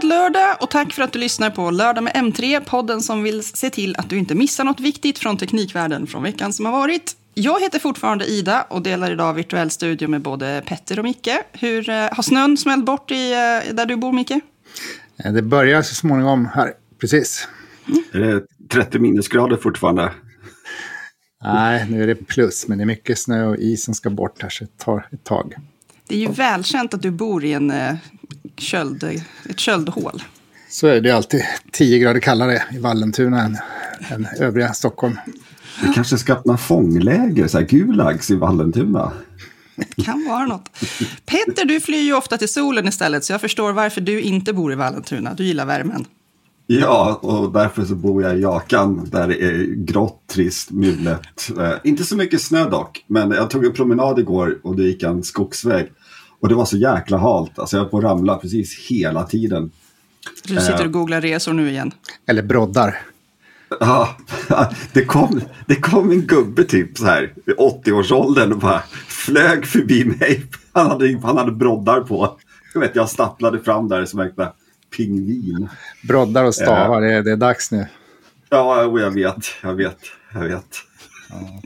Glad 0.00 0.08
lördag 0.08 0.56
och 0.60 0.70
tack 0.70 0.92
för 0.92 1.02
att 1.02 1.12
du 1.12 1.18
lyssnar 1.18 1.50
på 1.50 1.70
Lördag 1.70 2.04
med 2.04 2.12
M3, 2.12 2.60
podden 2.64 3.00
som 3.00 3.22
vill 3.22 3.42
se 3.42 3.70
till 3.70 3.96
att 3.96 4.10
du 4.10 4.18
inte 4.18 4.34
missar 4.34 4.64
något 4.64 4.80
viktigt 4.80 5.18
från 5.18 5.36
teknikvärlden 5.36 6.06
från 6.06 6.22
veckan 6.22 6.52
som 6.52 6.64
har 6.64 6.72
varit. 6.72 7.16
Jag 7.34 7.60
heter 7.60 7.78
fortfarande 7.78 8.24
Ida 8.30 8.62
och 8.62 8.82
delar 8.82 9.10
idag 9.12 9.34
virtuell 9.34 9.70
studio 9.70 10.08
med 10.08 10.22
både 10.22 10.62
Petter 10.66 10.98
och 10.98 11.04
Micke. 11.04 11.28
Hur 11.52 11.88
eh, 11.88 11.94
har 11.94 12.22
snön 12.22 12.56
smällt 12.56 12.84
bort 12.84 13.10
i, 13.10 13.32
eh, 13.32 13.74
där 13.74 13.86
du 13.86 13.96
bor, 13.96 14.12
Micke? 14.12 14.30
Eh, 15.24 15.32
Det 15.32 15.42
börjar 15.42 15.82
så 15.82 15.94
småningom 15.94 16.48
här, 16.54 16.72
precis. 17.00 17.48
Är 18.12 18.18
det 18.18 18.42
30 18.72 18.98
minusgrader 18.98 19.56
fortfarande? 19.56 20.12
Nej, 21.44 21.86
nu 21.90 22.02
är 22.02 22.06
det 22.06 22.14
plus, 22.14 22.68
men 22.68 22.78
det 22.78 22.84
är 22.84 22.86
mycket 22.86 23.18
snö 23.18 23.46
och 23.46 23.56
is 23.56 23.84
som 23.84 23.94
ska 23.94 24.10
bort 24.10 24.42
här, 24.42 24.48
så 24.50 24.64
det 24.64 24.84
tar 24.84 25.08
ett 25.12 25.24
tag. 25.24 25.54
Det 26.08 26.14
är 26.14 26.18
ju 26.18 26.28
välkänt 26.32 26.94
att 26.94 27.02
du 27.02 27.10
bor 27.10 27.44
i 27.44 27.52
en, 27.52 27.72
köld, 28.56 29.04
ett 29.48 29.58
köldhål. 29.58 30.22
Så 30.68 30.86
är 30.86 31.00
det 31.00 31.10
alltid 31.10 31.42
10 31.72 31.98
grader 31.98 32.20
kallare 32.20 32.62
i 32.72 32.78
Vallentuna 32.78 33.42
än, 33.42 33.58
än 34.08 34.26
övriga 34.38 34.72
Stockholm. 34.72 35.18
Vi 35.82 35.94
kanske 35.94 36.18
ska 36.18 36.32
öppna 36.32 36.58
fångläger, 36.58 37.48
så 37.48 37.58
här 37.58 37.66
Gulags 37.66 38.30
i 38.30 38.36
Vallentuna. 38.36 39.12
Kan 40.04 40.24
vara 40.28 40.46
något. 40.46 40.68
Petter, 41.26 41.64
du 41.64 41.80
flyr 41.80 42.02
ju 42.02 42.14
ofta 42.14 42.38
till 42.38 42.52
solen 42.52 42.88
istället, 42.88 43.24
så 43.24 43.32
jag 43.32 43.40
förstår 43.40 43.72
varför 43.72 44.00
du 44.00 44.20
inte 44.20 44.52
bor 44.52 44.72
i 44.72 44.74
Vallentuna. 44.74 45.34
Du 45.34 45.44
gillar 45.44 45.66
värmen. 45.66 46.06
Ja, 46.66 47.20
och 47.22 47.52
därför 47.52 47.84
så 47.84 47.94
bor 47.94 48.22
jag 48.22 48.38
i 48.38 48.40
Jakan 48.40 49.08
där 49.10 49.28
det 49.28 49.42
är 49.42 49.64
grått, 49.74 50.22
trist, 50.26 50.70
mulet. 50.70 51.50
Eh, 51.58 51.72
inte 51.84 52.04
så 52.04 52.16
mycket 52.16 52.42
snö 52.42 52.70
dock, 52.70 53.04
men 53.06 53.30
jag 53.30 53.50
tog 53.50 53.64
en 53.64 53.72
promenad 53.72 54.18
igår 54.18 54.58
och 54.62 54.76
det 54.76 54.82
gick 54.82 55.02
en 55.02 55.22
skogsväg. 55.22 55.92
Och 56.40 56.48
det 56.48 56.54
var 56.54 56.64
så 56.64 56.76
jäkla 56.76 57.18
halt, 57.18 57.58
alltså 57.58 57.76
jag 57.76 57.84
var 57.84 57.90
på 57.90 57.98
att 57.98 58.04
ramla 58.04 58.36
precis 58.36 58.78
hela 58.90 59.24
tiden. 59.24 59.70
Du 60.44 60.56
sitter 60.56 60.84
och 60.84 60.92
googlar 60.92 61.20
resor 61.20 61.52
nu 61.52 61.70
igen. 61.70 61.92
Eller 62.26 62.42
broddar. 62.42 62.98
Ja, 63.80 64.16
det 64.92 65.04
kom, 65.04 65.40
det 65.66 65.76
kom 65.76 66.10
en 66.10 66.26
gubbe 66.26 66.64
typ 66.64 66.98
så 66.98 67.04
här 67.04 67.32
i 67.46 67.50
80-årsåldern 67.50 68.52
och 68.52 68.58
bara 68.58 68.82
flög 69.06 69.66
förbi 69.66 70.04
mig. 70.04 70.46
Han 70.72 70.86
hade, 70.86 71.20
han 71.22 71.36
hade 71.36 71.52
broddar 71.52 72.00
på. 72.00 72.38
Jag, 72.74 72.80
vet, 72.80 72.96
jag 72.96 73.08
stapplade 73.08 73.60
fram 73.60 73.88
där 73.88 74.04
som 74.04 74.20
en 74.20 74.30
pingvin. 74.96 75.68
Broddar 76.08 76.44
och 76.44 76.54
stavar, 76.54 77.00
det, 77.00 77.12
är, 77.12 77.22
det 77.22 77.32
är 77.32 77.36
dags 77.36 77.72
nu. 77.72 77.86
Ja, 78.48 78.82
jag 78.82 79.10
vet, 79.10 79.46
jag 79.62 79.74
vet, 79.74 79.98
jag 80.34 80.40
vet. 80.40 80.76
Ja, 81.30 81.60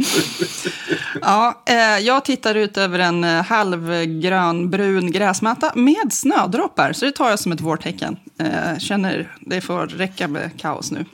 eh, 1.66 1.98
jag 2.06 2.24
tittar 2.24 2.54
ut 2.54 2.76
över 2.76 2.98
en 2.98 3.24
eh, 3.24 3.42
halvgrönbrun 3.44 5.10
gräsmatta 5.12 5.72
med 5.74 6.12
snödroppar, 6.12 6.92
så 6.92 7.04
det 7.04 7.12
tar 7.12 7.30
jag 7.30 7.38
som 7.38 7.52
ett 7.52 7.60
vårtecken. 7.60 8.16
Eh, 8.38 8.78
känner 8.78 9.36
det 9.40 9.60
får 9.60 9.86
räcka 9.86 10.28
med 10.28 10.50
kaos 10.60 10.90
nu. 10.92 11.04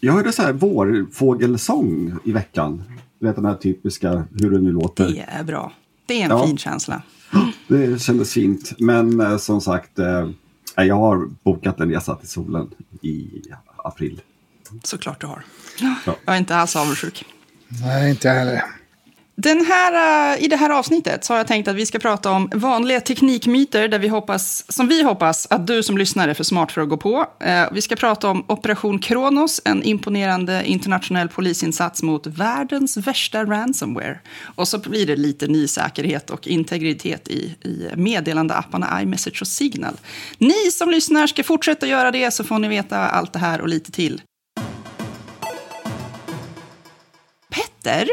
Jag 0.00 0.12
hörde 0.12 0.32
så 0.32 0.42
här 0.42 0.52
vårfågelsång 0.52 2.14
i 2.24 2.32
veckan. 2.32 2.82
Du 3.18 3.26
vet 3.26 3.36
den 3.36 3.44
här 3.44 3.54
typiska, 3.54 4.24
hur 4.40 4.50
det 4.50 4.60
nu 4.60 4.72
låter. 4.72 5.08
Det 5.08 5.26
är 5.28 5.44
bra. 5.44 5.72
Det 6.06 6.20
är 6.20 6.24
en 6.24 6.30
Ja. 6.30 6.46
fin 6.46 6.58
känsla. 6.58 7.02
Det 7.68 8.02
kändes 8.02 8.32
fint. 8.32 8.72
Men 8.78 9.38
som 9.38 9.60
sagt, 9.60 9.90
jag 10.76 10.96
har 10.96 11.28
bokat 11.42 11.80
en 11.80 11.90
resa 11.90 12.14
till 12.14 12.28
solen 12.28 12.70
i 13.02 13.28
april. 13.76 14.20
Såklart 14.84 15.20
du 15.20 15.26
har. 15.26 15.44
Ja. 15.80 15.94
Jag 16.24 16.34
är 16.34 16.38
inte 16.38 16.56
alls 16.56 16.76
avundsjuk. 16.76 17.24
Nej, 17.80 18.10
inte 18.10 18.28
jag 18.28 18.34
heller. 18.34 18.62
Den 19.34 19.64
här, 19.64 20.34
eh, 20.34 20.44
I 20.44 20.48
det 20.48 20.56
här 20.56 20.70
avsnittet 20.70 21.24
så 21.24 21.32
har 21.32 21.38
jag 21.38 21.46
tänkt 21.46 21.68
att 21.68 21.76
vi 21.76 21.86
ska 21.86 21.98
prata 21.98 22.30
om 22.30 22.50
vanliga 22.54 23.00
teknikmyter 23.00 23.88
där 23.88 23.98
vi 23.98 24.08
hoppas, 24.08 24.72
som 24.72 24.88
vi 24.88 25.02
hoppas 25.02 25.46
att 25.50 25.66
du 25.66 25.82
som 25.82 25.98
lyssnar 25.98 26.28
är 26.28 26.34
för 26.34 26.44
smart 26.44 26.72
för 26.72 26.80
att 26.80 26.88
gå 26.88 26.96
på. 26.96 27.26
Eh, 27.40 27.64
vi 27.72 27.82
ska 27.82 27.96
prata 27.96 28.28
om 28.28 28.44
Operation 28.48 28.98
Kronos, 28.98 29.60
en 29.64 29.82
imponerande 29.82 30.62
internationell 30.64 31.28
polisinsats 31.28 32.02
mot 32.02 32.26
världens 32.26 32.96
värsta 32.96 33.44
ransomware. 33.44 34.20
Och 34.54 34.68
så 34.68 34.78
blir 34.78 35.06
det 35.06 35.16
lite 35.16 35.46
ny 35.46 35.66
säkerhet 35.66 36.30
och 36.30 36.48
integritet 36.48 37.28
i, 37.28 37.56
i 37.64 37.88
meddelandeapparna 37.96 39.02
iMessage 39.02 39.42
och 39.42 39.48
Signal. 39.48 39.94
Ni 40.38 40.70
som 40.70 40.90
lyssnar 40.90 41.26
ska 41.26 41.44
fortsätta 41.44 41.86
göra 41.86 42.10
det 42.10 42.30
så 42.30 42.44
får 42.44 42.58
ni 42.58 42.68
veta 42.68 42.98
allt 42.98 43.32
det 43.32 43.38
här 43.38 43.60
och 43.60 43.68
lite 43.68 43.92
till. 43.92 44.20
Petter? 47.82 48.08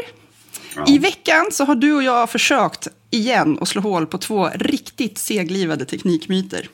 I 0.86 0.98
veckan 0.98 1.46
så 1.50 1.64
har 1.64 1.74
du 1.74 1.92
och 1.92 2.02
jag 2.02 2.30
försökt 2.30 2.88
igen 3.10 3.58
att 3.60 3.68
slå 3.68 3.82
hål 3.82 4.06
på 4.06 4.18
två 4.18 4.48
riktigt 4.54 5.18
seglivade 5.18 5.84
teknikmyter. 5.84 6.68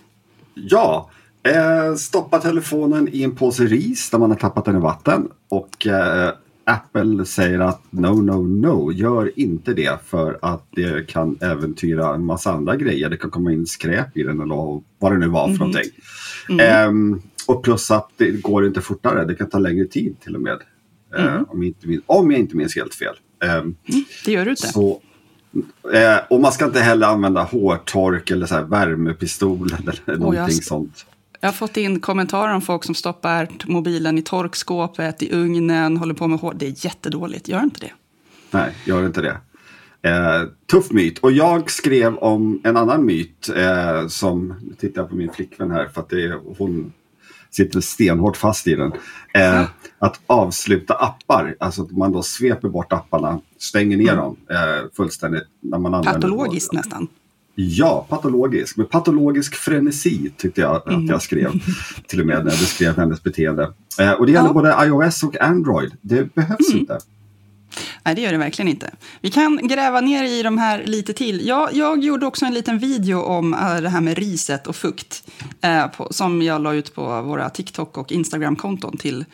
Ja, 0.55 1.11
eh, 1.43 1.95
stoppa 1.95 2.39
telefonen 2.39 3.09
i 3.12 3.23
en 3.23 3.37
påse 3.37 3.65
ris 3.65 4.11
där 4.11 4.19
man 4.19 4.31
har 4.31 4.39
tappat 4.39 4.65
den 4.65 4.77
i 4.77 4.81
vatten. 4.81 5.29
Och 5.49 5.87
eh, 5.87 6.33
Apple 6.65 7.27
säger 7.27 7.61
att 7.61 7.83
no, 7.91 8.23
no, 8.23 8.47
no, 8.47 8.93
gör 8.93 9.39
inte 9.39 9.75
det 9.75 9.99
för 10.07 10.39
att 10.43 10.67
det 10.71 11.09
kan 11.09 11.39
äventyra 11.41 12.15
en 12.15 12.25
massa 12.25 12.53
andra 12.53 12.77
grejer. 12.77 13.11
Det 13.11 13.17
kan 13.17 13.31
komma 13.31 13.53
in 13.53 13.67
skräp 13.67 14.17
i 14.17 14.23
den 14.23 14.41
eller 14.41 14.83
vad 14.99 15.13
det 15.13 15.19
nu 15.19 15.28
var 15.28 15.49
för 15.49 15.59
någonting. 15.59 15.91
Ehm, 16.61 17.23
och 17.47 17.65
plus 17.65 17.91
att 17.91 18.11
det 18.17 18.31
går 18.31 18.67
inte 18.67 18.81
fortare, 18.81 19.25
det 19.25 19.34
kan 19.34 19.51
ta 19.51 19.59
längre 19.59 19.87
tid 19.87 20.17
till 20.21 20.34
och 20.34 20.43
med. 20.43 20.59
Eh, 21.19 21.41
om, 21.49 21.62
jag 21.62 21.67
inte 21.67 21.87
minns, 21.89 22.03
om 22.06 22.31
jag 22.31 22.41
inte 22.41 22.56
minns 22.56 22.77
helt 22.77 22.94
fel. 22.94 23.15
Ehm, 23.44 23.77
Det 24.25 24.33
gör 24.33 24.44
du 24.44 24.50
inte. 24.50 24.67
så, 24.67 25.00
eh, 25.94 26.19
och 26.31 26.41
man 26.41 26.53
ska 26.53 26.65
inte 26.65 26.81
heller 26.81 27.06
använda 27.06 27.43
hårtork 27.43 28.31
eller 28.31 28.47
så 28.47 28.55
här 28.55 28.62
värmepistol 28.62 29.69
eller 29.81 30.19
någonting 30.19 30.43
jag- 30.43 30.65
sånt. 30.65 31.06
Jag 31.41 31.49
har 31.49 31.53
fått 31.55 31.77
in 31.77 32.00
kommentarer 32.00 32.55
om 32.55 32.62
folk 32.62 32.84
som 32.84 32.95
stoppar 32.95 33.49
mobilen 33.65 34.19
i 34.19 34.22
torkskåpet, 34.22 35.22
i 35.22 35.33
ugnen, 35.33 35.97
håller 35.97 36.15
på 36.15 36.27
med 36.28 36.39
hår. 36.39 36.55
Det 36.56 36.66
är 36.66 36.84
jättedåligt, 36.84 37.49
gör 37.49 37.62
inte 37.62 37.81
det. 37.81 37.93
Nej, 38.50 38.75
gör 38.84 39.06
inte 39.06 39.21
det. 39.22 39.37
Eh, 40.11 40.43
tuff 40.71 40.91
myt. 40.91 41.19
Och 41.19 41.33
jag 41.33 41.71
skrev 41.71 42.16
om 42.16 42.61
en 42.65 42.77
annan 42.77 43.05
myt 43.06 43.49
eh, 43.56 44.06
som, 44.09 44.55
nu 44.62 44.75
tittar 44.75 45.03
jag 45.03 45.11
på 45.11 45.16
min 45.16 45.31
flickvän 45.33 45.71
här 45.71 45.87
för 45.89 46.00
att 46.00 46.09
det 46.09 46.22
är, 46.25 46.41
hon 46.59 46.93
sitter 47.51 47.81
stenhårt 47.81 48.37
fast 48.37 48.67
i 48.67 48.75
den. 48.75 48.93
Eh, 49.34 49.65
att 49.99 50.21
avsluta 50.27 50.95
appar, 50.95 51.57
alltså 51.61 51.83
att 51.83 51.91
man 51.91 52.12
då 52.12 52.23
sveper 52.23 52.69
bort 52.69 52.93
apparna, 52.93 53.41
stänger 53.59 53.97
ner 53.97 54.17
dem 54.17 54.37
eh, 54.51 54.89
fullständigt. 54.97 55.45
När 55.61 55.79
man 55.79 55.95
använder 55.95 56.21
Patologiskt 56.21 56.73
nästan. 56.73 57.09
Ja, 57.59 58.07
patologisk. 58.09 58.77
Med 58.77 58.91
patologisk 58.91 59.55
frenesi 59.55 60.33
tyckte 60.37 60.61
jag 60.61 60.77
att 60.77 60.87
Mm. 60.89 61.07
jag 61.07 61.23
skrev. 61.23 61.53
Till 62.09 62.21
och 62.21 62.27
med 62.27 62.37
när 62.45 62.51
jag 62.51 62.61
beskrev 62.61 62.97
hennes 62.97 63.23
beteende. 63.23 63.73
Eh, 64.01 64.13
och 64.13 64.27
det 64.27 64.33
gäller 64.33 64.49
Ja. 64.49 64.53
både 64.53 64.77
iOS 64.87 65.23
och 65.23 65.41
Android. 65.41 65.93
Det 66.01 66.34
behövs 66.34 66.69
Mm. 66.71 66.81
inte. 66.81 66.99
Nej, 68.03 68.15
det 68.15 68.21
gör 68.21 68.33
det 68.33 68.39
verkligen 68.39 68.69
inte. 68.69 68.91
Vi 69.21 69.31
kan 69.31 69.69
gräva 69.69 70.01
ner 70.01 70.25
i 70.25 70.43
de 70.43 70.59
här 70.59 70.85
lite 70.85 71.13
till. 71.13 71.47
Jag, 71.47 71.75
jag 71.75 72.05
gjorde 72.05 72.27
också 72.27 72.45
en 72.45 72.55
liten 72.55 72.79
video 72.79 73.21
om 73.21 73.55
eh, 73.55 73.77
det 73.77 73.89
här 73.89 74.01
med 74.01 74.19
riset 74.19 74.67
och 74.67 74.77
fukt 74.77 75.29
eh, 75.61 75.87
på, 75.87 76.09
som 76.11 76.43
jag 76.43 76.63
la 76.63 76.75
ut 76.75 76.95
på 76.95 77.23
våra 77.23 77.51
TikTok 77.51 77.99
och 77.99 78.13
Instagram-konton 78.13 78.97
till, 78.97 79.25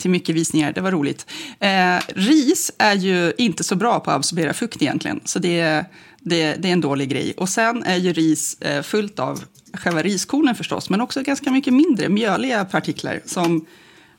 till 0.00 0.10
mycket 0.10 0.34
visningar. 0.34 0.72
Det 0.72 0.80
var 0.80 0.92
roligt. 0.92 1.26
Eh, 1.60 1.98
ris 2.14 2.72
är 2.78 2.94
ju 2.94 3.32
inte 3.38 3.64
så 3.64 3.76
bra 3.76 4.00
på 4.00 4.10
att 4.10 4.16
absorbera 4.16 4.52
fukt 4.52 4.82
egentligen, 4.82 5.20
så 5.24 5.38
det, 5.38 5.84
det, 6.20 6.54
det 6.54 6.68
är 6.68 6.72
en 6.72 6.80
dålig 6.80 7.08
grej. 7.08 7.34
Och 7.36 7.48
sen 7.48 7.82
är 7.82 7.96
ju 7.96 8.12
ris 8.12 8.56
eh, 8.60 8.82
fullt 8.82 9.18
av 9.18 9.44
själva 9.72 10.02
riskornen 10.02 10.54
förstås, 10.54 10.90
men 10.90 11.00
också 11.00 11.22
ganska 11.22 11.50
mycket 11.50 11.74
mindre 11.74 12.08
mjöliga 12.08 12.64
partiklar 12.64 13.20
som 13.24 13.66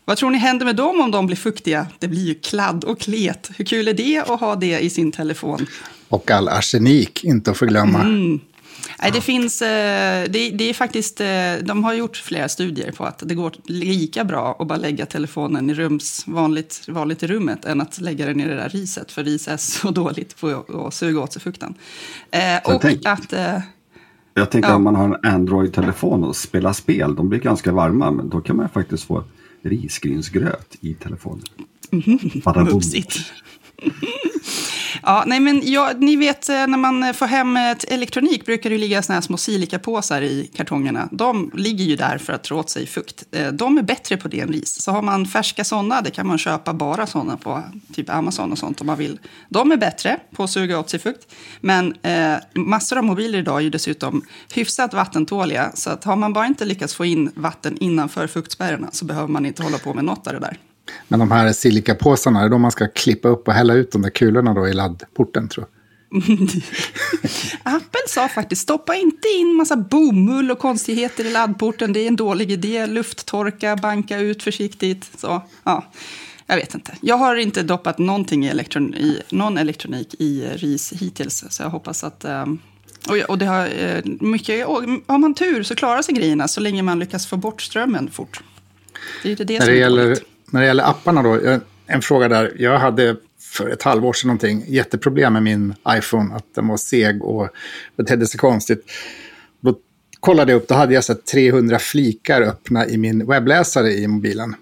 vad 0.10 0.18
tror 0.18 0.30
ni 0.30 0.38
händer 0.38 0.66
med 0.66 0.76
dem 0.76 1.02
om 1.02 1.12
de 1.12 1.26
blir 1.26 1.36
fuktiga? 1.38 1.88
Det 2.00 2.08
blir 2.08 2.26
ju 2.26 2.34
kladd 2.34 2.84
och 2.84 3.00
klet. 3.00 3.52
Hur 3.58 3.66
kul 3.66 3.88
är 3.88 3.94
det 3.94 4.18
att 4.28 4.40
ha 4.40 4.56
det 4.56 4.80
i 4.80 4.90
sin 4.90 5.12
telefon? 5.12 5.66
Och 6.08 6.32
all 6.32 6.48
arsenik, 6.48 7.24
inte 7.24 7.52
att 7.52 7.58
förglömma. 7.58 8.04
Nej, 9.02 9.12
det 9.14 9.22
finns, 9.22 9.62
eh, 9.62 10.30
det, 10.30 10.50
det 10.50 10.70
är 10.70 10.74
faktiskt, 10.74 11.22
eh, 11.22 11.28
de 11.62 11.84
har 11.84 11.94
gjort 11.94 12.18
flera 12.18 12.50
studier 12.50 12.92
på 12.92 13.06
att 13.06 13.24
det 13.26 13.36
går 13.36 13.54
lika 13.64 14.24
bra 14.24 14.58
att 14.60 14.68
bara 14.68 14.78
lägga 14.78 15.06
telefonen 15.06 15.70
i 15.70 15.74
rums, 15.74 16.24
vanligt, 16.28 16.84
vanligt 16.88 17.24
i 17.24 17.28
rummet 17.28 17.66
än 17.66 17.82
att 17.82 18.02
lägga 18.02 18.26
den 18.26 18.42
i 18.42 18.48
det 18.48 18.56
där 18.56 18.70
riset, 18.70 19.12
för 19.12 19.24
ris 19.24 19.48
är 19.48 19.58
så 19.58 19.92
dåligt 20.02 20.40
på 20.42 20.66
att 20.88 20.94
suga 20.94 21.22
åt 21.22 21.34
sig 21.34 21.42
fukten. 21.42 21.74
Eh, 22.32 22.74
och 22.74 22.82
tänk- 22.82 23.06
att... 23.06 23.34
Jag 24.34 24.52
tänker 24.52 24.70
Ja. 24.70 24.76
om 24.76 24.84
man 24.84 24.96
har 24.96 25.06
en 25.06 25.34
Android-telefon 25.34 26.24
och 26.24 26.36
spelar 26.36 26.74
spel, 26.74 27.16
de 27.16 27.30
blir 27.30 27.40
ganska 27.40 27.72
varma, 27.72 28.12
men 28.12 28.30
då 28.30 28.42
kan 28.42 28.56
man 28.56 28.70
faktiskt 28.70 29.04
få 29.04 29.24
risgrynsgröt 29.62 30.78
i 30.82 30.94
telefonen. 30.94 31.44
Bada 32.44 32.64
boom. 32.64 32.82
Ja, 35.10 35.24
nej 35.28 35.40
men 35.40 35.62
ja, 35.64 35.94
ni 35.98 36.16
vet 36.16 36.50
eh, 36.50 36.68
när 36.68 36.78
man 36.78 37.04
eh, 37.04 37.14
får 37.14 37.26
hem 37.26 37.58
eh, 37.58 37.72
ett 37.72 37.84
elektronik 37.84 38.46
brukar 38.46 38.70
det 38.70 38.78
ligga 38.78 39.02
såna 39.02 39.14
här 39.14 39.22
små 39.22 39.38
silikapåsar 39.38 40.22
i 40.22 40.52
kartongerna. 40.56 41.10
De 41.12 41.52
ligger 41.54 41.86
ju 41.86 41.96
där 41.96 42.18
för 42.18 42.34
att 42.34 42.44
dra 42.44 42.56
åt 42.56 42.70
sig 42.70 42.88
fukt. 42.88 43.24
De 43.54 43.78
är 43.78 43.82
bättre 43.82 44.18
på 44.18 44.28
det 44.28 44.40
än 44.40 44.54
ris. 44.54 44.82
Så 44.82 44.92
har 44.92 45.02
man 45.02 45.26
färska 45.26 45.64
sådana, 45.64 46.02
det 46.02 46.12
kan 46.12 46.28
man 46.28 46.38
köpa 46.38 46.74
bara 46.74 47.08
sådana 47.08 47.38
på 47.38 47.64
typ 47.94 48.10
Amazon 48.10 48.52
och 48.52 48.58
sånt 48.58 48.82
om 48.82 48.88
man 48.88 48.98
vill. 48.98 49.20
De 49.50 49.72
är 49.72 49.78
bättre 49.78 50.20
på 50.36 50.44
att 50.44 50.50
suga 50.50 50.80
åt 50.80 50.90
sig 50.90 51.00
fukt. 51.00 51.28
Men 51.62 51.96
eh, 52.02 52.36
massor 52.56 52.98
av 52.98 53.04
mobiler 53.04 53.40
idag 53.40 53.58
är 53.58 53.62
ju 53.62 53.70
dessutom 53.70 54.26
hyfsat 54.54 54.94
vattentåliga. 54.94 55.72
Så 55.74 55.90
att 55.90 56.04
har 56.04 56.16
man 56.16 56.34
bara 56.34 56.46
inte 56.46 56.66
lyckats 56.66 56.96
få 56.96 57.06
in 57.06 57.32
vatten 57.36 57.78
innanför 57.80 58.28
fuktspärrarna 58.28 58.90
så 58.92 59.06
behöver 59.06 59.28
man 59.28 59.46
inte 59.46 59.64
hålla 59.64 59.78
på 59.78 59.94
med 59.94 60.04
något 60.04 60.28
av 60.28 60.34
det 60.34 60.40
där. 60.40 60.58
Men 61.08 61.20
de 61.20 61.32
här 61.32 61.54
silikapåsarna, 61.54 62.40
är 62.40 62.44
det 62.44 62.50
de 62.50 62.62
man 62.62 62.72
ska 62.72 62.88
klippa 62.88 63.28
upp 63.28 63.48
och 63.48 63.54
hälla 63.54 63.74
ut 63.74 63.92
de 63.92 64.02
där 64.02 64.10
kulorna 64.10 64.54
då 64.54 64.68
i 64.68 64.74
laddporten 64.74 65.48
tror 65.50 65.66
jag? 65.66 65.80
Apple 67.64 68.02
sa 68.08 68.28
faktiskt 68.28 68.62
stoppa 68.62 68.96
inte 68.96 69.28
in 69.28 69.56
massa 69.56 69.76
bomull 69.76 70.52
och 70.52 70.60
konstigheter 70.60 71.26
i 71.26 71.32
laddporten. 71.32 71.94
Det 71.94 72.00
är 72.00 72.08
en 72.08 72.16
dålig 72.16 72.52
idé. 72.52 72.88
Lufttorka, 72.88 73.76
banka 73.76 74.20
ut 74.20 74.44
försiktigt. 74.44 75.12
Så, 75.18 75.42
ja. 75.64 75.86
Jag 76.46 76.56
vet 76.56 76.76
inte. 76.76 76.92
Jag 77.02 77.18
har 77.18 77.36
inte 77.36 77.64
doppat 77.64 77.98
någonting 77.98 78.46
i, 78.46 78.50
elektron 78.50 78.96
i 78.96 79.22
någon 79.30 79.58
elektronik 79.58 80.16
i 80.20 80.50
RIS 80.56 80.94
hittills. 80.94 81.46
Så 81.50 81.64
jag 81.64 81.70
hoppas 81.70 82.04
att... 82.04 82.26
Um, 82.26 82.60
och, 83.28 83.38
det 83.38 83.46
har 83.46 83.68
uh, 83.68 84.06
mycket... 84.06 84.66
Har 85.08 85.18
man 85.18 85.34
tur 85.34 85.64
så 85.64 85.76
klarar 85.76 86.02
sig 86.02 86.16
grejerna 86.16 86.48
så 86.48 86.62
länge 86.62 86.84
man 86.84 87.00
lyckas 87.00 87.28
få 87.28 87.38
bort 87.38 87.62
strömmen 87.62 88.12
fort. 88.12 88.42
Det 89.24 89.32
är 89.32 89.36
det, 89.36 89.44
det 89.44 89.54
när, 89.54 89.60
som 89.60 89.74
det 89.74 89.78
är 89.78 89.82
gäller, 89.82 90.04
dåligt. 90.04 90.24
När 90.52 90.62
det 90.62 90.68
gäller 90.68 90.90
apparna 90.90 91.24
då, 91.24 91.60
en 91.86 92.02
fråga 92.02 92.28
där. 92.28 92.54
Jag 92.58 92.80
hade 92.80 93.16
för 93.40 93.70
ett 93.70 93.84
halvår 93.84 94.14
sedan 94.14 94.28
någonting 94.28 94.64
jätteproblem 94.68 95.34
med 95.34 95.44
min 95.44 95.76
iPhone, 95.90 96.36
att 96.36 96.56
den 96.56 96.68
var 96.68 96.78
seg 96.78 97.24
och 97.24 97.50
betedde 97.96 98.28
sig 98.28 98.40
konstigt. 98.40 98.86
Då 99.60 99.76
kollade 100.20 100.52
jag 100.52 100.62
upp, 100.62 100.68
då 100.68 100.76
hade 100.76 100.94
jag 100.94 101.04
så 101.04 101.16
300 101.16 101.80
flikar 101.80 102.42
öppna 102.42 102.88
i 102.88 102.98
min 102.98 103.28
webbläsare 103.28 103.94
i 103.94 104.08
mobilen. 104.08 104.56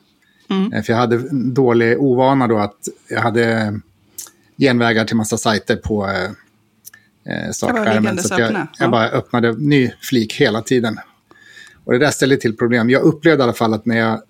Mm. 0.49 0.83
För 0.83 0.93
jag 0.93 0.97
hade 0.97 1.15
en 1.15 1.53
dålig 1.53 2.01
ovana 2.01 2.47
då 2.47 2.57
att 2.57 2.87
jag 3.09 3.21
hade 3.21 3.79
genvägar 4.57 5.05
till 5.05 5.15
massa 5.15 5.37
sajter 5.37 5.75
på 5.75 6.07
eh, 7.25 7.51
startskärmen. 7.51 8.17
Så 8.17 8.35
jag, 8.39 8.51
jag 8.51 8.67
ja. 8.79 8.87
bara 8.87 9.09
öppnade 9.09 9.53
ny 9.57 9.91
flik 10.01 10.33
hela 10.33 10.61
tiden. 10.61 10.99
Och 11.83 11.93
det 11.93 11.99
där 11.99 12.11
ställde 12.11 12.37
till 12.37 12.57
problem. 12.57 12.89
Jag 12.89 13.01
upplevde 13.01 13.41
i 13.41 13.43
alla 13.43 13.53
fall 13.53 13.73
att 13.73 13.85
när 13.85 13.97
jag 13.97 14.21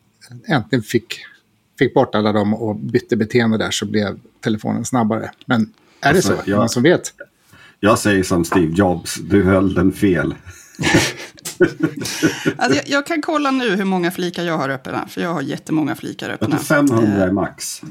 äntligen 0.48 0.84
fick, 0.84 1.20
fick 1.78 1.94
bort 1.94 2.16
alla 2.16 2.32
dem 2.32 2.54
och 2.54 2.76
bytte 2.76 3.18
beteende 3.18 3.58
där 3.58 3.72
så 3.72 3.86
blev 3.86 4.20
telefonen 4.44 4.86
snabbare. 4.86 5.32
Men 5.46 5.74
är 6.02 6.10
alltså, 6.10 6.32
det 6.32 6.38
så? 6.38 6.50
Jag, 6.50 6.58
Någon 6.58 6.70
som 6.70 6.84
vet? 6.84 7.14
Jag 7.80 8.00
säger 8.00 8.24
som 8.24 8.46
Steve 8.46 8.74
Jobs, 8.76 9.16
du 9.16 9.44
höll 9.44 9.74
den 9.74 9.92
fel. 9.92 10.36
alltså 12.58 12.78
jag, 12.78 12.88
jag, 12.88 13.06
kan 13.06 13.22
kolla 13.22 13.52
nu 13.52 13.76
hur 13.76 13.86
många 13.86 14.12
flikar 14.12 14.44
jag 14.44 14.58
har 14.58 14.70
öppna, 14.70 15.08
för 15.08 15.22
jag 15.22 15.34
har 15.34 15.42
jättemånga 15.42 15.96
flikar 15.96 16.30
öppna. 16.30 16.48
Jag 16.52 16.66
tror 16.66 16.88
500 16.88 17.24
är 17.24 17.32
max. 17.32 17.82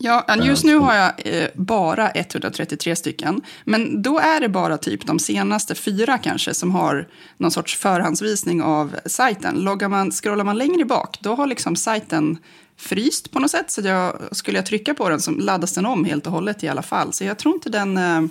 Ja, 0.00 0.36
just 0.42 0.64
nu 0.64 0.76
har 0.76 0.94
jag 0.94 1.12
eh, 1.24 1.48
bara 1.54 2.10
133 2.10 2.96
stycken. 2.96 3.42
Men 3.64 4.02
då 4.02 4.18
är 4.18 4.40
det 4.40 4.48
bara 4.48 4.78
typ 4.78 5.06
de 5.06 5.18
senaste 5.18 5.74
fyra 5.74 6.18
kanske 6.18 6.54
som 6.54 6.70
har 6.70 7.08
någon 7.36 7.50
sorts 7.50 7.76
förhandsvisning 7.76 8.62
av 8.62 8.96
sajten. 9.06 9.54
Loggar 9.54 9.88
man, 9.88 10.10
scrollar 10.10 10.44
man 10.44 10.58
längre 10.58 10.84
bak, 10.84 11.18
då 11.20 11.34
har 11.34 11.46
liksom 11.46 11.76
sajten 11.76 12.38
fryst 12.78 13.30
på 13.30 13.40
något 13.40 13.50
sätt. 13.50 13.70
Så 13.70 13.80
jag, 13.80 14.28
skulle 14.32 14.58
jag 14.58 14.66
trycka 14.66 14.94
på 14.94 15.08
den 15.08 15.20
så 15.20 15.30
laddas 15.30 15.72
den 15.72 15.86
om 15.86 16.04
helt 16.04 16.26
och 16.26 16.32
hållet 16.32 16.64
i 16.64 16.68
alla 16.68 16.82
fall. 16.82 17.12
Så 17.12 17.24
jag 17.24 17.38
tror 17.38 17.54
inte 17.54 17.70
den... 17.70 17.96
Eh, 17.96 18.22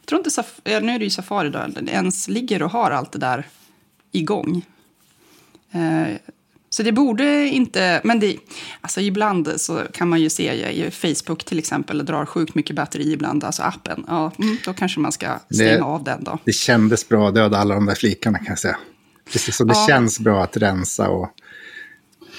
jag 0.00 0.08
tror 0.08 0.18
inte, 0.18 0.30
Saf 0.30 0.60
nu 0.64 0.72
är 0.72 0.98
det 0.98 1.04
ju 1.04 1.10
Safari 1.10 1.50
då, 1.50 1.58
den 1.68 1.88
ens 1.88 2.28
ligger 2.28 2.62
och 2.62 2.70
har 2.70 2.90
allt 2.90 3.12
det 3.12 3.18
där 3.18 3.46
igång. 4.12 4.64
Eh, 5.72 6.16
så 6.70 6.82
det 6.82 6.92
borde 6.92 7.48
inte, 7.48 8.00
men 8.04 8.20
det, 8.20 8.36
alltså 8.80 9.00
ibland 9.00 9.52
så 9.56 9.82
kan 9.92 10.08
man 10.08 10.20
ju 10.20 10.30
se, 10.30 10.90
Facebook 10.90 11.44
till 11.44 11.58
exempel 11.58 12.04
drar 12.06 12.26
sjukt 12.26 12.54
mycket 12.54 12.76
batteri 12.76 13.12
ibland, 13.12 13.44
alltså 13.44 13.62
appen. 13.62 14.04
Ja, 14.08 14.32
mm, 14.38 14.56
då 14.64 14.72
kanske 14.72 15.00
man 15.00 15.12
ska 15.12 15.38
stänga 15.50 15.70
det, 15.70 15.82
av 15.82 16.04
den 16.04 16.24
då. 16.24 16.38
Det 16.44 16.52
kändes 16.52 17.08
bra 17.08 17.28
att 17.28 17.34
döda 17.34 17.58
alla 17.58 17.74
de 17.74 17.86
där 17.86 17.94
flikarna 17.94 18.38
kan 18.38 18.46
jag 18.46 18.58
säga. 18.58 18.76
Precis, 19.32 19.56
så 19.56 19.64
det 19.64 19.74
ja. 19.74 19.86
känns 19.88 20.20
bra 20.20 20.44
att 20.44 20.56
rensa 20.56 21.08
och 21.08 21.30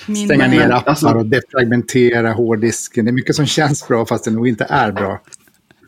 Min 0.08 0.28
stänga 0.28 0.48
ner 0.48 0.70
appar 0.70 0.90
alltså, 0.90 1.08
och 1.08 1.26
defragmentera 1.26 2.34
hårddisken. 2.34 3.06
Det 3.06 3.12
är 3.12 3.14
mycket 3.14 3.36
som 3.36 3.46
känns 3.46 3.88
bra 3.88 4.06
fast 4.06 4.24
det 4.24 4.32
nog 4.32 4.48
inte 4.48 4.64
är 4.70 4.92
bra. 4.92 5.22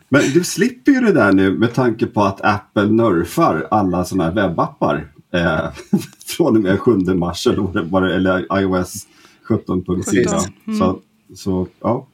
Men 0.08 0.22
du 0.34 0.44
slipper 0.44 0.92
ju 0.92 1.00
det 1.00 1.12
där 1.12 1.32
nu 1.32 1.50
med 1.50 1.74
tanke 1.74 2.06
på 2.06 2.22
att 2.22 2.40
Apple 2.44 2.86
nerfar 2.86 3.66
alla 3.70 4.04
sådana 4.04 4.24
här 4.24 4.48
webbappar 4.48 5.06
eh, 5.34 5.70
från 6.36 6.56
och 6.56 6.62
med 6.62 6.80
7 6.80 6.96
mars 6.96 7.46
eller, 7.46 8.02
eller 8.02 8.60
iOS 8.60 9.06
17.4. 9.48 10.48
Mm. 10.66 10.78
Så, 10.78 11.00
så 11.34 11.66
ja. 11.80 12.06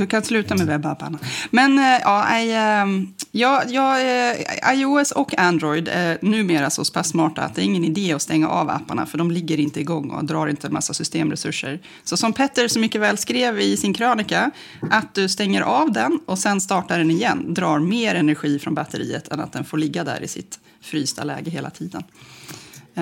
Du 0.00 0.06
kan 0.06 0.22
sluta 0.22 0.54
med 0.56 0.66
webbapparna. 0.66 1.18
Men 1.50 1.78
eh, 1.78 1.84
ja, 1.84 2.38
I, 2.38 2.52
ehm, 2.54 3.14
ja, 3.30 3.62
ja 3.68 4.00
eh, 4.00 4.74
iOS 4.74 5.10
och 5.10 5.38
Android 5.38 5.88
är 5.88 6.18
numera 6.22 6.70
så 6.70 6.84
pass 6.84 7.08
smarta 7.08 7.42
att 7.42 7.54
det 7.54 7.62
är 7.62 7.64
ingen 7.64 7.84
idé 7.84 8.12
att 8.12 8.22
stänga 8.22 8.48
av 8.48 8.70
apparna 8.70 9.06
för 9.06 9.18
de 9.18 9.30
ligger 9.30 9.60
inte 9.60 9.80
igång 9.80 10.10
och 10.10 10.24
drar 10.24 10.46
inte 10.46 10.66
en 10.66 10.72
massa 10.72 10.94
systemresurser. 10.94 11.80
Så 12.04 12.16
som 12.16 12.32
Petter 12.32 12.68
så 12.68 12.78
mycket 12.78 13.00
väl 13.00 13.18
skrev 13.18 13.60
i 13.60 13.76
sin 13.76 13.94
krönika, 13.94 14.50
att 14.90 15.14
du 15.14 15.28
stänger 15.28 15.62
av 15.62 15.92
den 15.92 16.20
och 16.26 16.38
sen 16.38 16.60
startar 16.60 16.98
den 16.98 17.10
igen 17.10 17.54
drar 17.54 17.78
mer 17.78 18.14
energi 18.14 18.58
från 18.58 18.74
batteriet 18.74 19.28
än 19.28 19.40
att 19.40 19.52
den 19.52 19.64
får 19.64 19.78
ligga 19.78 20.04
där 20.04 20.22
i 20.22 20.28
sitt 20.28 20.58
frysta 20.80 21.24
läge 21.24 21.50
hela 21.50 21.70
tiden. 21.70 22.02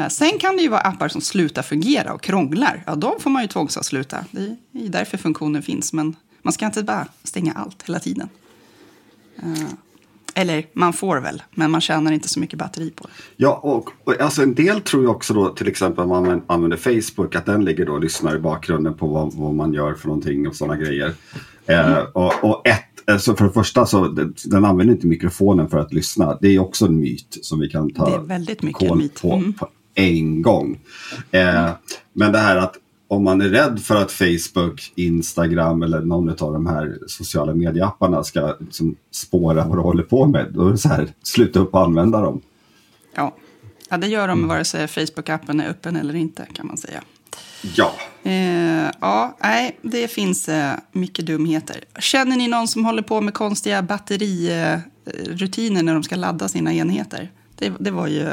Sen 0.09 0.39
kan 0.39 0.57
det 0.57 0.63
ju 0.63 0.69
vara 0.69 0.81
appar 0.81 1.09
som 1.09 1.21
slutar 1.21 1.63
fungera 1.63 2.13
och 2.13 2.23
krånglar. 2.23 2.83
Ja, 2.87 2.95
de 2.95 3.21
får 3.21 3.31
man 3.31 3.43
ju 3.43 3.49
tvångsavsluta. 3.49 4.25
Det 4.31 4.85
är 4.85 4.89
därför 4.89 5.17
funktionen 5.17 5.63
finns. 5.63 5.93
Men 5.93 6.17
man 6.49 6.53
ska 6.53 6.67
inte 6.67 6.83
bara 6.83 7.07
stänga 7.23 7.53
allt 7.53 7.83
hela 7.83 7.99
tiden. 7.99 8.29
Uh, 9.43 9.69
eller 10.35 10.67
man 10.73 10.93
får 10.93 11.21
väl, 11.21 11.43
men 11.55 11.71
man 11.71 11.81
tjänar 11.81 12.13
inte 12.13 12.29
så 12.29 12.41
mycket 12.41 12.59
batteri 12.59 12.91
på 12.91 13.05
det. 13.05 13.11
Ja, 13.37 13.61
och, 13.63 13.91
och 14.05 14.21
alltså 14.21 14.43
en 14.43 14.55
del 14.55 14.81
tror 14.81 15.03
ju 15.03 15.09
också 15.09 15.35
då 15.35 15.49
till 15.49 15.69
exempel 15.69 16.05
om 16.05 16.09
man 16.11 16.43
använder 16.47 16.77
Facebook 16.77 17.35
att 17.35 17.47
den 17.47 17.65
ligger 17.65 17.87
då 17.87 17.93
och 17.93 18.01
lyssnar 18.01 18.37
i 18.37 18.39
bakgrunden 18.39 18.95
på 18.95 19.07
vad, 19.07 19.35
vad 19.35 19.55
man 19.55 19.73
gör 19.73 19.95
för 19.95 20.07
någonting 20.09 20.49
och 20.49 20.57
sådana 20.57 20.77
grejer. 20.77 21.15
Mm. 21.67 21.93
Uh, 21.93 21.99
och, 21.99 22.45
och 22.45 22.67
ett, 22.67 23.11
alltså 23.11 23.37
för 23.37 23.45
det 23.45 23.53
första 23.53 23.87
så 23.87 24.09
den 24.45 24.65
använder 24.65 24.95
inte 24.95 25.07
mikrofonen 25.07 25.69
för 25.69 25.79
att 25.79 25.93
lyssna. 25.93 26.39
Det 26.41 26.49
är 26.55 26.59
också 26.59 26.87
en 26.87 27.01
myt 27.01 27.39
som 27.43 27.61
vi 27.61 27.69
kan 27.69 27.91
ta 27.91 28.11
det 28.11 28.17
är 28.17 28.21
väldigt 28.21 28.63
mycket 28.63 28.97
myt. 28.97 29.23
På, 29.23 29.33
mm. 29.33 29.53
på 29.53 29.69
en 29.95 30.43
gång. 30.43 30.81
Uh, 31.35 31.71
men 32.13 32.33
det 32.33 32.39
här 32.39 32.57
att 32.57 32.77
om 33.09 33.25
man 33.25 33.41
är 33.41 33.49
rädd 33.49 33.81
för 33.81 33.97
att 33.97 34.13
Facebook, 34.13 34.93
Instagram 34.95 35.83
eller 35.83 36.01
någon 36.01 36.29
av 36.29 36.53
de 36.53 36.67
här 36.67 36.99
sociala 37.07 37.55
medieapparna 37.55 38.25
ska 38.25 38.57
liksom 38.61 38.97
spåra 39.11 39.65
vad 39.65 39.79
du 39.79 39.83
håller 39.83 40.03
på 40.03 40.27
med, 40.27 40.53
då 40.53 40.69
är 40.69 40.73
det 40.73 40.79
så 40.79 40.89
här, 40.89 41.09
sluta 41.23 41.61
upp 41.61 41.75
och 41.75 41.81
använda 41.81 42.21
dem. 42.21 42.41
Ja, 43.15 43.35
ja 43.89 43.97
det 43.97 44.07
gör 44.07 44.29
de 44.29 44.49
vare 44.49 44.65
sig 44.65 44.87
Facebook-appen 44.87 45.65
är 45.65 45.69
öppen 45.69 45.97
eller 45.97 46.15
inte 46.15 46.47
kan 46.53 46.67
man 46.67 46.77
säga. 46.77 47.03
Ja. 47.77 47.93
Eh, 48.23 48.91
ja, 49.01 49.37
nej, 49.43 49.79
det 49.83 50.09
finns 50.09 50.49
eh, 50.49 50.75
mycket 50.93 51.27
dumheter. 51.27 51.85
Känner 51.99 52.37
ni 52.37 52.49
någon 52.49 52.69
som 52.69 52.85
håller 52.85 53.03
på 53.03 53.21
med 53.21 53.35
konstiga 53.35 53.83
batterirutiner 53.83 55.83
när 55.83 55.95
de 55.95 56.03
ska 56.03 56.17
ladda 56.17 56.49
sina 56.49 56.75
enheter? 56.75 57.31
Det, 57.55 57.73
det 57.79 57.91
var 57.91 58.07
ju 58.07 58.31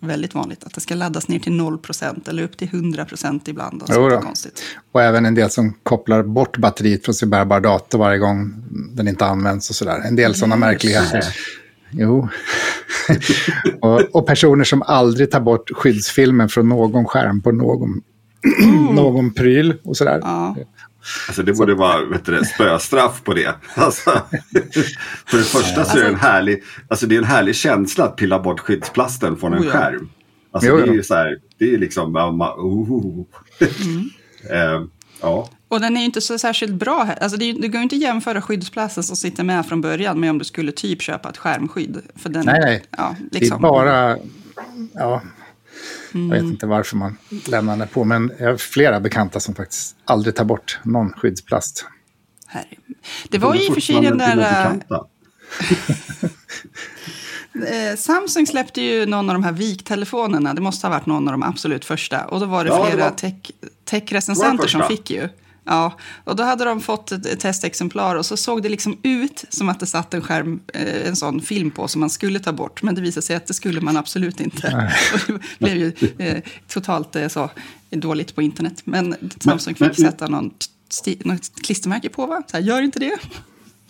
väldigt 0.00 0.34
vanligt 0.34 0.64
att 0.64 0.74
det 0.74 0.80
ska 0.80 0.94
laddas 0.94 1.28
ner 1.28 1.38
till 1.38 1.52
0% 1.52 2.28
eller 2.28 2.42
upp 2.42 2.56
till 2.56 2.68
100% 2.68 3.40
ibland. 3.44 3.82
Och, 3.82 3.88
jo, 3.92 4.20
konstigt. 4.20 4.62
och 4.92 5.02
även 5.02 5.26
en 5.26 5.34
del 5.34 5.50
som 5.50 5.74
kopplar 5.82 6.22
bort 6.22 6.56
batteriet 6.58 7.04
från 7.04 7.14
sin 7.14 7.30
bärbara 7.30 7.60
dator 7.60 7.98
varje 7.98 8.18
gång 8.18 8.54
den 8.92 9.08
inte 9.08 9.26
används 9.26 9.70
och 9.70 9.76
sådär. 9.76 10.00
En 10.04 10.16
del 10.16 10.30
yes. 10.30 10.38
sådana 10.38 10.56
märkligheter. 10.56 11.24
Jo. 11.90 12.28
och, 13.80 14.00
och, 14.00 14.26
personer 14.26 14.64
som 14.64 14.82
aldrig 14.82 15.30
tar 15.30 15.40
bort 15.40 15.70
skyddsfilmen 15.74 16.48
från 16.48 16.68
någon 16.68 17.04
skärm 17.04 17.42
på 17.42 17.52
någon, 17.52 18.02
mm. 18.62 18.84
någon 18.94 19.34
pryl 19.34 19.74
och 19.84 19.96
sådär. 19.96 20.20
Ja. 20.22 20.56
Alltså 21.28 21.42
det 21.42 21.52
borde 21.52 21.74
vara 21.74 22.04
vet 22.04 22.24
du, 22.24 22.44
spöstraff 22.44 23.22
på 23.22 23.34
det. 23.34 23.54
Alltså, 23.74 24.10
för 25.26 25.38
det 25.38 25.44
första 25.44 25.84
så 25.84 25.98
är 25.98 26.02
det 26.02 26.08
en 26.08 26.14
alltså- 26.14 26.26
härlig, 26.26 26.62
alltså 26.88 27.06
det 27.06 27.14
är 27.14 27.18
en 27.18 27.24
härlig 27.24 27.56
känsla 27.56 28.04
att 28.04 28.16
pilla 28.16 28.38
bort 28.38 28.60
skyddsplasten 28.60 29.36
från 29.36 29.54
en 29.54 29.62
oh, 29.62 29.66
ja. 29.66 29.72
skärm. 29.72 30.08
Alltså 30.52 30.70
jo, 30.70 30.76
det 30.76 30.82
är 30.82 30.94
ju 30.94 31.02
så 31.02 31.14
här, 31.14 31.38
det 31.58 31.74
är 31.74 31.78
liksom, 31.78 32.16
oh. 32.16 33.24
mm. 33.84 34.80
uh, 34.80 34.86
ja. 35.20 35.48
Och 35.68 35.80
den 35.80 35.96
är 35.96 36.00
ju 36.00 36.06
inte 36.06 36.20
så 36.20 36.38
särskilt 36.38 36.74
bra. 36.74 37.08
Alltså 37.20 37.38
det, 37.38 37.52
det 37.52 37.68
går 37.68 37.82
inte 37.82 37.96
att 37.96 38.02
jämföra 38.02 38.42
skyddsplasten 38.42 39.02
som 39.02 39.16
sitter 39.16 39.44
med 39.44 39.66
från 39.66 39.80
början 39.80 40.20
med 40.20 40.30
om 40.30 40.38
du 40.38 40.44
skulle 40.44 40.72
typ 40.72 41.02
köpa 41.02 41.28
ett 41.28 41.36
skärmskydd. 41.36 42.02
För 42.16 42.28
den, 42.28 42.46
nej, 42.46 42.60
nej. 42.62 42.82
Ja, 42.90 43.08
liksom. 43.08 43.28
det 43.30 43.36
är 43.36 43.40
liksom- 43.40 43.62
bara... 43.62 44.16
Ja, 44.94 45.22
Mm. 46.14 46.28
Jag 46.28 46.42
vet 46.42 46.52
inte 46.52 46.66
varför 46.66 46.96
man 46.96 47.16
lämnar 47.46 47.76
den 47.76 47.88
på, 47.88 48.04
men 48.04 48.32
jag 48.38 48.50
har 48.50 48.56
flera 48.56 49.00
bekanta 49.00 49.40
som 49.40 49.54
faktiskt 49.54 49.96
aldrig 50.04 50.34
tar 50.34 50.44
bort 50.44 50.78
någon 50.82 51.12
skyddsplast. 51.12 51.86
Herre. 52.46 52.64
Det 53.28 53.38
var 53.38 53.54
ju 53.54 53.66
i 53.66 53.68
och 53.68 53.74
för 53.74 53.80
sig 53.80 54.00
den 54.00 54.18
där... 54.18 54.80
Eh, 57.66 57.96
Samsung 57.96 58.46
släppte 58.46 58.82
ju 58.82 59.06
någon 59.06 59.30
av 59.30 59.34
de 59.34 59.44
här 59.44 59.52
viktelefonerna. 59.52 60.54
Det 60.54 60.60
måste 60.60 60.86
ha 60.86 60.94
varit 60.94 61.06
någon 61.06 61.28
av 61.28 61.32
de 61.32 61.42
absolut 61.42 61.84
första. 61.84 62.24
Och 62.24 62.40
då 62.40 62.46
var 62.46 62.64
det 62.64 62.70
ja, 62.70 62.86
flera 62.86 63.10
tech-recensenter 63.84 64.62
tech 64.62 64.70
som 64.70 64.82
fick 64.82 65.10
ju. 65.10 65.28
Ja, 65.64 65.92
och 66.24 66.36
då 66.36 66.42
hade 66.42 66.64
de 66.64 66.80
fått 66.80 67.12
ett 67.12 67.40
testexemplar 67.40 68.16
och 68.16 68.26
så 68.26 68.36
såg 68.36 68.62
det 68.62 68.68
liksom 68.68 68.96
ut 69.02 69.44
som 69.48 69.68
att 69.68 69.80
det 69.80 69.86
satt 69.86 70.14
en 70.14 70.20
skärm, 70.20 70.60
eh, 70.74 71.08
en 71.08 71.16
sån 71.16 71.40
film 71.40 71.70
på 71.70 71.88
som 71.88 72.00
man 72.00 72.10
skulle 72.10 72.38
ta 72.38 72.52
bort. 72.52 72.82
Men 72.82 72.94
det 72.94 73.00
visade 73.00 73.26
sig 73.26 73.36
att 73.36 73.46
det 73.46 73.54
skulle 73.54 73.80
man 73.80 73.96
absolut 73.96 74.40
inte. 74.40 74.92
Det 75.58 75.64
blev 75.64 75.76
ju 75.76 75.92
eh, 76.18 76.42
totalt 76.68 77.16
eh, 77.16 77.28
så 77.28 77.50
dåligt 77.90 78.34
på 78.34 78.42
internet. 78.42 78.82
Men 78.84 79.14
Samsung 79.40 79.74
fick 79.74 79.96
sätta 79.96 80.26
någon, 80.26 80.50
något 81.24 81.62
klistermärke 81.62 82.08
på, 82.08 82.26
va? 82.26 82.42
Så 82.50 82.56
här, 82.56 82.64
gör 82.64 82.82
inte 82.82 82.98
det. 82.98 83.18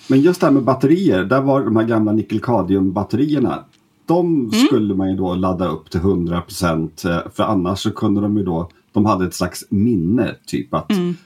Men 0.06 0.20
just 0.20 0.40
det 0.40 0.46
här 0.46 0.52
med 0.52 0.62
batterier, 0.62 1.24
där 1.24 1.40
var 1.40 1.64
de 1.64 1.76
här 1.76 1.84
gamla 1.84 2.12
nickel-kadmium-batterierna. 2.12 3.64
De 4.06 4.26
mm. 4.26 4.66
skulle 4.66 4.94
man 4.94 5.10
ju 5.10 5.16
då 5.16 5.34
ladda 5.34 5.68
upp 5.68 5.90
till 5.90 6.00
100 6.00 6.40
procent, 6.40 7.04
eh, 7.04 7.18
för 7.34 7.42
annars 7.44 7.78
så 7.78 7.90
kunde 7.90 8.20
de 8.20 8.36
ju 8.36 8.44
då, 8.44 8.70
de 8.92 9.04
hade 9.04 9.24
ett 9.24 9.34
slags 9.34 9.64
minne, 9.70 10.34
typ 10.46 10.74
att 10.74 10.90
mm. 10.90 11.16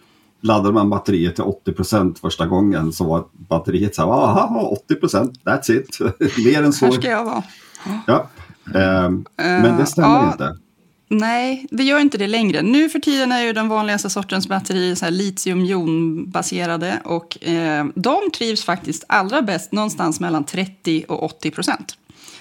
Laddade 0.40 0.74
man 0.74 0.90
batteriet 0.90 1.34
till 1.34 1.44
80 1.44 1.72
procent 1.72 2.18
första 2.18 2.46
gången 2.46 2.92
så 2.92 3.04
var 3.04 3.24
batteriet 3.32 3.94
så 3.94 4.02
här, 4.02 4.08
aha, 4.08 4.60
80 4.84 4.94
procent, 4.94 5.40
that's 5.44 5.72
it, 5.72 5.98
mer 6.44 6.62
än 6.62 6.72
så. 6.72 6.84
Här 6.84 6.92
ska 6.92 7.08
jag 7.08 7.24
vara. 7.24 7.42
Ja. 8.06 8.28
Um, 9.06 9.26
men 9.36 9.78
det 9.78 9.86
stämmer 9.86 10.22
uh, 10.22 10.30
inte. 10.32 10.56
Nej, 11.10 11.66
det 11.70 11.82
gör 11.82 12.00
inte 12.00 12.18
det 12.18 12.26
längre. 12.26 12.62
Nu 12.62 12.88
för 12.88 12.98
tiden 12.98 13.32
är 13.32 13.42
ju 13.42 13.52
den 13.52 13.68
vanligaste 13.68 14.10
sortens 14.10 14.48
batteri 14.48 14.96
så 14.96 15.04
här 15.04 15.12
litium-jon-baserade 15.12 17.00
och 17.04 17.44
eh, 17.44 17.86
de 17.94 18.30
trivs 18.36 18.64
faktiskt 18.64 19.04
allra 19.08 19.42
bäst 19.42 19.72
någonstans 19.72 20.20
mellan 20.20 20.44
30 20.44 21.04
och 21.08 21.22
80 21.22 21.50
procent. 21.50 21.94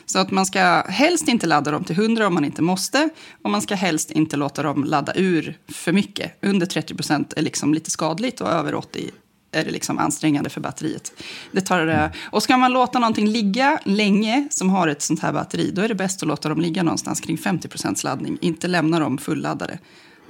Så 0.10 0.20
att 0.20 0.32
man 0.32 0.46
ska 0.46 0.82
helst 0.82 1.28
inte 1.28 1.48
ladda 1.48 1.72
dem 1.72 1.84
till 1.84 1.96
100 1.96 2.28
om 2.28 2.34
man 2.34 2.46
inte 2.46 2.62
måste 2.62 3.10
och 3.42 3.50
man 3.50 3.62
ska 3.62 3.76
helst 3.76 4.12
inte 4.12 4.38
låta 4.38 4.64
dem 4.64 4.84
ladda 4.84 5.14
ur 5.16 5.58
för 5.68 5.94
mycket. 5.94 6.38
Under 6.42 6.66
30 6.66 6.96
procent 6.96 7.34
är 7.34 7.42
liksom 7.42 7.74
lite 7.74 7.92
skadligt 7.92 8.42
och 8.42 8.50
över 8.50 8.76
80 8.76 9.12
är 9.52 9.66
det 9.66 9.72
liksom 9.72 9.98
ansträngande 9.98 10.50
för 10.50 10.62
batteriet. 10.62 11.14
Det 11.52 11.62
tar, 11.62 12.12
och 12.32 12.44
ska 12.44 12.58
man 12.58 12.74
låta 12.74 13.00
någonting 13.00 13.28
ligga 13.28 13.80
länge 13.84 14.48
som 14.52 14.70
har 14.70 14.88
ett 14.88 15.02
sånt 15.02 15.22
här 15.22 15.34
batteri, 15.34 15.72
då 15.72 15.82
är 15.82 15.88
det 15.88 15.96
bäst 15.96 16.24
att 16.24 16.28
låta 16.28 16.50
dem 16.50 16.62
ligga 16.62 16.84
någonstans 16.84 17.22
kring 17.22 17.38
50 17.38 17.68
procents 17.68 18.04
laddning, 18.04 18.38
inte 18.42 18.68
lämna 18.68 19.00
dem 19.00 19.18
fulladdade. 19.18 19.80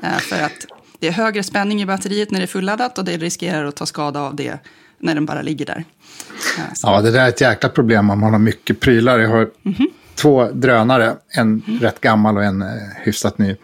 Eh, 0.02 0.18
för 0.18 0.44
att 0.44 0.66
det 1.00 1.08
är 1.08 1.12
högre 1.12 1.44
spänning 1.44 1.82
i 1.82 1.86
batteriet 1.86 2.32
när 2.32 2.40
det 2.40 2.46
är 2.46 2.48
fulladdat 2.48 2.98
och 2.98 3.06
det 3.06 3.18
riskerar 3.18 3.66
att 3.66 3.76
ta 3.76 3.86
skada 3.86 4.22
av 4.22 4.36
det 4.36 4.60
när 5.00 5.16
den 5.16 5.26
bara 5.26 5.42
ligger 5.42 5.66
där. 5.66 5.86
Eh, 6.58 6.74
så. 6.74 6.88
Ja, 6.88 7.02
det 7.02 7.12
där 7.12 7.26
är 7.26 7.30
ett 7.30 7.42
jäkla 7.42 7.70
problem 7.70 8.10
om 8.10 8.20
man 8.20 8.32
har 8.32 8.40
mycket 8.40 8.80
prylar. 8.80 9.20
Jag 9.20 9.30
har 9.30 9.38
mm 9.38 9.50
-hmm. 9.64 9.88
två 10.16 10.52
drönare, 10.52 11.16
en 11.30 11.64
mm. 11.68 11.80
rätt 11.80 12.02
gammal 12.02 12.38
och 12.38 12.44
en 12.44 12.66
hyfsat 13.04 13.38
ny. 13.38 13.56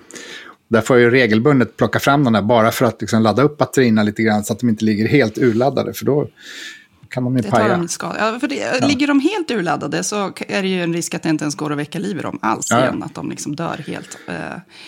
Där 0.67 0.81
får 0.81 0.95
jag 0.95 1.03
ju 1.03 1.10
regelbundet 1.10 1.77
plocka 1.77 2.00
fram 2.00 2.24
de 2.24 2.33
där 2.33 2.41
bara 2.41 2.72
för 2.72 2.86
att 2.86 3.01
liksom 3.01 3.22
ladda 3.22 3.43
upp 3.43 3.57
batterierna 3.57 4.03
lite 4.03 4.24
grann 4.24 4.43
så 4.43 4.53
att 4.53 4.60
de 4.60 4.69
inte 4.69 4.86
ligger 4.86 5.07
helt 5.07 5.38
urladdade. 5.38 5.93
För 5.93 6.05
då 6.05 6.27
kan 7.13 7.24
de 7.24 7.36
ju 7.38 7.41
det 7.41 7.50
paja. 7.50 7.67
De 7.67 7.88
ja, 8.00 8.39
för 8.39 8.48
det, 8.48 8.55
ja. 8.55 8.88
Ligger 8.88 9.08
de 9.08 9.20
helt 9.20 9.51
urladdade 9.51 10.03
så 10.03 10.34
är 10.48 10.62
det 10.62 10.67
ju 10.67 10.84
en 10.84 10.93
risk 10.93 11.13
att 11.13 11.24
det 11.24 11.29
inte 11.29 11.43
ens 11.43 11.55
går 11.55 11.72
att 11.72 11.77
väcka 11.77 12.00
liv 12.00 12.17
i 12.17 12.22
dem 12.22 12.39
alls 12.41 12.67
ja. 12.70 12.79
igen. 12.79 13.03
Att 13.03 13.15
de 13.15 13.29
liksom 13.29 13.55
dör 13.55 13.84
helt. 13.88 14.17
Eh. 14.27 14.36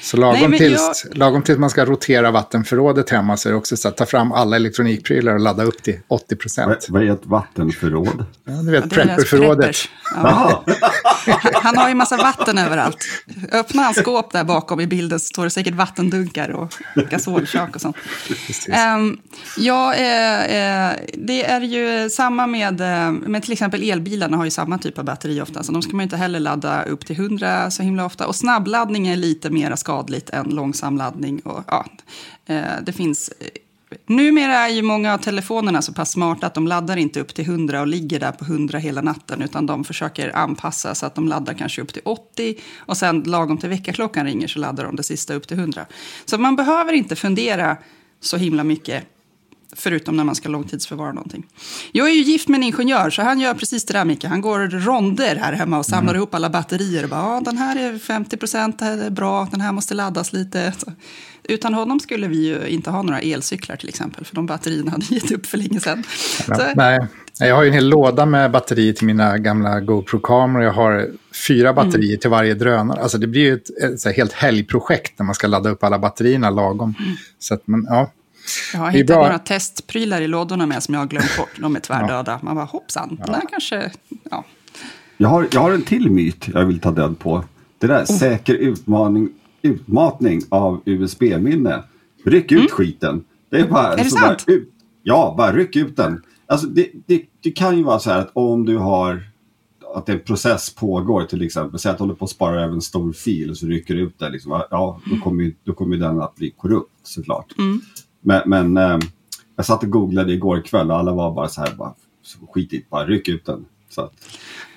Så 0.02 0.18
lagom, 0.18 0.52
Nej, 0.52 0.60
tills, 0.60 1.06
jag... 1.10 1.18
lagom 1.18 1.42
tills 1.42 1.60
man 1.60 1.70
ska 1.70 1.86
rotera 1.86 2.32
vattenförrådet 2.32 3.10
hemma 3.10 3.38
så 3.38 3.50
är 3.50 3.52
det 3.52 3.58
också 3.58 3.78
så 3.78 3.88
att 3.88 3.98
ta 3.98 4.06
fram 4.06 4.32
alla 4.32 4.56
elektronikprylar 4.56 5.34
och 5.34 5.40
ladda 5.40 5.64
upp 5.64 5.84
till 5.84 6.00
80 6.08 6.36
procent. 6.36 6.88
Vad 6.90 7.04
är 7.04 7.12
ett 7.12 7.26
vattenförråd? 7.26 8.26
Ja, 8.46 8.54
du 8.54 8.72
vet, 8.72 8.84
ja, 8.84 8.90
prepperförrådet. 8.90 9.76
Ja. 10.16 10.64
Han 11.54 11.78
har 11.78 11.90
ju 11.90 11.96
massa 11.96 12.18
vatten 12.18 12.58
överallt. 12.58 12.98
Öppnar 13.52 13.84
han 13.84 13.94
skåp 13.94 14.32
där 14.32 14.44
bakom 14.44 14.80
i 14.80 14.88
bilden 14.88 15.20
så 15.20 15.26
står 15.26 15.44
det 15.44 15.50
säkert 15.50 15.76
vattendunkar 15.76 16.50
och 16.50 16.74
gasolkök 17.10 17.76
och 17.76 17.82
sånt. 17.82 17.98
Um, 18.98 19.20
ja, 19.58 19.94
eh, 19.94 20.44
eh, 20.44 20.94
det 21.14 21.46
är 21.46 21.62
ju 21.62 22.10
samma 22.16 22.48
med, 22.48 22.82
eh, 22.82 23.12
med 23.12 23.44
till 23.44 23.52
exempel 23.52 23.84
elbilarna 23.84 24.38
har 24.38 24.46
ju 24.46 24.52
samma 24.52 24.78
typ 24.78 24.98
av 24.98 25.06
batteri 25.06 25.42
ofta. 25.42 25.64
Så 25.64 25.72
de 25.72 25.82
ska 25.82 25.96
man 25.96 26.04
inte 26.04 26.18
heller 26.18 26.40
ladda 26.40 26.84
upp 26.84 27.06
till 27.06 27.16
100 27.16 27.72
så 27.72 27.84
himla 27.84 28.06
ofta. 28.06 28.28
Och 28.28 28.36
snabbladdning 28.36 29.08
är 29.08 29.16
lite 29.16 29.50
mer 29.50 29.76
skadligt 29.76 30.30
än 30.30 30.50
långsam 30.50 30.98
laddning. 30.98 31.40
Och, 31.40 31.64
ja, 31.68 31.86
eh, 32.46 32.64
det 32.86 32.94
finns 32.94 33.30
eh, 33.40 33.48
Numera 34.08 34.54
är 34.54 34.70
ju 34.70 34.82
många 34.82 35.14
av 35.14 35.18
telefonerna 35.18 35.82
så 35.82 35.94
pass 35.94 36.12
smarta 36.12 36.48
att 36.48 36.54
de 36.54 36.68
laddar 36.68 36.98
inte 36.98 37.20
upp 37.20 37.34
till 37.34 37.46
100 37.46 37.82
och 37.82 37.88
ligger 37.88 38.20
där 38.20 38.32
på 38.32 38.46
100 38.46 38.78
hela 38.78 39.02
natten, 39.02 39.42
utan 39.42 39.66
de 39.66 39.84
försöker 39.84 40.36
anpassa 40.36 40.96
så 40.96 41.06
att 41.06 41.16
de 41.16 41.28
laddar 41.28 41.54
kanske 41.54 41.82
upp 41.82 41.94
till 41.94 42.02
80 42.06 42.56
och 42.78 42.98
sen 42.98 43.24
lagom 43.26 43.58
till 43.58 43.70
väckarklockan 43.70 44.26
ringer 44.26 44.48
så 44.48 44.60
laddar 44.60 44.84
de 44.84 44.96
det 44.96 45.04
sista 45.04 45.34
upp 45.34 45.48
till 45.48 45.60
100. 45.60 45.86
Så 46.26 46.38
man 46.38 46.56
behöver 46.56 46.94
inte 46.94 47.16
fundera 47.16 47.78
så 48.22 48.38
himla 48.38 48.64
mycket 48.64 49.04
Förutom 49.76 50.18
när 50.18 50.24
man 50.24 50.36
ska 50.36 50.50
långtidsförvara 50.50 51.12
någonting. 51.12 51.46
Jag 51.92 52.10
är 52.10 52.14
ju 52.14 52.22
gift 52.22 52.48
med 52.48 52.58
en 52.58 52.64
ingenjör, 52.64 53.10
så 53.10 53.22
han 53.22 53.40
gör 53.40 53.54
precis 53.54 53.86
det 53.86 53.94
där, 53.94 54.06
Micke. 54.06 54.24
Han 54.24 54.42
går 54.42 54.60
ronder 54.60 55.36
här 55.36 55.54
hemma 55.54 55.78
och 55.78 55.86
samlar 55.86 56.14
mm. 56.14 56.16
ihop 56.16 56.36
alla 56.36 56.50
batterier. 56.50 57.04
Och 57.04 57.10
bara, 57.10 57.22
ah, 57.22 57.42
den 57.42 57.58
här 57.58 57.76
är 57.76 57.98
50 57.98 58.38
procent, 58.38 58.80
det 58.80 58.86
här 58.86 58.98
är 58.98 59.10
bra, 59.10 59.48
den 59.52 59.62
här 59.62 59.72
måste 59.72 59.94
laddas 59.94 60.34
lite. 60.34 60.74
Så. 60.78 60.92
Utan 61.44 61.74
honom 61.74 62.00
skulle 62.00 62.28
vi 62.28 62.48
ju 62.48 62.68
inte 62.68 62.90
ha 62.90 63.02
några 63.02 63.20
elcyklar 63.20 63.76
till 63.76 63.90
exempel, 63.90 64.26
för 64.26 64.36
de 64.36 64.46
batterierna 64.46 64.92
hade 64.92 65.06
gett 65.10 65.32
upp 65.32 65.46
för 65.46 65.58
länge 65.58 65.80
sedan. 65.80 66.04
Så... 66.46 66.68
Nej, 66.76 67.08
jag 67.40 67.56
har 67.56 67.64
ju 67.64 67.68
en 67.68 67.74
hel 67.74 67.90
låda 67.90 68.26
med 68.26 68.52
batterier 68.52 68.94
till 68.94 69.08
mina 69.08 69.38
gamla 69.38 69.80
GoPro-kameror. 69.80 70.64
Jag 70.64 70.74
har 70.74 71.08
fyra 71.48 71.74
batterier 71.74 72.10
mm. 72.10 72.20
till 72.20 72.30
varje 72.30 72.54
drönare. 72.54 73.02
Alltså 73.02 73.18
det 73.18 73.28
blir 73.28 73.42
ju 73.42 73.54
ett, 73.54 74.06
ett 74.06 74.16
helt 74.16 74.34
helgprojekt 74.34 75.20
när 75.20 75.26
man 75.26 75.36
ska 75.36 75.48
ladda 75.48 75.70
upp 75.70 75.84
alla 75.84 76.00
batterierna 76.00 76.50
lagom. 76.50 76.96
Mm. 77.00 77.12
Så 77.40 77.54
att 77.54 77.68
man, 77.68 77.86
ja, 77.90 78.12
jag 78.74 78.80
har 78.80 78.92
hittat 78.92 79.18
några 79.18 79.40
testprylar 79.40 80.22
i 80.22 80.28
lådorna 80.28 80.66
med 80.66 80.84
som 80.84 80.94
jag 80.94 81.02
har 81.02 81.08
glömt 81.08 81.38
bort. 81.38 81.50
De 81.60 81.76
är 81.76 81.80
tvärdöda. 81.80 82.32
Ja. 82.32 82.40
Man 82.42 82.56
bara 82.56 82.66
hoppsan, 82.66 83.22
ja. 83.28 83.34
här 83.34 83.42
kanske... 83.50 83.92
Ja. 84.32 84.46
Jag, 85.18 85.30
har, 85.30 85.48
jag 85.52 85.62
har 85.62 85.72
en 85.72 85.82
till 85.82 86.12
myt 86.12 86.48
jag 86.54 86.66
vill 86.66 86.80
ta 86.80 86.92
död 86.92 87.20
på. 87.20 87.44
Det 87.80 87.88
där 87.88 88.02
oh. 88.02 88.18
säker 88.18 88.54
utmaning, 88.54 89.30
utmatning 89.62 90.42
av 90.50 90.82
USB-minne. 90.86 91.84
Ryck 92.26 92.52
ut 92.52 92.60
mm. 92.60 92.70
skiten. 92.70 93.24
Det 93.50 93.58
är 93.58 93.68
bara... 93.68 93.94
Är 93.94 94.04
det 94.04 94.10
sant? 94.10 94.46
Bara, 94.46 94.58
ja, 95.04 95.36
bara 95.38 95.54
ryck 95.54 95.76
ut 95.76 95.96
den. 95.96 96.22
Alltså 96.48 96.68
det, 96.68 96.90
det, 97.06 97.22
det 97.44 97.52
kan 97.52 97.78
ju 97.78 97.84
vara 97.84 98.00
så 98.00 98.10
här 98.10 98.20
att 98.20 98.32
om 98.34 98.66
du 98.66 98.78
har 98.78 99.24
att 99.96 100.10
en 100.10 100.20
process 100.20 100.76
pågår 100.76 101.26
till 101.26 101.42
exempel. 101.42 101.80
Säg 101.80 101.92
att 101.92 101.98
du 101.98 102.04
håller 102.04 102.16
på 102.16 102.26
att 102.26 102.32
spara 102.32 102.62
över 102.64 102.74
en 102.74 102.82
stor 102.82 103.14
fil 103.14 103.50
och 103.50 103.58
så 103.58 103.66
rycker 103.66 103.96
du 103.96 104.02
ut 104.02 104.20
den. 104.20 104.32
Liksom, 104.32 104.64
ja, 104.70 105.02
då 105.06 105.18
kommer, 105.18 105.54
då 105.64 105.74
kommer 105.74 105.98
den 105.98 106.22
att 106.22 106.36
bli 106.36 106.52
korrupt 106.52 106.92
såklart. 107.04 107.58
Mm. 107.58 107.82
Men, 108.26 108.42
men 108.46 108.78
eh, 108.78 108.98
jag 109.56 109.66
satt 109.66 109.84
och 109.84 109.90
googlade 109.90 110.34
igår 110.34 110.62
kväll 110.66 110.92
och 110.92 110.98
alla 110.98 111.12
var 111.12 111.34
bara 111.34 111.48
så 111.48 111.62
här, 111.62 111.76
bara, 111.76 111.94
skit 112.54 112.74
i 112.74 112.86
bara 112.90 113.06
ryck 113.06 113.28
ut 113.28 113.46
den. 113.46 113.66
Så 113.90 114.02
att. 114.02 114.14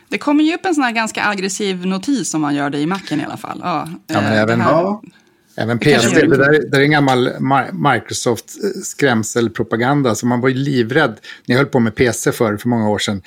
Det 0.08 0.18
kommer 0.18 0.44
ju 0.44 0.54
upp 0.54 0.66
en 0.66 0.74
sån 0.74 0.84
här 0.84 0.92
ganska 0.92 1.24
aggressiv 1.24 1.86
notis 1.86 2.34
om 2.34 2.40
man 2.40 2.54
gör 2.54 2.70
det 2.70 2.78
i 2.78 2.86
macken 2.86 3.20
i 3.20 3.24
alla 3.24 3.36
fall. 3.36 3.60
Ja, 3.62 3.88
ja 4.06 4.20
men 4.20 4.32
även, 4.32 4.60
ja. 4.60 5.02
även 5.56 5.78
PC, 5.78 6.26
det 6.26 6.36
där, 6.36 6.70
det 6.70 6.76
är 6.76 6.80
en 6.80 6.90
gammal 6.90 7.30
Microsoft-skrämselpropaganda. 7.72 10.14
Så 10.14 10.26
man 10.26 10.40
var 10.40 10.48
ju 10.48 10.54
livrädd. 10.54 11.20
Ni 11.46 11.54
höll 11.54 11.66
på 11.66 11.80
med 11.80 11.94
PC 11.94 12.32
för, 12.32 12.56
för 12.56 12.68
många 12.68 12.88
år 12.88 12.98
sedan 12.98 13.22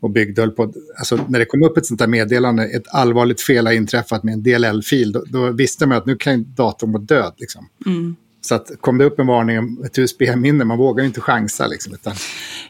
och 0.00 0.10
byggde 0.10 0.42
höll 0.42 0.50
på, 0.50 0.72
alltså 0.98 1.26
när 1.28 1.38
det 1.38 1.44
kom 1.44 1.62
upp 1.62 1.76
ett 1.76 1.86
sånt 1.86 2.00
där 2.00 2.06
meddelande, 2.06 2.64
ett 2.64 2.88
allvarligt 2.88 3.40
fel 3.40 3.66
har 3.66 3.72
inträffat 3.72 4.22
med 4.22 4.34
en 4.34 4.42
DLL-fil, 4.42 5.12
då, 5.12 5.24
då, 5.26 5.50
visste 5.50 5.86
man 5.86 5.98
att 5.98 6.06
nu 6.06 6.16
kan 6.16 6.54
datorn 6.54 6.92
vara 6.92 7.02
död. 7.02 7.32
Liksom. 7.36 7.68
Mm. 7.86 8.16
Så 8.46 8.54
att 8.54 8.70
kom 8.80 8.98
det 8.98 9.04
upp 9.04 9.18
en 9.18 9.26
varning 9.26 9.58
om 9.58 9.84
ett 9.84 9.98
USB-minne, 9.98 10.64
man 10.64 10.78
vågar 10.78 11.04
inte 11.04 11.20
chansa, 11.20 11.66
liksom, 11.66 11.94
utan 11.94 12.12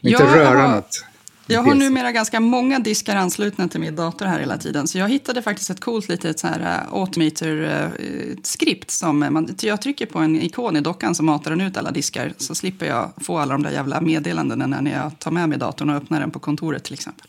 inte 0.01 0.23
jag 0.23 0.35
röra 0.35 0.59
har, 0.59 0.75
något. 0.75 1.03
Jag 1.47 1.63
har 1.63 1.75
numera 1.75 2.11
ganska 2.11 2.39
många 2.39 2.79
diskar 2.79 3.15
anslutna 3.15 3.67
till 3.67 3.79
min 3.79 3.95
dator 3.95 4.25
här 4.25 4.39
hela 4.39 4.57
tiden. 4.57 4.87
Så 4.87 4.97
jag 4.97 5.09
hittade 5.09 5.41
faktiskt 5.41 5.69
ett 5.69 5.79
coolt 5.79 6.09
litet 6.09 6.39
så 6.39 6.47
här 6.47 6.59
uh, 6.59 6.93
automator-skript. 6.93 8.91
Som 8.91 9.19
man, 9.19 9.55
jag 9.61 9.81
trycker 9.81 10.05
på 10.05 10.19
en 10.19 10.41
ikon 10.41 10.77
i 10.77 10.81
dockan 10.81 11.15
så 11.15 11.23
matar 11.23 11.51
den 11.51 11.61
ut 11.61 11.77
alla 11.77 11.91
diskar. 11.91 12.33
Så 12.37 12.55
slipper 12.55 12.85
jag 12.85 13.11
få 13.21 13.37
alla 13.37 13.53
de 13.53 13.63
där 13.63 13.71
jävla 13.71 14.01
meddelandena 14.01 14.81
när 14.81 14.91
jag 14.91 15.19
tar 15.19 15.31
med 15.31 15.49
mig 15.49 15.57
datorn 15.57 15.89
och 15.89 15.95
öppnar 15.95 16.19
den 16.19 16.31
på 16.31 16.39
kontoret 16.39 16.83
till 16.83 16.93
exempel. 16.93 17.27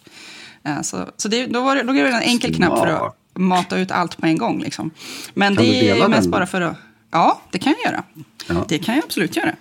Uh, 0.68 0.82
så 0.82 1.06
så 1.16 1.28
det, 1.28 1.46
då, 1.46 1.60
var 1.60 1.76
det, 1.76 1.82
då 1.82 1.92
är 1.92 2.04
det 2.04 2.10
en 2.10 2.22
enkel 2.22 2.54
knapp 2.54 2.78
för 2.78 2.86
att 2.86 3.16
mata 3.34 3.78
ut 3.78 3.90
allt 3.90 4.16
på 4.16 4.26
en 4.26 4.38
gång. 4.38 4.60
Liksom. 4.60 4.90
Men 5.34 5.56
kan 5.56 5.64
det 5.64 5.90
är 5.90 6.08
mest 6.08 6.28
bara 6.28 6.46
för 6.46 6.60
att... 6.60 6.76
Ja, 7.10 7.40
det 7.50 7.58
kan 7.58 7.74
jag 7.82 7.92
göra. 7.92 8.04
Ja. 8.46 8.64
Det 8.68 8.78
kan 8.78 8.94
jag 8.94 9.04
absolut 9.04 9.36
göra. 9.36 9.54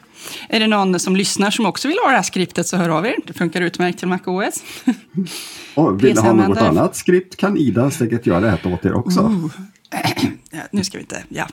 Är 0.50 0.60
det 0.60 0.68
någon 0.68 1.00
som 1.00 1.16
lyssnar 1.16 1.51
som 1.51 1.66
också 1.66 1.88
vill 1.88 1.98
ha 2.04 2.10
det 2.10 2.16
här 2.16 2.24
skriptet 2.24 2.68
så 2.68 2.77
hör 2.77 2.89
av 2.89 3.06
er. 3.06 3.16
Det 3.27 3.34
funkar 3.34 3.62
utmärkt 3.62 4.00
till 4.00 4.08
MacOS. 4.08 4.63
Och 5.75 6.04
vill 6.04 6.18
ha 6.18 6.34
något 6.34 6.58
annat 6.58 6.96
skript 6.96 7.36
kan 7.36 7.58
Ida 7.58 7.92
säkert 7.92 8.25
göra 8.25 8.39
det 8.39 8.50
här 8.50 8.74
åt 8.74 8.86
er 8.86 8.94
också. 8.94 9.20
Uh. 9.22 9.46
nu 10.72 10.84
ska 10.84 10.98
vi 10.98 11.01
inte, 11.01 11.24
ja. 11.30 11.48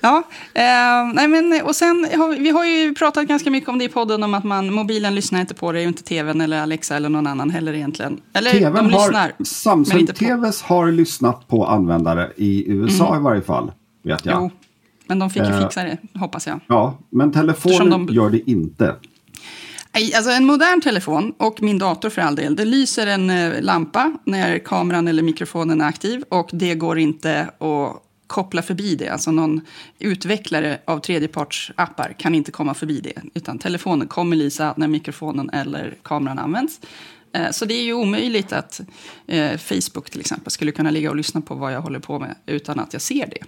Ja, 0.00 0.22
eh, 0.54 1.14
nej 1.14 1.28
men, 1.28 1.60
och 1.64 1.76
sen 1.76 2.06
har 2.16 2.38
vi, 2.38 2.50
har 2.50 2.64
ju 2.64 2.94
pratat 2.94 3.26
ganska 3.26 3.50
mycket 3.50 3.68
om 3.68 3.78
det 3.78 3.84
i 3.84 3.88
podden, 3.88 4.22
om 4.22 4.34
att 4.34 4.44
man, 4.44 4.72
mobilen 4.72 5.14
lyssnar 5.14 5.40
inte 5.40 5.54
på 5.54 5.72
det, 5.72 5.78
och 5.78 5.84
inte 5.84 6.02
tvn 6.02 6.40
eller 6.40 6.62
Alexa 6.62 6.96
eller 6.96 7.08
någon 7.08 7.26
annan 7.26 7.50
heller 7.50 7.72
egentligen. 7.72 8.20
Eller 8.32 8.50
TVn 8.50 8.74
de 8.74 8.90
lyssnar, 8.90 9.32
Samsung. 9.44 10.06
TVs 10.06 10.62
har 10.62 10.92
lyssnat 10.92 11.48
på 11.48 11.66
användare 11.66 12.32
i 12.36 12.64
USA 12.72 13.16
i 13.16 13.20
varje 13.20 13.42
fall. 13.42 13.72
Vet 14.04 14.26
jag. 14.26 14.42
Jo, 14.42 14.50
men 15.12 15.18
de 15.18 15.30
fick 15.30 15.42
ju 15.42 15.48
Eh. 15.48 15.60
fixa 15.62 15.84
det, 15.84 15.98
hoppas 16.14 16.46
jag. 16.46 16.60
Ja, 16.66 16.98
men 17.10 17.32
telefonen 17.32 18.06
de- 18.06 18.14
gör 18.14 18.30
det 18.30 18.50
inte. 18.50 18.96
Alltså 20.16 20.30
en 20.30 20.44
modern 20.46 20.80
telefon, 20.80 21.32
och 21.38 21.62
min 21.62 21.78
dator 21.78 22.10
för 22.10 22.22
all 22.22 22.34
del, 22.36 22.56
det 22.56 22.64
lyser 22.64 23.06
en 23.06 23.30
eh, 23.30 23.60
lampa 23.62 24.12
när 24.24 24.58
kameran 24.58 25.08
eller 25.08 25.22
mikrofonen 25.22 25.80
är 25.80 25.84
aktiv 25.88 26.24
och 26.28 26.50
det 26.52 26.74
går 26.74 26.98
inte 26.98 27.40
att 27.58 28.02
koppla 28.26 28.62
förbi 28.62 28.94
det. 28.96 29.08
Alltså 29.08 29.30
någon 29.32 29.60
utvecklare 29.98 30.78
av 30.84 30.98
tredjepartsappar 30.98 32.14
kan 32.18 32.34
inte 32.34 32.50
komma 32.52 32.74
förbi 32.74 33.00
det, 33.00 33.22
utan 33.34 33.58
telefonen 33.58 34.08
kommer 34.08 34.36
lysa 34.36 34.74
när 34.76 34.88
mikrofonen 34.88 35.50
eller 35.50 35.94
kameran 36.02 36.38
används. 36.38 36.80
Eh, 37.34 37.50
Så 37.50 37.64
det 37.64 37.74
är 37.74 37.82
ju 37.84 37.92
omöjligt 37.92 38.52
att 38.52 38.80
Facebook 39.58 40.10
till 40.10 40.20
exempel 40.20 40.50
skulle 40.50 40.72
kunna 40.72 40.90
ligga 40.90 41.10
och 41.10 41.16
lyssna 41.16 41.40
på 41.40 41.54
vad 41.54 41.72
jag 41.72 41.80
håller 41.82 41.98
på 41.98 42.18
med 42.18 42.34
utan 42.46 42.80
att 42.80 42.92
jag 42.92 43.02
ser 43.02 43.26
det. 43.26 43.38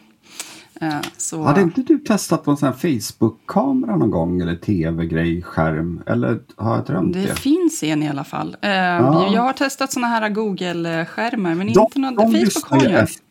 Så... 1.16 1.42
Hade 1.42 1.62
inte 1.62 1.82
du 1.82 1.98
testat 1.98 2.46
någon 2.46 2.56
sån 2.56 2.66
här 2.68 2.74
Facebook-kamera 3.00 3.96
någon 3.96 4.10
gång? 4.10 4.40
Eller 4.40 4.56
tv-grej, 4.56 5.42
skärm? 5.42 6.02
Eller 6.06 6.40
har 6.56 6.76
jag 6.76 6.84
drömt 6.84 7.12
det? 7.14 7.20
Det 7.22 7.34
finns 7.38 7.82
en 7.82 8.02
i 8.02 8.08
alla 8.08 8.24
fall. 8.24 8.56
Eh, 8.60 8.70
Jag 8.70 9.42
har 9.42 9.52
testat 9.52 9.92
såna 9.92 10.06
här 10.06 10.28
Google-skärmar, 10.28 11.54
men 11.54 11.66
De, 11.66 11.80
inte 11.80 11.98
någon... 11.98 12.16
Facebook 12.32 12.66
har 12.70 12.84
en. 12.86 12.94
efter, 12.94 13.22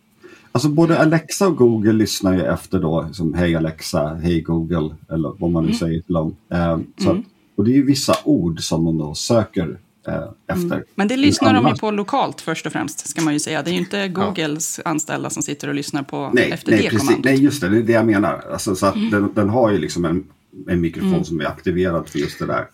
alltså 0.52 0.70
både 0.70 1.00
Alexa 1.02 1.48
och 1.48 1.58
Google 1.58 1.94
lyssnar 1.94 2.34
ju 2.34 2.42
efter 2.42 2.80
då, 2.80 3.08
som 3.12 3.34
Hej 3.34 3.56
Alexa, 3.56 4.08
Hej 4.24 4.42
Google, 4.42 4.96
eller 5.12 5.34
vad 5.40 5.52
man 5.52 5.64
nu 5.64 5.70
Mm. 5.70 5.80
säger 5.80 6.02
till 6.02 6.14
dem. 6.14 6.36
Eh, 6.50 6.78
så 6.98 7.12
att, 7.12 7.18
och 7.58 7.66
det 7.66 7.72
är 7.72 7.76
ju 7.76 7.86
vissa 7.86 8.14
ord 8.24 8.60
som 8.60 8.86
de 8.86 8.98
då 8.98 9.14
söker 9.14 9.80
eh, 10.08 10.24
efter. 10.48 10.84
Men 10.96 11.08
det 11.08 11.18
lyssnar 11.18 11.54
de 11.54 11.68
ju 11.68 11.76
på 11.76 11.92
lokalt 11.92 12.42
först 12.42 12.66
och 12.66 12.72
främst, 12.72 13.08
ska 13.08 13.22
man 13.22 13.34
ju 13.34 13.40
säga. 13.40 13.62
Det 13.64 13.70
är 13.70 13.74
ju 13.74 13.80
inte 13.80 14.08
Googles 14.08 14.80
anställda 14.86 15.30
som 15.30 15.44
sitter 15.44 15.68
och 15.68 15.74
lyssnar 15.76 16.04
på 16.04 16.32
Nej, 16.34 16.52
efter 16.52 16.72
nej, 16.72 16.82
det 16.82 16.90
precis. 16.90 17.00
kommandot. 17.08 17.26
nej, 17.26 17.44
just 17.44 17.62
det, 17.62 17.70
det 17.70 17.78
är 17.78 17.82
det 17.82 17.94
jag 17.94 18.06
menar. 18.06 18.44
Alltså, 18.52 18.76
så 18.76 18.86
att 18.86 18.96
Mm. 18.96 19.10
den, 19.12 19.34
den 19.34 19.50
har 19.50 19.72
ju 19.72 19.78
liksom 19.78 20.06
en, 20.06 20.24
en 20.68 20.82
mikrofon 20.82 21.26
som 21.26 21.42
är 21.42 21.46
aktiverad 21.46 22.10
för 22.10 22.20
just 22.20 22.40
det 22.40 22.46
där. 22.46 22.68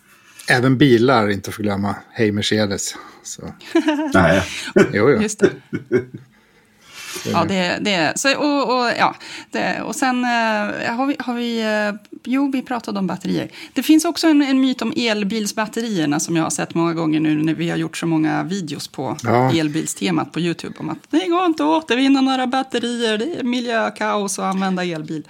Även 0.48 0.78
bilar, 0.78 1.28
inte 1.30 1.48
att 1.50 1.54
förglömma. 1.54 1.94
Hej 2.12 2.32
Mercedes. 2.32 2.94
Så, 3.22 3.42
Nej. 4.14 4.42
jo, 4.76 4.82
jo. 4.92 5.22
Just 5.22 5.38
det. 5.40 5.50
Ja, 7.32 7.44
det, 7.44 7.78
det 7.80 8.12
så, 8.16 8.36
och, 8.38 8.78
och, 8.78 8.90
ja, 8.98 9.16
det, 9.50 9.82
och 9.82 9.96
sen 9.96 10.24
eh, 10.24 10.94
har 10.94 11.06
vi, 11.06 11.16
har 11.18 11.34
vi 11.34 11.60
eh, 11.60 12.18
jo, 12.24 12.50
vi 12.52 12.62
pratade 12.62 12.98
om 12.98 13.06
batterier. 13.06 13.50
Det 13.72 13.82
finns 13.82 14.04
också 14.04 14.26
en, 14.26 14.42
en 14.42 14.60
myt 14.60 14.82
om 14.82 14.92
elbilsbatterierna 14.96 16.20
som 16.20 16.36
jag 16.36 16.42
har 16.42 16.50
sett 16.50 16.74
många 16.74 16.94
gånger 16.94 17.20
nu 17.20 17.42
när 17.42 17.54
vi 17.54 17.70
har 17.70 17.76
gjort 17.76 17.96
så 17.96 18.06
många 18.06 18.42
videos 18.42 18.88
på 18.88 19.16
Ja. 19.22 19.52
elbilstemat 19.52 20.32
på 20.32 20.40
YouTube. 20.40 20.74
Om 20.78 20.90
att 20.90 20.98
det 21.10 21.26
går 21.28 21.46
inte 21.46 21.62
att 21.62 21.68
återvinna 21.84 22.20
några 22.20 22.46
batterier, 22.46 23.18
det 23.18 23.40
är 23.40 23.42
miljökaos 23.44 24.38
att 24.38 24.44
använda 24.44 24.84
elbil. 24.84 25.28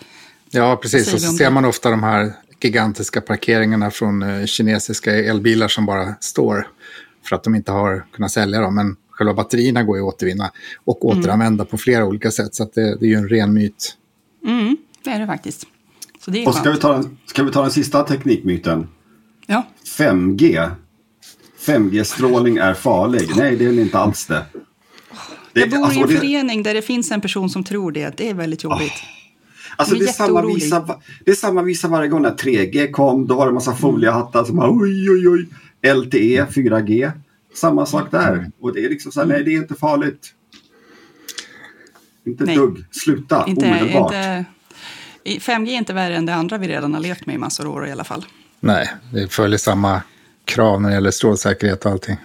Ja, 0.50 0.76
precis. 0.82 1.10
så 1.10 1.18
ser 1.18 1.50
man 1.50 1.64
ofta 1.64 1.90
de 1.90 2.02
här 2.02 2.32
gigantiska 2.60 3.20
parkeringarna 3.20 3.90
från 3.90 4.22
eh, 4.22 4.46
kinesiska 4.46 5.14
elbilar 5.14 5.68
som 5.68 5.86
bara 5.86 6.14
står 6.20 6.68
för 7.28 7.36
att 7.36 7.44
de 7.44 7.54
inte 7.54 7.72
har 7.72 8.04
kunnat 8.12 8.32
sälja 8.32 8.60
dem. 8.60 8.74
Men 8.74 8.96
själva 9.20 9.34
batterierna 9.34 9.82
går 9.82 9.96
ju 9.98 10.02
att 10.08 10.14
återvinna 10.14 10.50
och 10.84 11.04
Mm. 11.04 11.18
återanvända 11.18 11.64
på 11.64 11.78
flera 11.78 12.04
olika 12.06 12.30
sätt. 12.30 12.54
Så 12.54 12.62
att 12.62 12.74
det, 12.74 12.96
det 13.00 13.06
är 13.06 13.08
ju 13.08 13.14
en 13.14 13.28
ren 13.28 13.54
myt. 13.54 13.96
Mm, 14.46 14.76
det 15.04 15.10
är 15.10 15.20
det 15.20 15.26
faktiskt. 15.26 15.66
Så 16.24 16.30
det 16.30 16.42
är 16.42 16.48
Och 16.48 16.54
ska 16.54 16.70
vi, 16.70 16.76
ta 16.78 16.92
den, 16.92 17.18
ska 17.26 17.42
vi 17.42 17.52
ta 17.52 17.62
den 17.62 17.70
sista 17.70 18.02
teknikmyten? 18.02 18.88
Ja. 19.46 19.66
5G. 19.98 20.70
5G-strålning 21.66 22.56
är 22.56 22.74
farlig. 22.74 23.28
Nej, 23.36 23.56
det 23.56 23.64
är 23.64 23.80
inte 23.80 23.98
alls 23.98 24.26
det. 24.26 24.44
det 25.52 25.60
Jag 25.60 25.70
bor 25.70 25.78
alltså, 25.84 25.98
i 25.98 26.02
en 26.02 26.08
det- 26.08 26.16
förening 26.16 26.62
där 26.62 26.74
det 26.74 26.82
finns 26.82 27.10
en 27.10 27.20
person 27.20 27.50
som 27.50 27.64
tror 27.64 27.92
det. 27.92 28.16
Det 28.16 28.28
är 28.30 28.34
väldigt 28.34 28.64
jobbigt. 28.64 28.92
Alltså 29.76 29.94
Jag 29.94 30.02
är 30.02 30.06
det 30.06 30.10
är, 30.10 30.12
samma 30.12 30.46
visa, 30.46 30.98
det 31.24 31.30
är 31.30 31.34
samma 31.34 31.62
visa 31.62 31.88
varje 31.88 32.08
gång 32.08 32.22
när 32.22 32.30
3G 32.34 32.90
kom. 32.90 33.26
Då 33.26 33.34
var 33.34 33.46
det 33.46 33.50
en 33.50 33.54
massa 33.54 33.74
foliehattar 33.74 34.44
som 34.44 34.56
bara 34.56 34.70
oj, 34.70 35.10
oj, 35.10 35.28
oj. 35.28 35.46
LTE, 35.94 36.46
4G. 36.50 37.12
Samma 37.54 37.86
sak 37.86 38.10
där. 38.10 38.50
Och 38.60 38.74
det 38.74 38.84
är 38.84 38.88
liksom 38.88 39.12
så 39.12 39.20
här, 39.20 39.26
nej 39.26 39.44
det 39.44 39.50
är 39.50 39.56
inte 39.56 39.74
farligt. 39.74 40.34
Inte 42.26 42.44
ett 42.44 42.46
Nej. 42.46 42.56
dugg. 42.56 42.84
Sluta 42.90 43.44
Inte, 43.48 43.66
omedelbart. 43.66 44.12
inte, 44.14 44.44
i- 45.24 45.38
5G 45.38 45.68
är 45.70 45.76
inte 45.78 45.92
värre 45.92 46.16
än 46.16 46.26
det 46.26 46.34
andra 46.34 46.58
vi 46.58 46.68
redan 46.68 46.94
har 46.94 47.00
levt 47.00 47.26
med 47.26 47.34
i 47.34 47.38
massor 47.38 47.66
av 47.66 47.72
år 47.74 47.86
i 47.86 47.92
alla 47.92 48.04
fall. 48.04 48.24
Nej, 48.60 48.90
det 49.12 49.28
följer 49.32 49.58
samma 49.58 50.02
krav 50.44 50.82
när 50.82 50.88
det 50.88 50.94
gäller 50.94 51.10
strålsäkerhet 51.10 51.84
och 51.84 51.90
allting. 51.92 52.16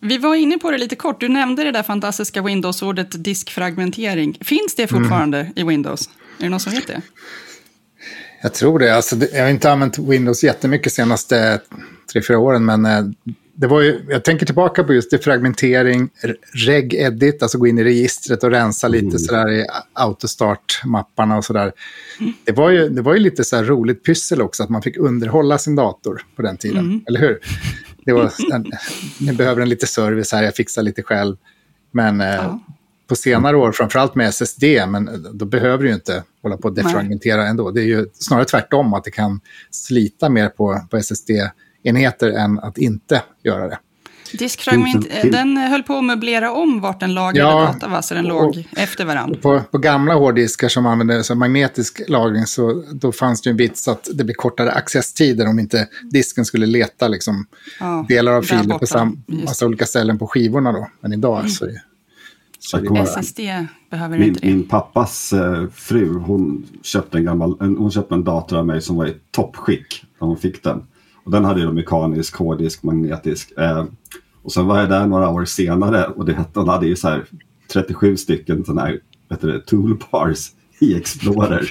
Vi 0.00 0.18
var 0.18 0.34
inne 0.34 0.58
på 0.58 0.70
det 0.70 0.78
lite 0.78 0.96
kort. 0.96 1.20
Du 1.20 1.28
nämnde 1.28 1.64
det 1.64 1.72
där 1.72 1.82
fantastiska 1.82 2.42
Windows-ordet 2.42 3.24
diskfragmentering. 3.24 4.38
Finns 4.40 4.74
det 4.76 4.86
fortfarande 4.86 5.52
i 5.56 5.62
Windows? 5.62 6.10
Är 6.38 6.42
det 6.42 6.48
någon 6.48 6.60
som 6.60 6.72
vet 6.72 6.86
det? 6.86 7.00
Jag 8.42 8.54
tror 8.54 8.78
det. 8.78 8.94
Alltså, 8.96 9.16
jag 9.32 9.42
har 9.42 9.50
inte 9.50 9.72
använt 9.72 9.98
Windows 9.98 10.44
jättemycket 10.44 10.92
senaste 10.92 11.60
tre, 12.12 12.22
fyra 12.22 12.38
åren, 12.38 12.64
men 12.64 12.84
eh, 12.86 13.04
det 13.54 13.66
var 13.66 13.80
ju, 13.80 14.00
jag 14.08 14.24
tänker 14.24 14.46
tillbaka 14.46 14.84
på 14.84 14.94
just 14.94 15.10
det, 15.10 15.18
fragmentering, 15.18 16.08
r- 16.22 16.36
reg-edit, 16.54 17.42
alltså 17.42 17.58
gå 17.58 17.66
in 17.66 17.78
i 17.78 17.84
registret 17.84 18.44
och 18.44 18.50
rensa 18.50 18.88
lite 18.88 19.18
sådär 19.18 19.50
i 19.50 19.66
autostart-mapparna 19.92 21.36
och 21.36 21.44
sådär. 21.44 21.72
Det, 22.44 22.52
var 22.52 22.70
ju, 22.70 22.88
det 22.88 23.02
var 23.02 23.14
ju 23.14 23.20
lite 23.20 23.44
så 23.44 23.56
här 23.56 23.64
roligt 23.64 24.04
pyssel 24.04 24.42
också, 24.42 24.62
att 24.62 24.68
man 24.70 24.82
fick 24.82 24.96
underhålla 24.96 25.58
sin 25.58 25.76
dator 25.76 26.22
på 26.36 26.42
den 26.42 26.56
tiden, 26.56 27.04
eller 27.06 27.20
hur? 27.20 27.38
Det 28.04 28.12
var, 28.12 28.32
ni 29.26 29.32
behöver 29.32 29.62
en 29.62 29.68
lite 29.68 29.86
service 29.86 30.32
här, 30.32 30.42
jag 30.42 30.54
fixar 30.54 30.82
lite 30.82 31.02
själv. 31.02 31.36
Men 31.92 32.20
eh, 32.20 32.26
Ja. 32.26 32.60
På 33.10 33.16
senare 33.16 33.56
år, 33.56 33.72
framförallt 33.72 34.14
med 34.14 34.28
SSD, 34.28 34.64
men 34.88 35.26
då 35.32 35.44
behöver 35.44 35.82
du 35.84 35.88
ju 35.88 35.94
inte 35.94 36.22
hålla 36.42 36.56
på 36.56 36.68
att 36.68 36.74
defragmentera 36.76 37.46
ändå. 37.46 37.70
Det 37.70 37.80
är 37.80 37.84
ju 37.84 38.06
snarare 38.14 38.44
tvärtom, 38.44 38.94
att 38.94 39.04
det 39.04 39.10
kan 39.10 39.40
slita 39.70 40.28
mer 40.28 40.48
på, 40.48 40.80
på 40.90 40.96
SSD-enheter 40.96 42.30
än 42.30 42.58
att 42.58 42.78
inte 42.78 43.22
göra 43.44 43.68
det. 43.68 43.78
Diskfragment, 44.32 44.92
Finns 45.08 45.22
det- 45.22 45.30
den 45.30 45.56
höll 45.56 45.82
på 45.82 45.94
att 45.96 46.04
möblera 46.04 46.52
om 46.52 46.80
vart 46.80 47.00
den 47.00 47.14
lagrade 47.14 47.50
Ja, 47.50 47.60
data 47.72 47.88
var, 47.88 48.02
så 48.02 48.14
den 48.14 48.30
och- 48.30 48.42
låg 48.56 48.68
efter 48.76 49.04
varandra. 49.04 49.38
På, 49.42 49.60
på 49.70 49.78
gamla 49.78 50.14
hårddiskar 50.14 50.68
som 50.68 50.86
använde 50.86 51.24
så 51.24 51.34
magnetisk 51.34 52.00
lagring 52.08 52.46
så 52.46 52.84
då 52.92 53.12
fanns 53.12 53.42
det 53.42 53.48
ju 53.48 53.50
en 53.50 53.56
vits 53.56 53.88
att 53.88 54.08
det 54.14 54.24
blir 54.24 54.34
kortare 54.34 54.72
accesstider 54.72 55.48
om 55.48 55.58
inte 55.58 55.88
disken 56.10 56.44
skulle 56.44 56.66
leta 56.66 57.08
liksom, 57.08 57.46
Ja, 57.80 58.04
delar 58.08 58.32
av 58.32 58.42
filer 58.42 58.62
på 58.62 58.68
borta. 58.68 58.86
sam, 58.86 59.22
Just. 59.26 59.44
massa 59.44 59.66
olika 59.66 59.86
ställen 59.86 60.18
på 60.18 60.26
skivorna 60.26 60.72
då. 60.72 60.88
Men 61.00 61.12
idag 61.12 61.44
det... 61.44 61.50
Så 61.50 61.64
är 61.64 61.68
det 61.68 61.82
kommer- 62.86 63.00
SSD 63.02 63.40
behöver 63.90 64.18
Min, 64.18 64.28
inte 64.28 64.40
det. 64.40 64.46
min 64.46 64.68
pappas 64.68 65.32
eh, 65.32 65.68
fru, 65.68 66.18
hon 66.18 66.66
köpte, 66.82 67.18
en 67.18 67.24
gammal, 67.24 67.56
en, 67.60 67.76
hon 67.76 67.90
köpte 67.90 68.14
en 68.14 68.24
dator 68.24 68.58
av 68.58 68.66
mig 68.66 68.82
som 68.82 68.96
var 68.96 69.06
i 69.06 69.16
toppskick 69.30 70.04
när 70.20 70.28
hon 70.28 70.36
fick 70.36 70.62
den. 70.62 70.82
Och 71.24 71.30
den 71.30 71.44
hade 71.44 71.60
ju 71.60 71.72
mekanisk, 71.72 72.36
hårddisk, 72.36 72.82
magnetisk. 72.82 73.52
Eh, 73.58 73.84
och 74.42 74.52
sen 74.52 74.66
var 74.66 74.78
jag 74.78 74.88
där 74.88 75.06
några 75.06 75.28
år 75.30 75.44
senare 75.44 76.06
och 76.06 76.24
det, 76.24 76.44
hon 76.54 76.68
hade 76.68 76.86
ju 76.86 76.96
så 76.96 77.08
här 77.08 77.24
37 77.72 78.16
stycken 78.16 78.64
sådana 78.64 78.80
här 78.80 79.00
vet 79.28 79.40
du, 79.40 79.60
toolbars 79.60 80.50
i 80.80 80.94
Explorer. 80.94 81.70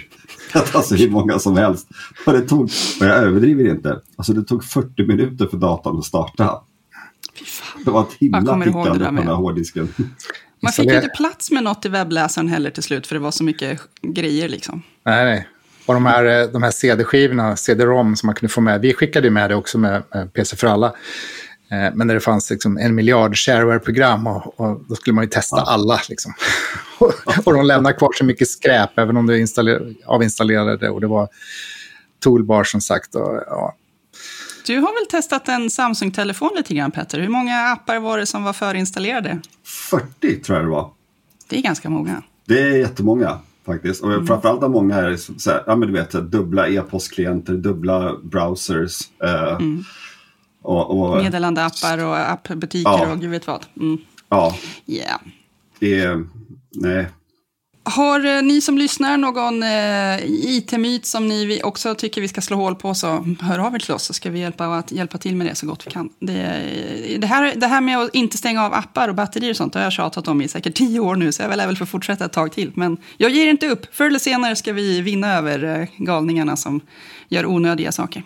alltså 0.74 0.96
hur 0.96 1.10
många 1.10 1.40
som 1.40 1.58
helst. 1.58 1.88
Och 2.26 2.34
det 2.34 2.42
tog, 2.42 2.64
och 3.00 3.06
jag 3.06 3.16
överdriver 3.16 3.70
inte, 3.70 4.02
alltså 4.16 4.34
det 4.34 4.44
tog 4.44 4.64
40 4.64 5.08
minuter 5.08 5.48
för 5.48 5.58
datorn 5.58 5.98
att 5.98 6.06
starta. 6.06 6.62
Fy 7.40 7.46
fan. 7.46 7.84
Det 7.86 7.92
var 7.92 8.02
ett 8.02 8.14
himla 8.20 8.42
där 8.42 8.72
på 8.72 8.86
den 8.98 9.18
här 9.18 9.34
hårddisken. 9.34 9.88
Man 10.62 10.72
fick 10.72 10.90
ju 10.90 10.96
inte 10.96 11.10
plats 11.10 11.52
med 11.52 11.64
något 11.64 11.86
i 11.86 11.90
webbläsaren 11.90 12.48
heller 12.48 12.70
till 12.70 12.84
slut, 12.84 13.08
för 13.08 13.16
det 13.16 13.20
var 13.20 13.32
så 13.32 13.44
mycket 13.44 13.82
grejer 14.02 14.50
liksom. 14.50 14.84
nej, 15.04 15.26
nej. 15.26 15.48
Och 15.86 15.94
de 15.94 16.06
här, 16.06 16.26
eh, 16.26 16.48
de 16.48 16.64
här 16.64 16.72
CD-skivorna, 16.72 17.56
CD-ROM 17.56 18.16
som 18.16 18.28
man 18.28 18.36
kunde 18.36 18.54
få 18.54 18.62
med, 18.62 18.82
vi 18.82 18.94
skickade 18.94 19.28
ju 19.28 19.32
med 19.32 19.50
det 19.50 19.56
också 19.56 19.78
med, 19.78 20.04
med 20.14 20.34
PC 20.34 20.56
för 20.56 20.68
alla. 20.68 20.88
Eh, 21.72 21.94
Men 21.94 22.08
när 22.08 22.14
det 22.14 22.20
fanns 22.20 22.50
liksom 22.50 22.78
en 22.78 22.96
miljard 22.96 23.36
shareware-program 23.38 24.28
och, 24.28 24.60
och 24.60 24.82
då 24.88 24.96
skulle 24.96 25.14
man 25.14 25.24
ju 25.24 25.30
testa 25.30 25.62
alla. 25.62 26.02
Liksom. 26.10 26.34
och, 27.00 27.14
och 27.46 27.54
de 27.54 27.66
lämnar 27.66 27.92
kvar 27.92 28.10
så 28.16 28.26
mycket 28.26 28.48
skräp, 28.48 29.00
även 29.00 29.18
om 29.18 29.28
du 29.28 29.40
installerade, 29.40 29.94
avinstallerade 30.06 30.78
det. 30.78 30.90
Och 30.90 31.02
det 31.02 31.08
var 31.08 31.30
toolbar 32.20 32.64
som 32.64 32.82
sagt. 32.82 33.16
Och, 33.16 33.44
ja. 33.48 33.76
Du 34.70 34.76
har 34.78 34.94
väl 35.02 35.10
testat 35.22 35.48
en 35.50 35.70
Samsung-telefon 35.70 36.50
lite 36.56 36.74
grann, 36.74 36.92
Petter? 36.92 37.20
Hur 37.20 37.30
många 37.30 37.68
appar 37.68 38.00
var 38.00 38.18
det 38.18 38.26
som 38.26 38.44
var 38.44 38.54
förinstallerade? 38.54 39.42
40 39.64 40.42
tror 40.42 40.58
jag 40.58 40.66
det 40.68 40.72
var. 40.72 40.92
Det 41.48 41.58
är 41.58 41.62
ganska 41.62 41.90
många. 41.90 42.22
Det 42.46 42.62
är 42.62 42.78
jättemånga 42.78 43.40
faktiskt. 43.66 44.04
Och 44.04 44.28
framförallt 44.28 44.64
av 44.64 44.72
många 44.72 44.96
är 44.96 45.10
det 45.10 45.18
så 45.18 45.52
här, 45.52 45.64
ja 45.68 45.76
men 45.76 45.88
du 45.88 45.94
vet, 45.94 46.12
dubbla 46.12 46.68
e-postklienter, 46.68 47.54
dubbla 47.54 48.16
browsers. 48.24 49.00
Eh, 49.24 49.58
och, 50.62 51.00
och, 51.00 51.18
Meddelandeappar 51.24 52.06
och 52.06 52.32
appbutiker 52.32 52.90
Ja. 52.92 53.12
och 53.12 53.22
gud 53.22 53.30
vet 53.30 53.48
vad. 53.48 53.66
Mm. 53.80 53.98
ja, 54.30 54.56
Yeah. 54.86 55.20
det 55.80 56.00
är, 56.00 56.26
nej. 56.72 57.08
Har 57.90 58.26
eh, 58.26 58.42
ni 58.42 58.62
som 58.62 58.78
lyssnar 58.78 59.18
någon 59.18 59.64
eh, 59.64 60.56
IT-myt 60.56 61.06
som 61.06 61.28
ni 61.28 61.62
också 61.64 61.96
tycker 61.96 62.22
vi 62.22 62.28
ska 62.28 62.42
slå 62.42 62.58
hål 62.58 62.76
på 62.76 62.94
så 62.96 63.36
hör 63.42 63.60
av 63.60 63.76
er 63.76 63.80
till 63.80 63.94
oss 63.94 64.04
så 64.04 64.14
ska 64.14 64.30
vi 64.30 64.40
hjälpa, 64.40 64.66
att 64.66 64.92
hjälpa 64.92 65.18
till 65.18 65.36
med 65.36 65.48
det 65.48 65.56
så 65.56 65.68
gott 65.68 65.88
vi 65.88 65.92
kan. 65.92 66.10
Det, 66.20 66.62
det, 67.20 67.28
här, 67.28 67.56
det 67.56 67.68
här 67.68 67.82
med 67.82 67.98
att 67.98 68.16
inte 68.16 68.38
stänga 68.38 68.66
av 68.66 68.74
appar 68.74 69.10
och 69.10 69.16
batterier 69.16 69.50
och 69.50 69.58
sånt 69.58 69.76
har 69.76 69.82
jag 69.82 69.94
tjatat 69.94 70.28
om 70.28 70.42
i 70.42 70.48
säkert 70.48 70.76
tio 70.76 71.00
år 71.00 71.16
nu 71.16 71.32
så 71.32 71.42
jag 71.42 71.58
lär 71.58 71.68
väl 71.68 71.78
få 71.78 71.86
fortsätta 71.86 72.26
ett 72.26 72.34
tag 72.34 72.52
till. 72.52 72.72
Men 72.76 72.98
jag 73.18 73.32
ger 73.32 73.48
inte 73.48 73.68
upp. 73.68 73.96
Förr 73.96 74.06
eller 74.06 74.20
senare 74.20 74.56
ska 74.56 74.74
vi 74.74 75.02
vinna 75.02 75.38
över 75.38 75.80
eh, 75.80 75.88
galningarna 75.98 76.56
som 76.56 76.82
gör 77.30 77.46
onödiga 77.46 77.92
saker. 77.92 78.24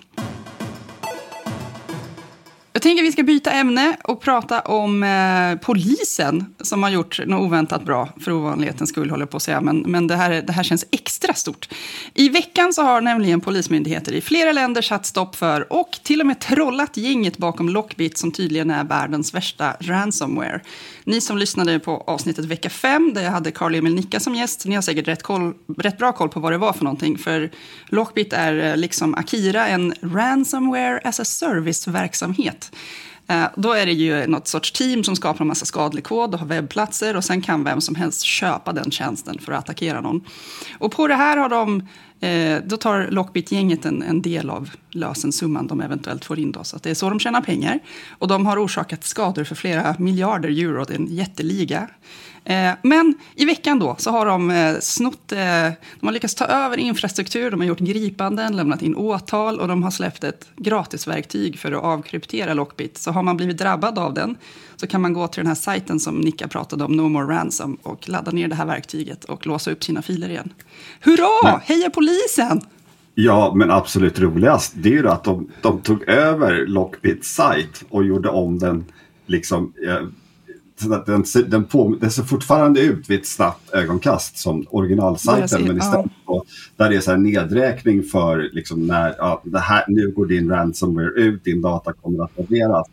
Jag 2.84 2.90
tänker 2.90 3.04
att 3.04 3.08
vi 3.08 3.12
ska 3.12 3.24
byta 3.24 3.52
ämne 3.52 3.98
och 4.04 4.22
prata 4.22 4.62
om 4.62 5.04
eh, 5.04 5.66
polisen 5.66 6.54
som 6.62 6.84
har 6.84 6.90
gjort 6.90 7.20
något 7.26 7.42
oväntat 7.42 7.86
bra, 7.86 8.10
för 8.22 8.32
ovanlighetens 8.32 8.90
skull 8.90 9.10
håller 9.10 9.22
jag 9.22 9.30
på 9.30 9.38
att 9.38 9.44
säga, 9.44 9.62
men, 9.62 9.80
men 9.80 10.08
det, 10.08 10.16
här, 10.16 10.42
det 10.42 10.54
här 10.54 10.64
känns 10.64 10.86
extra 10.92 11.34
stort. 11.34 11.70
I 12.14 12.30
veckan 12.30 12.74
så 12.74 12.82
har 12.82 13.02
nämligen 13.02 13.42
polismyndigheter 13.42 14.12
i 14.12 14.22
flera 14.22 14.52
länder 14.52 14.82
satt 14.82 15.06
stopp 15.06 15.36
för 15.36 15.74
och 15.74 16.00
till 16.04 16.22
och 16.22 16.28
med 16.28 16.40
trollat 16.40 16.98
gänget 16.98 17.38
bakom 17.38 17.70
Lockbit 17.70 18.18
som 18.18 18.32
tydligen 18.32 18.72
är 18.72 18.84
världens 18.84 19.34
värsta 19.34 19.76
ransomware. 19.80 20.62
Ni 21.04 21.22
som 21.22 21.38
lyssnade 21.38 21.80
på 21.80 22.04
avsnittet 22.08 22.46
vecka 22.46 22.70
5 22.70 23.14
där 23.14 23.24
jag 23.24 23.32
hade 23.32 23.52
Carl 23.52 23.76
Emil 23.76 23.96
Nicka 23.96 24.20
som 24.20 24.36
gäst, 24.36 24.66
ni 24.66 24.76
har 24.76 24.82
säkert 24.82 25.08
rätt, 25.08 25.24
koll, 25.24 25.54
rätt 25.78 25.98
bra 25.98 26.12
koll 26.12 26.30
på 26.30 26.40
vad 26.40 26.52
det 26.52 26.58
var 26.58 26.74
för 26.74 26.84
någonting, 26.84 27.18
för 27.18 27.52
Lockbit 27.88 28.34
är 28.34 28.70
eh, 28.72 28.78
liksom 28.78 29.16
Akira 29.16 29.68
en 29.68 29.94
ransomware 30.02 31.00
as 31.04 31.20
a 31.20 31.26
service-verksamhet. 31.26 32.70
Eh, 33.28 33.46
då 33.56 33.72
är 33.72 33.86
det 33.86 33.92
ju 33.92 34.28
något 34.28 34.48
sorts 34.48 34.72
team 34.72 35.04
som 35.04 35.16
skapar 35.16 35.42
en 35.42 35.48
massa 35.48 35.66
skadlig 35.66 36.04
kod 36.04 36.34
och 36.34 36.40
har 36.40 36.48
webbplatser 36.48 37.16
och 37.16 37.24
sen 37.24 37.42
kan 37.42 37.64
vem 37.64 37.82
som 37.82 37.96
helst 37.96 38.22
köpa 38.22 38.74
den 38.74 38.92
tjänsten 38.92 39.40
för 39.40 39.52
att 39.52 39.60
attackera 39.60 40.02
någon. 40.02 40.24
Och 40.80 40.92
på 40.92 41.08
det 41.08 41.16
här 41.16 41.38
har 41.38 41.50
de, 41.50 41.88
eh, 42.20 42.58
då 42.66 42.78
tar 42.78 43.08
Lockbit-gänget 43.12 43.86
en, 43.86 44.04
en, 44.04 44.22
del 44.22 44.50
av 44.50 44.70
lösensumman 44.92 45.68
de 45.68 45.82
eventuellt 45.82 46.26
får 46.26 46.40
in. 46.40 46.52
Då, 46.52 46.64
så 46.64 46.78
det 46.78 46.90
är 46.90 46.94
så 46.94 47.10
de 47.10 47.20
tjänar 47.20 47.42
pengar. 47.42 47.80
Och 48.10 48.28
de 48.28 48.46
har 48.46 48.66
orsakat 48.66 49.04
skador 49.04 49.44
för 49.44 49.56
flera 49.56 49.96
miljarder 50.00 50.50
euro, 50.50 50.86
det 50.86 50.94
är 50.94 51.00
en 51.00 51.16
jätteliga. 51.16 51.88
Eh, 52.46 52.72
men 52.82 53.14
i 53.36 53.46
veckan 53.46 53.80
då 53.80 53.96
så 54.00 54.12
har 54.12 54.26
de 54.26 54.52
eh, 54.52 54.76
snott, 54.80 55.32
eh, 55.32 55.38
de 56.00 56.06
har 56.06 56.12
lyckats 56.12 56.36
ta 56.36 56.46
över 56.46 56.78
infrastruktur, 56.78 57.52
de 57.52 57.60
har 57.60 57.68
gjort 57.68 57.80
gripanden, 57.80 58.56
lämnat 58.56 58.82
in 58.82 58.96
åtal 58.96 59.60
och 59.60 59.68
de 59.68 59.84
har 59.84 59.92
släppt 59.92 60.24
ett 60.24 60.48
gratisverktyg 60.56 61.60
för 61.60 61.72
att 61.72 61.84
avkryptera 61.84 62.54
Lockbit. 62.54 62.98
Så 62.98 63.12
har 63.12 63.24
man 63.24 63.38
blivit 63.38 63.58
drabbad 63.58 64.00
av 64.00 64.14
den 64.14 64.38
så 64.76 64.88
kan 64.88 65.02
man 65.02 65.14
gå 65.14 65.28
till 65.28 65.40
den 65.40 65.48
här 65.48 65.56
sajten 65.56 66.00
som 66.00 66.20
Nicka 66.20 66.48
pratade 66.48 66.84
om, 66.84 66.92
No 66.92 67.02
More 67.02 67.36
Ransom, 67.36 67.78
och 67.84 68.10
ladda 68.10 68.32
ner 68.32 68.48
det 68.48 68.56
här 68.56 68.66
verktyget 68.66 69.24
och 69.24 69.48
låsa 69.48 69.72
upp 69.72 69.84
sina 69.84 70.02
filer 70.02 70.30
igen. 70.30 70.54
Hurra! 71.00 71.62
Heja 71.64 71.90
polisen! 71.90 72.62
Ja, 73.16 73.54
men 73.56 73.72
absolut 73.72 74.20
roligast 74.20 74.74
det 74.76 74.90
är 74.90 74.94
ju 74.94 75.10
att 75.10 75.24
de, 75.24 75.52
de 75.62 75.82
tog 75.82 76.10
över 76.10 76.66
Lockbits 76.68 77.36
sajt 77.36 77.84
och 77.90 78.06
gjorde 78.06 78.30
om 78.30 78.60
den 78.60 78.86
liksom 79.26 79.74
den, 81.06 81.24
den, 81.48 81.64
på, 81.64 81.96
den 82.02 82.12
ser 82.12 82.24
fortfarande 82.24 82.82
ut 82.82 83.10
vid 83.10 83.20
ett 83.20 83.28
snabbt 83.28 83.74
ögonkast 83.74 84.38
som 84.38 84.66
originalsajten. 84.70 85.68
Men 85.68 85.78
istället 85.78 86.12
ja. 86.28 86.44
där 86.78 86.90
det 86.90 86.96
är 86.96 87.00
så 87.00 87.12
här 87.12 87.18
nedräkning 87.18 88.04
för 88.04 88.50
liksom 88.54 88.88
när 88.88 89.16
ja, 89.18 89.42
det 89.46 89.60
här, 89.60 89.86
nu 89.88 90.12
går 90.12 90.26
din 90.26 90.50
ransomware 90.50 91.10
ut, 91.10 91.44
din 91.44 91.62
data 91.62 91.94
kommer 91.94 92.24
att 92.24 92.32
raderas. 92.38 92.88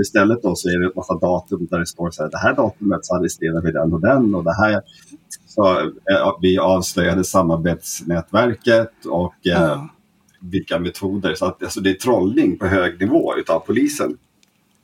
Istället 0.00 0.42
då 0.42 0.54
så 0.54 0.68
är 0.68 0.80
det 0.80 0.86
ett 0.86 0.96
massa 0.96 1.14
datum 1.14 1.66
där 1.70 1.78
det 1.78 1.86
står 1.86 2.10
så 2.10 2.22
här, 2.22 2.30
det 2.30 2.38
här 2.38 2.54
datumet 2.54 3.06
så 3.06 3.14
arresterar 3.14 3.62
vi 3.62 3.72
den 3.72 3.92
och 3.92 4.00
den 4.00 4.34
och 4.34 4.44
det 4.44 4.54
här 4.54 4.82
så 5.46 5.80
eh, 5.80 6.36
vi 6.40 6.58
avslöjade 6.58 7.24
samarbetsnätverket 7.24 9.06
och 9.06 9.34
eh, 9.46 9.52
ja. 9.52 9.72
eh, 9.72 9.84
vilka 10.40 10.78
metoder. 10.78 11.34
Så 11.34 11.46
att, 11.46 11.62
alltså, 11.62 11.80
det 11.80 11.90
är 11.90 11.94
trollning 11.94 12.58
på 12.58 12.66
hög 12.66 13.00
nivå 13.00 13.36
utav 13.36 13.60
polisen. 13.60 14.16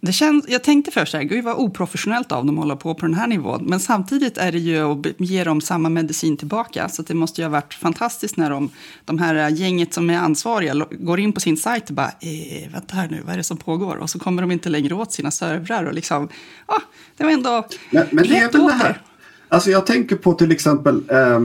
Det 0.04 0.12
känns, 0.12 0.44
jag 0.48 0.62
tänkte 0.62 0.90
först 0.90 1.14
att 1.14 1.22
gud 1.22 1.44
vad 1.44 1.56
oprofessionellt 1.56 2.32
av 2.32 2.46
dem 2.46 2.58
att 2.58 2.62
hålla 2.62 2.76
på 2.76 2.94
på 2.94 3.06
den 3.06 3.14
här 3.14 3.26
nivån. 3.26 3.64
Men 3.64 3.80
samtidigt 3.80 4.38
är 4.38 4.52
det 4.52 4.58
ju 4.58 4.78
att 4.78 5.06
ge 5.18 5.44
dem 5.44 5.60
samma 5.60 5.88
medicin 5.88 6.36
tillbaka. 6.36 6.88
Så 6.88 7.02
det 7.02 7.14
måste 7.14 7.40
ju 7.40 7.44
ha 7.44 7.50
varit 7.50 7.74
fantastiskt 7.74 8.36
när 8.36 8.50
de, 8.50 8.70
de 9.04 9.18
här 9.18 9.50
gänget 9.50 9.94
som 9.94 10.10
är 10.10 10.18
ansvariga 10.18 10.86
går 10.90 11.20
in 11.20 11.32
på 11.32 11.40
sin 11.40 11.56
sajt 11.56 11.88
och 11.88 11.94
bara, 11.94 12.12
eh, 12.20 12.72
vänta 12.72 12.96
här 12.96 13.08
nu, 13.08 13.22
vad 13.24 13.32
är 13.32 13.36
det 13.36 13.44
som 13.44 13.56
pågår? 13.56 13.96
Och 13.96 14.10
så 14.10 14.18
kommer 14.18 14.42
de 14.42 14.50
inte 14.50 14.68
längre 14.68 14.94
åt 14.94 15.12
sina 15.12 15.30
servrar 15.30 15.84
och 15.84 15.94
liksom, 15.94 16.28
ah, 16.66 16.80
det 17.16 17.24
var 17.24 17.30
ändå 17.30 17.66
men, 17.90 18.06
men 18.10 18.28
det 18.28 18.36
är 18.38 18.52
väl 18.52 18.66
det 18.66 18.72
här. 18.72 19.00
Alltså 19.48 19.70
jag 19.70 19.86
tänker 19.86 20.16
på 20.16 20.32
till 20.32 20.52
exempel, 20.52 21.02
eh, 21.10 21.42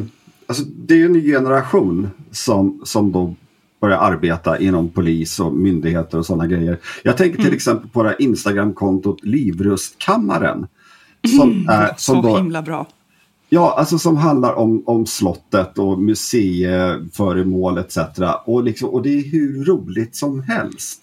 alltså 0.47 0.63
det 0.63 0.93
är 0.93 0.97
ju 0.97 1.05
en 1.05 1.13
ny 1.13 1.31
generation 1.31 2.09
som, 2.31 2.81
som 2.83 3.11
då 3.11 3.35
börja 3.79 3.99
arbeta 3.99 4.59
inom 4.59 4.89
polis 4.89 5.39
och 5.39 5.53
myndigheter 5.53 6.17
och 6.17 6.25
sådana 6.25 6.47
grejer. 6.47 6.79
Jag 7.03 7.17
tänker 7.17 7.35
till 7.35 7.45
mm. 7.45 7.55
exempel 7.55 7.89
på 7.89 8.03
det 8.03 8.09
här 8.09 8.21
Instagramkontot 8.21 9.23
Livrustkammaren. 9.23 10.67
Som 11.37 11.51
mm, 11.51 11.69
är, 11.69 11.87
som 11.97 12.15
så 12.15 12.21
då, 12.21 12.37
himla 12.37 12.61
bra. 12.61 12.87
Ja, 13.49 13.75
alltså 13.77 13.99
som 13.99 14.17
handlar 14.17 14.53
om, 14.53 14.83
om 14.85 15.05
slottet 15.05 15.77
och 15.79 15.99
museiföremål 15.99 17.77
etc. 17.77 17.97
Och, 18.45 18.63
liksom, 18.63 18.89
och 18.89 19.01
det 19.01 19.09
är 19.09 19.23
hur 19.23 19.65
roligt 19.65 20.15
som 20.15 20.41
helst. 20.41 21.01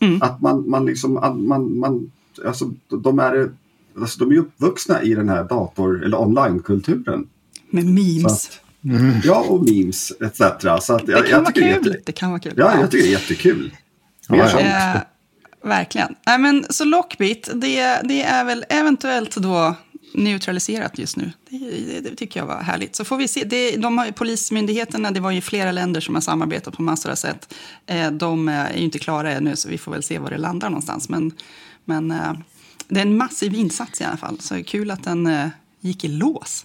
Mm. 0.00 0.22
Att 0.22 0.40
man, 0.40 0.70
man 0.70 0.86
liksom, 0.86 1.14
man, 1.14 1.78
man, 1.78 2.10
alltså 2.46 2.72
de 3.02 3.18
är, 3.18 3.50
alltså 4.00 4.24
de 4.24 4.32
är 4.32 4.38
uppvuxna 4.38 5.02
i 5.02 5.14
den 5.14 5.28
här 5.28 5.44
dator 5.44 6.04
eller 6.04 6.20
onlinekulturen. 6.20 7.26
Med 7.70 7.84
memes. 7.84 8.60
Mm. 8.88 9.20
Ja, 9.24 9.40
och 9.40 9.64
memes 9.64 10.12
etc. 10.20 10.38
Så 10.80 10.94
att, 10.94 11.06
det, 11.06 11.12
jag, 11.12 11.26
kan 11.26 11.30
jag 11.30 11.40
vara 11.40 11.52
kul. 11.52 11.64
Jätte... 11.64 12.00
det 12.06 12.12
kan 12.12 12.30
vara 12.30 12.40
kul. 12.40 12.54
Ja, 12.56 12.80
jag 12.80 12.90
tycker 12.90 13.04
det 13.04 13.14
är 13.14 13.20
jättekul. 13.20 13.76
Mer 14.28 14.38
ja, 14.38 14.48
sånt. 14.48 14.62
Eh, 14.62 14.96
verkligen. 15.62 16.14
Nej, 16.26 16.38
men, 16.38 16.64
så 16.70 16.84
Lockbit, 16.84 17.50
det, 17.54 18.00
det 18.04 18.22
är 18.22 18.44
väl 18.44 18.64
eventuellt 18.68 19.36
då 19.36 19.74
neutraliserat 20.14 20.98
just 20.98 21.16
nu. 21.16 21.32
Det, 21.50 21.58
det, 21.58 22.00
det, 22.00 22.16
tycker 22.16 22.40
jag 22.40 22.46
var 22.46 22.62
härligt. 22.62 22.96
Så 22.96 23.04
får 23.04 23.16
vi 23.16 23.28
se. 23.28 23.44
Det, 23.44 23.76
de 23.76 23.98
har, 23.98 24.10
polismyndigheterna, 24.10 25.10
det 25.10 25.20
var 25.20 25.30
ju 25.30 25.40
flera 25.40 25.72
länder 25.72 26.00
som 26.00 26.14
har 26.14 26.22
samarbetat 26.22 26.76
på 26.76 26.82
massor 26.82 27.10
av 27.10 27.14
sätt. 27.14 27.54
Eh, 27.86 28.10
de 28.10 28.48
är 28.48 28.76
ju 28.76 28.84
inte 28.84 28.98
klara 28.98 29.32
ännu, 29.32 29.56
så 29.56 29.68
vi 29.68 29.78
får 29.78 29.92
väl 29.92 30.02
se 30.02 30.18
var 30.18 30.30
det 30.30 30.38
landar 30.38 30.70
någonstans. 30.70 31.08
Men, 31.08 31.32
men 31.84 32.10
eh, 32.10 32.32
det 32.88 33.00
är 33.00 33.06
en 33.06 33.16
massiv 33.16 33.54
insats 33.54 34.00
i 34.00 34.04
alla 34.04 34.16
fall, 34.16 34.40
så 34.40 34.64
kul 34.64 34.90
att 34.90 35.04
den 35.04 35.26
eh, 35.26 35.48
gick 35.80 36.04
i 36.04 36.08
lås. 36.08 36.64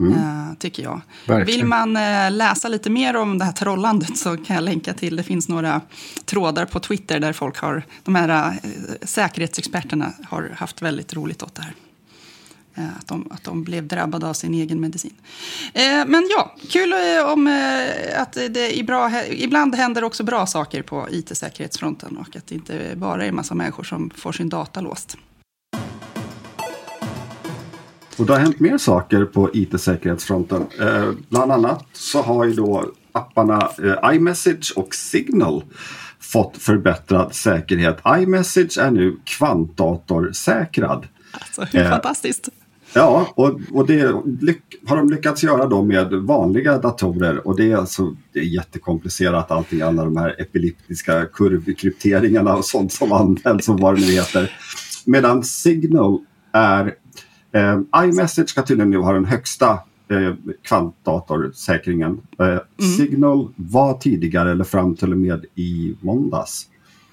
Mm. 0.00 0.12
Uh, 0.12 0.54
tycker 0.58 0.82
jag. 0.82 1.00
Verkligen. 1.26 1.46
Vill 1.58 1.66
man 1.66 1.96
uh, 1.96 2.30
läsa 2.30 2.68
lite 2.68 2.90
mer 2.90 3.16
om 3.16 3.38
det 3.38 3.44
här 3.44 3.52
trollandet 3.52 4.18
så 4.18 4.36
kan 4.36 4.56
jag 4.56 4.64
länka 4.64 4.94
till, 4.94 5.16
det 5.16 5.22
finns 5.22 5.48
några 5.48 5.80
trådar 6.24 6.64
på 6.64 6.80
Twitter 6.80 7.20
där 7.20 7.32
folk 7.32 7.58
har, 7.58 7.82
de 8.04 8.14
här 8.14 8.50
uh, 8.50 8.70
säkerhetsexperterna 9.02 10.12
har 10.28 10.52
haft 10.56 10.82
väldigt 10.82 11.14
roligt 11.14 11.42
åt 11.42 11.54
det 11.54 11.62
här. 11.62 11.74
Att 12.98 13.06
de, 13.08 13.28
att 13.30 13.44
de 13.44 13.64
blev 13.64 13.86
drabbade 13.86 14.26
av 14.26 14.34
sin 14.34 14.54
egen 14.54 14.80
medicin. 14.80 15.14
men 16.06 16.28
ja, 16.36 16.54
kul 16.70 16.94
om 17.26 17.46
att 18.16 18.32
det 18.32 18.80
är 18.80 18.84
bra, 18.84 19.24
ibland 19.26 19.74
händer 19.74 20.04
också 20.04 20.24
bra 20.24 20.46
saker 20.46 20.82
på 20.82 21.08
it-säkerhetsfronten 21.10 22.16
och 22.16 22.36
att 22.36 22.46
det 22.46 22.54
inte 22.54 22.92
bara 22.96 23.24
är 23.24 23.28
en 23.28 23.34
massa 23.34 23.54
människor 23.54 23.84
som 23.84 24.10
får 24.16 24.32
sin 24.32 24.48
data 24.48 24.80
låst. 24.80 25.16
Och 28.20 28.26
det 28.26 28.32
har 28.32 28.40
hänt 28.40 28.60
mer 28.60 28.78
saker 28.78 29.24
på 29.24 29.50
IT-säkerhetsfronten. 29.52 30.66
Eh, 30.80 31.10
bland 31.28 31.52
annat 31.52 31.84
så 31.92 32.22
har 32.22 32.44
ju 32.44 32.52
då 32.52 32.90
apparna 33.12 33.70
eh, 33.82 34.14
iMessage 34.14 34.72
och 34.76 34.94
Signal 34.94 35.64
fått 36.20 36.56
förbättrad 36.56 37.34
säkerhet. 37.34 37.98
iMessage 38.18 38.78
är 38.78 38.90
nu 38.90 39.16
kvantdatorsäkrad. 39.24 41.06
Alltså, 41.32 41.62
hur 41.62 41.84
eh, 41.84 41.90
fantastiskt! 41.90 42.48
Ja, 42.92 43.32
och, 43.34 43.60
och 43.72 43.86
det 43.86 44.02
har 44.86 44.96
de 44.96 45.10
lyckats 45.10 45.42
göra 45.42 45.66
då 45.66 45.82
med 45.82 46.12
vanliga 46.12 46.78
datorer 46.78 47.46
och 47.46 47.56
det 47.56 47.72
är 47.72 47.76
alltså 47.76 48.16
det 48.32 48.38
är 48.38 48.44
jättekomplicerat 48.44 49.50
allting, 49.50 49.80
alla 49.80 50.04
de 50.04 50.16
här 50.16 50.40
epileptiska 50.40 51.24
kurvkrypteringarna 51.24 52.56
och 52.56 52.64
sånt 52.64 52.92
som 52.92 53.12
används 53.12 53.68
och 53.68 53.80
vad 53.80 53.94
det 53.94 54.00
nu 54.00 54.12
heter. 54.12 54.52
Medan 55.04 55.44
Signal 55.44 56.18
är 56.52 56.94
Eh, 57.52 58.04
iMessage 58.04 58.48
ska 58.48 58.62
tydligen 58.62 58.90
nu 58.90 58.98
ha 58.98 59.12
den 59.12 59.24
högsta 59.24 59.78
eh, 60.08 60.34
kvantdatorsäkringen. 60.62 62.20
Eh, 62.38 62.46
mm. 62.46 62.62
Signal 62.96 63.48
var 63.56 63.94
tidigare, 63.94 64.50
eller 64.50 64.64
fram 64.64 64.96
till 64.96 65.12
och 65.12 65.18
med 65.18 65.44
i 65.54 65.94
måndags, 66.00 66.66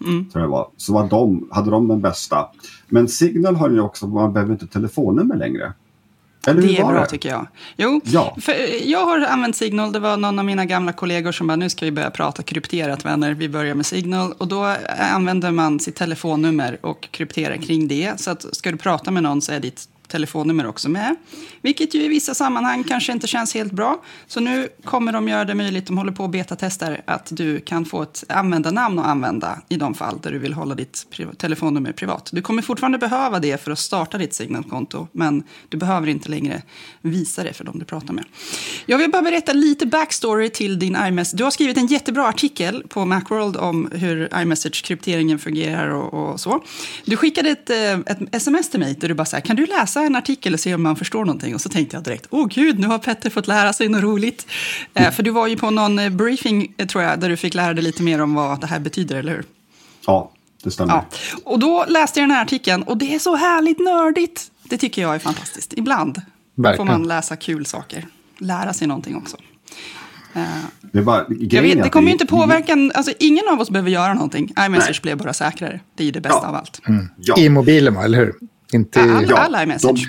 mm. 0.05 0.29
tror 0.29 0.43
jag 0.43 0.49
var, 0.49 0.69
så 0.77 0.93
var 0.93 1.09
de, 1.09 1.49
hade 1.51 1.71
de 1.71 1.87
den 1.87 2.01
bästa. 2.01 2.47
Men 2.87 3.07
Signal 3.07 3.55
har 3.55 3.69
ju 3.69 3.79
också, 3.79 4.07
man 4.07 4.33
behöver 4.33 4.53
inte 4.53 4.67
telefonnummer 4.67 5.35
längre. 5.35 5.73
Eller 6.47 6.61
det 6.61 6.77
är 6.77 6.85
bra 6.85 6.99
det? 6.99 7.05
tycker 7.05 7.29
jag. 7.29 7.47
Jo, 7.77 8.01
ja. 8.03 8.37
jag 8.83 9.05
har 9.05 9.21
använt 9.21 9.55
Signal. 9.55 9.91
Det 9.91 9.99
var 9.99 10.17
någon 10.17 10.39
av 10.39 10.45
mina 10.45 10.65
gamla 10.65 10.93
kollegor 10.93 11.31
som 11.31 11.47
bara, 11.47 11.55
nu 11.55 11.69
ska 11.69 11.85
vi 11.85 11.91
börja 11.91 12.09
prata 12.09 12.43
krypterat 12.43 13.05
vänner. 13.05 13.33
Vi 13.33 13.49
börjar 13.49 13.75
med 13.75 13.85
Signal. 13.85 14.33
Och 14.37 14.47
då 14.47 14.75
använder 14.97 15.51
man 15.51 15.79
sitt 15.79 15.95
telefonnummer 15.95 16.77
och 16.81 17.07
krypterar 17.11 17.57
kring 17.57 17.87
det. 17.87 18.19
Så 18.19 18.31
att 18.31 18.55
ska 18.55 18.71
du 18.71 18.77
prata 18.77 19.11
med 19.11 19.23
någon 19.23 19.41
så 19.41 19.51
är 19.51 19.59
ditt 19.59 19.89
telefonnummer 20.07 20.67
också 20.67 20.89
med. 20.89 21.15
Vilket 21.61 21.93
ju 21.93 22.03
i 22.03 22.07
vissa 22.07 22.33
sammanhang 22.33 22.83
kanske 22.83 23.11
inte 23.11 23.27
känns 23.27 23.53
helt 23.53 23.71
bra. 23.71 24.03
Så 24.27 24.39
nu 24.39 24.67
kommer 24.83 25.11
de 25.11 25.27
göra 25.27 25.45
det 25.45 25.55
möjligt, 25.55 25.87
de 25.87 25.97
håller 25.97 26.11
på 26.11 26.25
att 26.25 26.31
betatestar, 26.31 27.01
att 27.05 27.27
du 27.31 27.59
kan 27.59 27.85
få 27.85 28.01
ett 28.01 28.23
användarnamn 28.29 28.99
att 28.99 29.05
använda 29.05 29.61
i 29.69 29.77
de 29.77 29.93
fall 29.93 30.19
där 30.23 30.31
du 30.31 30.39
vill 30.39 30.53
hålla 30.53 30.75
ditt 30.75 31.05
pri 31.09 31.27
telefonnummer 31.37 31.91
privat. 31.91 32.29
Du 32.33 32.41
kommer 32.41 32.61
fortfarande 32.61 32.97
behöva 32.97 33.39
det 33.39 33.63
för 33.63 33.71
att 33.71 33.79
starta 33.79 34.17
ditt 34.17 34.33
Signal-konto, 34.33 35.07
men 35.11 35.43
du 35.69 35.77
behöver 35.77 36.07
inte 36.07 36.29
längre 36.29 36.61
visa 37.01 37.43
det 37.43 37.53
för 37.53 37.63
dem 37.63 37.79
du 37.79 37.85
pratar 37.85 38.13
med. 38.13 38.25
Jag 38.85 38.97
vill 38.97 39.11
bara 39.11 39.21
berätta 39.21 39.53
lite 39.53 39.85
backstory 39.85 40.49
till 40.49 40.79
din 40.79 40.97
iMessage. 41.07 41.37
Du 41.37 41.43
har 41.43 41.51
skrivit 41.51 41.77
en 41.77 41.87
jättebra 41.87 42.27
artikel 42.27 42.83
på 42.89 43.05
Macworld 43.05 43.57
om 43.57 43.89
hur 43.91 44.29
iMessage-krypteringen 44.41 45.39
fungerar 45.39 45.89
och, 45.89 46.31
och, 46.31 46.39
så. 46.39 46.63
Du 47.05 47.17
skickade 47.17 47.49
ett, 47.49 47.69
eh, 47.69 47.93
ett 47.93 48.35
sms 48.35 48.69
till 48.69 48.79
mig 48.79 48.95
där 48.99 49.07
du 49.07 49.13
bara 49.13 49.25
sa, 49.25 49.41
kan 49.41 49.55
du 49.55 49.65
läsa 49.65 49.96
en 50.05 50.15
artikel 50.15 50.53
och 50.53 50.59
se 50.59 50.75
om 50.75 50.83
man 50.83 50.95
förstår 50.95 51.25
någonting? 51.25 51.55
Och 51.55 51.61
så 51.61 51.69
tänkte 51.69 51.95
jag 51.95 52.03
direkt, 52.03 52.27
åh 52.29 52.47
gud, 52.47 52.79
nu 52.79 52.87
har 52.87 52.99
Petter 52.99 53.29
fått 53.29 53.47
lära 53.47 53.73
sig 53.73 53.89
något 53.89 54.03
roligt. 54.03 54.47
Mm. 54.93 55.11
För 55.11 55.23
du 55.23 55.31
var 55.31 55.47
ju 55.47 55.57
på 55.57 55.69
någon 55.69 55.99
eh, 55.99 56.09
briefing, 56.09 56.73
tror 56.87 57.03
jag, 57.03 57.19
där 57.19 57.29
du 57.29 57.37
fick 57.37 57.53
lära 57.53 57.73
dig 57.73 57.83
lite 57.83 58.03
mer 58.03 58.21
om 58.21 58.33
vad 58.33 58.61
det 58.61 58.67
här 58.67 58.79
betyder, 58.79 59.15
eller 59.15 59.31
hur? 59.31 59.43
Ja, 60.05 60.31
det 60.63 60.71
stämmer. 60.71 60.93
Ja. 60.93 61.05
Och 61.45 61.59
då 61.59 61.85
läste 61.87 62.19
jag 62.19 62.29
den 62.29 62.35
här 62.35 62.43
artikeln 62.43 62.83
och 62.83 62.97
det 62.97 63.15
är 63.15 63.19
så 63.19 63.35
härligt 63.35 63.79
nördigt. 63.79 64.51
Det 64.63 64.77
tycker 64.77 65.01
jag 65.01 65.15
är 65.15 65.19
fantastiskt. 65.19 65.73
Ibland 65.73 66.21
Verkligen. 66.55 66.87
får 66.87 66.93
man 66.93 67.07
läsa 67.07 67.35
kul 67.35 67.65
saker, 67.65 68.05
lära 68.37 68.73
sig 68.73 68.87
någonting 68.87 69.15
också. 69.15 69.37
Det, 70.81 71.01
bara, 71.01 71.25
vet, 71.27 71.83
det 71.83 71.89
kommer 71.89 72.07
ju 72.07 72.13
inte 72.13 72.25
påverka, 72.25 72.73
alltså, 72.93 73.13
ingen 73.19 73.43
av 73.51 73.61
oss 73.61 73.69
behöver 73.69 73.89
göra 73.89 74.13
någonting. 74.13 74.53
iMessage 74.59 75.01
blev 75.01 75.17
bara 75.17 75.33
säkrare. 75.33 75.79
Det 75.95 76.03
är 76.03 76.05
ju 76.05 76.11
det 76.11 76.21
bästa 76.21 76.39
ja. 76.43 76.47
av 76.47 76.55
allt. 76.55 76.81
Mm. 76.87 77.09
Ja. 77.17 77.37
I 77.37 77.49
mobilen, 77.49 77.97
eller 77.97 78.17
hur? 78.17 78.33
Inte. 78.73 79.01
All, 79.01 79.33
all 79.33 79.63
iMessage. 79.63 80.07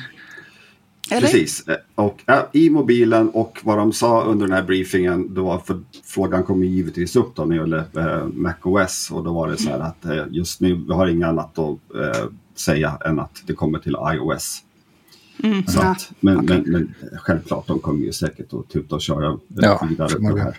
De, 1.09 1.21
precis. 1.21 1.64
Och 1.94 2.23
äh, 2.27 2.42
i 2.53 2.71
mobilen 2.71 3.29
och 3.29 3.61
vad 3.62 3.79
de 3.79 3.92
sa 3.92 4.23
under 4.23 4.47
den 4.47 4.57
här 4.57 4.62
briefingen, 4.62 5.35
då 5.35 5.44
var 5.44 5.59
för, 5.59 5.81
frågan 6.05 6.42
kom 6.44 6.64
givetvis 6.64 7.16
upp 7.16 7.37
då 7.37 7.44
när 7.44 7.57
det 7.57 7.61
gäller 7.61 8.18
äh, 8.18 8.27
MacOS 8.27 9.11
och 9.11 9.25
då 9.25 9.33
var 9.33 9.49
det 9.49 9.57
så 9.57 9.71
här 9.71 9.79
att 9.79 10.05
äh, 10.05 10.25
just 10.31 10.61
nu 10.61 10.75
vi 10.75 10.92
har 10.92 11.07
inget 11.07 11.29
annat 11.29 11.59
att 11.59 11.79
äh, 11.94 12.25
säga 12.55 12.99
än 13.05 13.18
att 13.18 13.42
det 13.47 13.53
kommer 13.53 13.79
till 13.79 13.97
iOS. 14.14 14.62
Mm, 15.42 15.66
så 15.66 15.79
ja, 15.79 15.90
att, 15.90 16.12
men, 16.21 16.37
okay. 16.37 16.62
men, 16.66 16.73
men, 16.73 16.94
självklart, 17.18 17.66
de 17.66 17.79
kommer 17.79 18.05
ju 18.05 18.12
säkert 18.12 18.53
att 18.53 18.68
tuta 18.68 18.94
och 18.94 19.03
köra 19.03 19.38
ja, 19.49 19.87
vidare 19.88 20.09
på 20.09 20.37
det 20.37 20.42
här. 20.42 20.57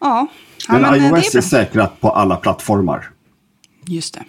Ja, 0.00 0.26
men, 0.68 0.80
men 0.80 0.94
iOS 0.94 1.34
är, 1.34 1.38
är 1.38 1.42
säkrat 1.42 2.00
på 2.00 2.10
alla 2.10 2.36
plattformar. 2.36 3.10
Just 3.86 4.14
det. 4.14 4.24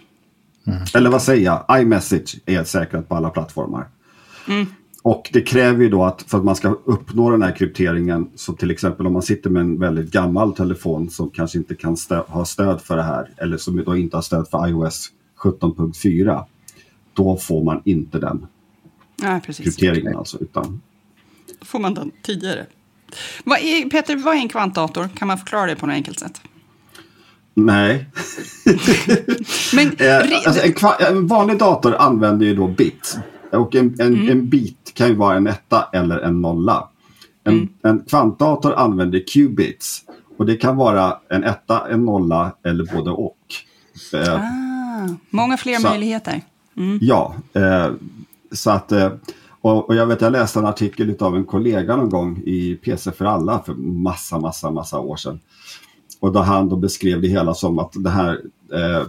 Mm. 0.72 0.84
Eller 0.94 1.10
vad 1.10 1.22
säger 1.22 1.46
jag? 1.46 1.82
iMessage 1.82 2.36
är 2.46 2.64
säkrat 2.64 3.10
på 3.10 3.16
alla 3.16 3.30
plattformar. 3.30 3.88
Mm. 4.48 4.66
Och 5.04 5.30
det 5.34 5.42
kräver 5.42 5.84
ju 5.84 5.90
då 5.90 6.04
att 6.04 6.22
för 6.22 6.38
att 6.38 6.44
man 6.44 6.56
ska 6.56 6.70
uppnå 6.70 7.30
den 7.30 7.42
här 7.42 7.56
krypteringen, 7.56 8.30
så 8.36 8.54
till 8.54 8.72
exempel 8.72 9.08
om 9.08 9.14
man 9.14 9.22
sitter 9.22 9.50
med 9.50 9.62
en 9.62 9.80
väldigt 9.80 10.12
gammal 10.12 10.56
telefon 10.56 11.10
som 11.10 11.30
kanske 11.30 11.58
inte 11.58 11.76
kan 11.76 11.98
stö 11.98 12.24
ha 12.28 12.46
stöd 12.46 12.82
för 12.82 12.98
det 12.98 13.04
här, 13.04 13.30
eller 13.38 13.58
som 13.58 13.84
då 13.84 13.98
inte 13.98 14.18
har 14.18 14.22
stöd 14.22 14.48
för 14.48 14.68
iOS 14.68 15.12
17.4, 15.44 16.46
då 17.14 17.38
får 17.38 17.64
man 17.64 17.82
inte 17.86 18.20
den 18.20 18.48
precis. 19.46 19.66
krypteringen 19.66 20.18
alltså. 20.18 20.38
Utan... 20.38 20.82
Då 21.60 21.66
får 21.66 21.80
man 21.80 21.94
den 21.94 22.12
tidigare. 22.22 22.66
Vad 23.44 23.60
är, 23.60 23.90
Peter, 23.90 24.16
vad 24.16 24.36
är 24.36 24.40
en 24.40 24.50
kvantdator? 24.50 25.10
Kan 25.16 25.28
man 25.28 25.38
förklara 25.38 25.66
det 25.66 25.76
på 25.76 25.86
något 25.86 25.94
enkelt 25.94 26.20
sätt? 26.20 26.42
Nej. 27.66 28.06
Men, 29.76 29.88
eh, 29.98 30.48
alltså 30.48 30.66
en, 30.66 30.74
en, 31.08 31.28
vanlig 31.28 31.58
dator 31.58 31.96
använder 31.96 32.46
ju 32.46 32.56
då 32.56 32.68
bit. 32.68 33.20
Och 33.52 33.76
en, 33.76 33.96
en, 34.00 34.08
mm. 34.08 34.30
en, 34.30 34.50
bit 34.50 34.92
kan 34.94 35.08
ju 35.08 35.16
vara 35.16 35.38
en 35.38 35.48
etta 35.48 35.90
eller 35.94 36.20
en 36.20 36.42
nolla. 36.42 36.88
En, 37.44 37.54
mm. 37.54 37.70
en 37.84 38.00
kvantdator 38.00 38.74
använder 38.74 39.24
qubits. 39.34 40.04
Och 40.38 40.46
det 40.46 40.56
kan 40.56 40.78
vara 40.78 41.18
en 41.30 41.44
etta, 41.44 41.88
en 41.90 42.06
nolla 42.06 42.52
eller 42.64 42.96
både 42.96 43.12
och. 43.12 43.38
Eh, 44.14 44.34
ah, 44.34 45.08
många 45.30 45.58
fler 45.58 45.76
så, 45.76 45.90
möjligheter. 45.90 46.42
Mm. 46.78 47.00
Ja, 47.02 47.36
eh, 47.54 47.92
så 48.52 48.72
att, 48.72 48.92
eh, 48.92 49.12
och, 49.62 49.90
och, 49.90 49.96
jag 49.96 50.06
vet, 50.06 50.22
jag 50.22 50.32
läste 50.32 50.60
en 50.60 50.66
artikel 50.66 51.16
av 51.20 51.36
en 51.36 51.46
kollega 51.46 51.96
någon 51.96 52.10
gång 52.10 52.42
i 52.46 52.76
PC 52.76 53.12
för 53.12 53.26
alla 53.26 53.60
för 53.66 53.74
massa, 53.74 54.40
massa, 54.40 54.72
massa 54.72 55.00
år 55.00 55.16
sedan. 55.16 55.40
Och 56.20 56.32
då 56.32 56.40
han 56.40 56.70
då 56.70 56.76
beskrev 56.76 57.22
det 57.22 57.28
hela 57.28 57.54
som 57.54 57.80
att 57.80 57.92
det 57.94 58.10
här, 58.10 58.42
eh, 58.74 59.08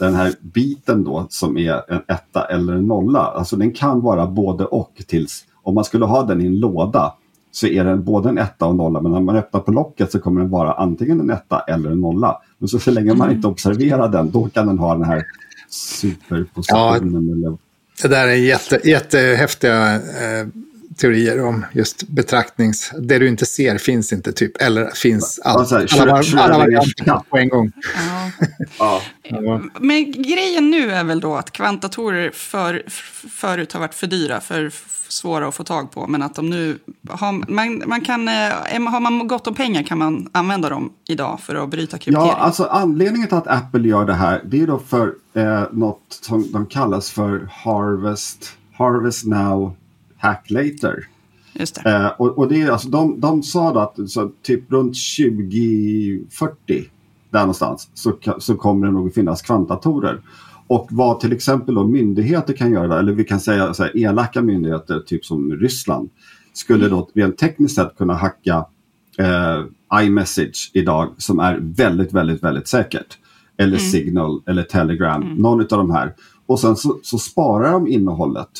den 0.00 0.14
här 0.14 0.32
biten 0.40 1.04
då 1.04 1.26
som 1.30 1.58
är 1.58 1.92
en 1.92 2.02
etta 2.08 2.44
eller 2.44 2.72
en 2.72 2.86
nolla, 2.86 3.20
alltså 3.20 3.56
den 3.56 3.72
kan 3.72 4.00
vara 4.00 4.26
både 4.26 4.64
och 4.64 5.02
tills, 5.06 5.44
om 5.62 5.74
man 5.74 5.84
skulle 5.84 6.04
ha 6.04 6.22
den 6.22 6.40
i 6.40 6.46
en 6.46 6.60
låda 6.60 7.14
så 7.52 7.66
är 7.66 7.84
den 7.84 8.04
både 8.04 8.28
en 8.28 8.38
etta 8.38 8.64
och 8.64 8.70
en 8.70 8.76
nolla 8.76 9.00
men 9.00 9.12
när 9.12 9.20
man 9.20 9.36
öppnar 9.36 9.60
på 9.60 9.72
locket 9.72 10.12
så 10.12 10.18
kommer 10.18 10.40
den 10.40 10.50
vara 10.50 10.72
antingen 10.72 11.20
en 11.20 11.30
etta 11.30 11.60
eller 11.60 11.90
en 11.90 12.00
nolla. 12.00 12.40
Men 12.58 12.68
så, 12.68 12.78
så 12.78 12.90
länge 12.90 13.14
man 13.14 13.30
inte 13.30 13.48
observerar 13.48 14.08
den 14.08 14.30
då 14.30 14.48
kan 14.48 14.66
den 14.66 14.78
ha 14.78 14.94
den 14.94 15.04
här 15.04 15.24
superpositionen. 15.70 16.82
Ja, 16.82 16.96
eller 16.96 17.56
det 18.02 18.08
där 18.08 18.26
är 18.28 18.34
jätte, 18.34 18.80
jättehäftiga 18.88 19.94
eh, 19.94 20.46
teorier 20.96 21.44
om 21.44 21.64
just 21.72 22.08
betraktnings... 22.08 22.92
Det 22.98 23.18
du 23.18 23.28
inte 23.28 23.46
ser 23.46 23.78
finns 23.78 24.12
inte, 24.12 24.32
typ. 24.32 24.62
Eller 24.62 24.90
finns 24.90 25.40
allt. 25.44 25.72
Alltså, 25.72 26.00
alla, 26.00 26.12
alla, 26.12 26.42
alla 26.42 26.58
varianter 26.58 27.20
på 27.30 27.38
en 27.38 27.48
gång. 27.48 27.72
Ja. 28.78 29.02
ja. 29.22 29.62
Men 29.80 30.12
grejen 30.12 30.70
nu 30.70 30.90
är 30.90 31.04
väl 31.04 31.20
då 31.20 31.34
att 31.34 31.50
kvantdatorer 31.50 32.30
för, 32.30 32.82
förut 33.30 33.72
har 33.72 33.80
varit 33.80 33.94
för 33.94 34.06
dyra, 34.06 34.40
för 34.40 34.70
svåra 35.08 35.48
att 35.48 35.54
få 35.54 35.64
tag 35.64 35.90
på. 35.90 36.06
Men 36.06 36.22
att 36.22 36.34
de 36.34 36.50
nu... 36.50 36.78
Har 37.08 37.52
man, 37.52 37.82
man 37.86 38.00
kan, 38.00 38.28
eh, 38.28 38.34
har 38.90 39.00
man 39.00 39.28
gott 39.28 39.46
om 39.46 39.54
pengar 39.54 39.82
kan 39.82 39.98
man 39.98 40.28
använda 40.32 40.68
dem 40.68 40.92
idag 41.08 41.40
för 41.40 41.54
att 41.54 41.68
bryta 41.68 41.98
kryptering. 41.98 42.28
Ja, 42.28 42.34
alltså 42.34 42.64
anledningen 42.64 43.28
till 43.28 43.36
att 43.36 43.48
Apple 43.48 43.88
gör 43.88 44.04
det 44.04 44.14
här, 44.14 44.42
det 44.44 44.62
är 44.62 44.66
då 44.66 44.78
för 44.78 45.12
eh, 45.34 45.62
något 45.72 46.18
som 46.20 46.52
de 46.52 46.66
kallas 46.66 47.10
för 47.10 47.48
Harvest, 47.52 48.52
Harvest 48.72 49.26
Now 49.26 49.76
Hack 50.26 50.50
Later. 50.50 51.08
Just 51.52 51.84
det. 51.84 51.90
Eh, 51.90 52.06
och, 52.06 52.38
och 52.38 52.48
det 52.48 52.62
är, 52.62 52.70
alltså, 52.70 52.88
de, 52.88 53.20
de 53.20 53.42
sa 53.42 53.72
då 53.72 53.80
att 53.80 54.10
så, 54.10 54.30
typ 54.42 54.72
runt 54.72 54.96
2040 55.18 56.84
där 57.30 57.40
någonstans 57.40 57.88
så, 57.94 58.12
så 58.38 58.54
kommer 58.54 58.86
det 58.86 58.92
nog 58.92 59.14
finnas 59.14 59.42
kvantdatorer. 59.42 60.20
Och 60.66 60.88
vad 60.90 61.20
till 61.20 61.32
exempel 61.32 61.74
då 61.74 61.86
myndigheter 61.86 62.52
kan 62.52 62.72
göra, 62.72 62.98
eller 62.98 63.12
vi 63.12 63.24
kan 63.24 63.40
säga 63.40 63.74
så 63.74 63.82
här, 63.82 63.96
elaka 63.96 64.42
myndigheter, 64.42 65.00
typ 65.00 65.24
som 65.24 65.52
Ryssland, 65.52 66.10
skulle 66.52 66.88
då 66.88 67.08
rent 67.14 67.38
tekniskt 67.38 67.74
sett 67.74 67.96
kunna 67.96 68.14
hacka 68.14 68.64
eh, 69.18 69.64
iMessage 70.02 70.70
idag 70.74 71.14
som 71.18 71.40
är 71.40 71.58
väldigt, 71.62 72.12
väldigt, 72.12 72.42
väldigt 72.42 72.68
säkert. 72.68 73.18
Eller 73.58 73.78
mm. 73.78 73.90
Signal 73.90 74.42
eller 74.46 74.62
Telegram, 74.62 75.22
mm. 75.22 75.34
någon 75.34 75.60
av 75.60 75.66
de 75.66 75.90
här. 75.90 76.14
Och 76.46 76.60
sen 76.60 76.76
så, 76.76 76.98
så 77.02 77.18
sparar 77.18 77.72
de 77.72 77.88
innehållet 77.88 78.50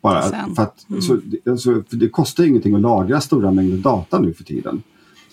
bara 0.00 0.22
för 0.22 0.62
att, 0.62 0.90
mm. 0.90 1.02
så, 1.02 1.20
alltså, 1.46 1.82
för 1.88 1.96
det 1.96 2.08
kostar 2.08 2.44
ingenting 2.44 2.74
att 2.74 2.80
lagra 2.80 3.20
stora 3.20 3.50
mängder 3.50 3.76
data 3.76 4.18
nu 4.18 4.32
för 4.32 4.44
tiden. 4.44 4.82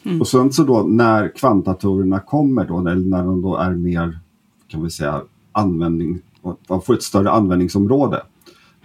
Mm. 0.04 0.22
Och 0.22 0.28
sen 0.28 0.54
så 0.54 0.64
då 0.64 0.84
när 0.84 1.36
kvantdatorerna 1.36 2.20
kommer 2.20 2.66
då, 2.66 2.80
eller 2.80 2.96
när 2.96 3.24
de 3.24 3.42
då 3.42 3.56
är 3.56 3.72
mer, 3.72 4.20
kan 4.68 4.84
vi 4.84 4.90
säga, 4.90 5.22
användning, 5.52 6.20
man 6.70 6.82
får 6.82 6.94
ett 6.94 7.04
större 7.04 7.32
användningsområde. 7.32 8.22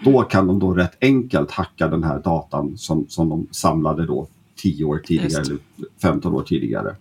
Då 0.05 0.23
kan 0.23 0.47
de 0.47 0.59
då 0.59 0.75
rätt 0.75 0.97
enkelt 1.01 1.51
hacka 1.51 1.89
den 1.89 2.05
här 2.05 2.19
datan 2.19 2.77
som, 2.77 3.07
som 3.09 3.29
de 3.29 3.47
samlade 3.51 4.07
då 4.07 4.29
10 4.57 4.85
år 4.85 4.99
tidigare 5.05 5.43
eller 5.43 5.59
15 6.03 6.35
år 6.35 6.43
tidigare. 6.43 6.97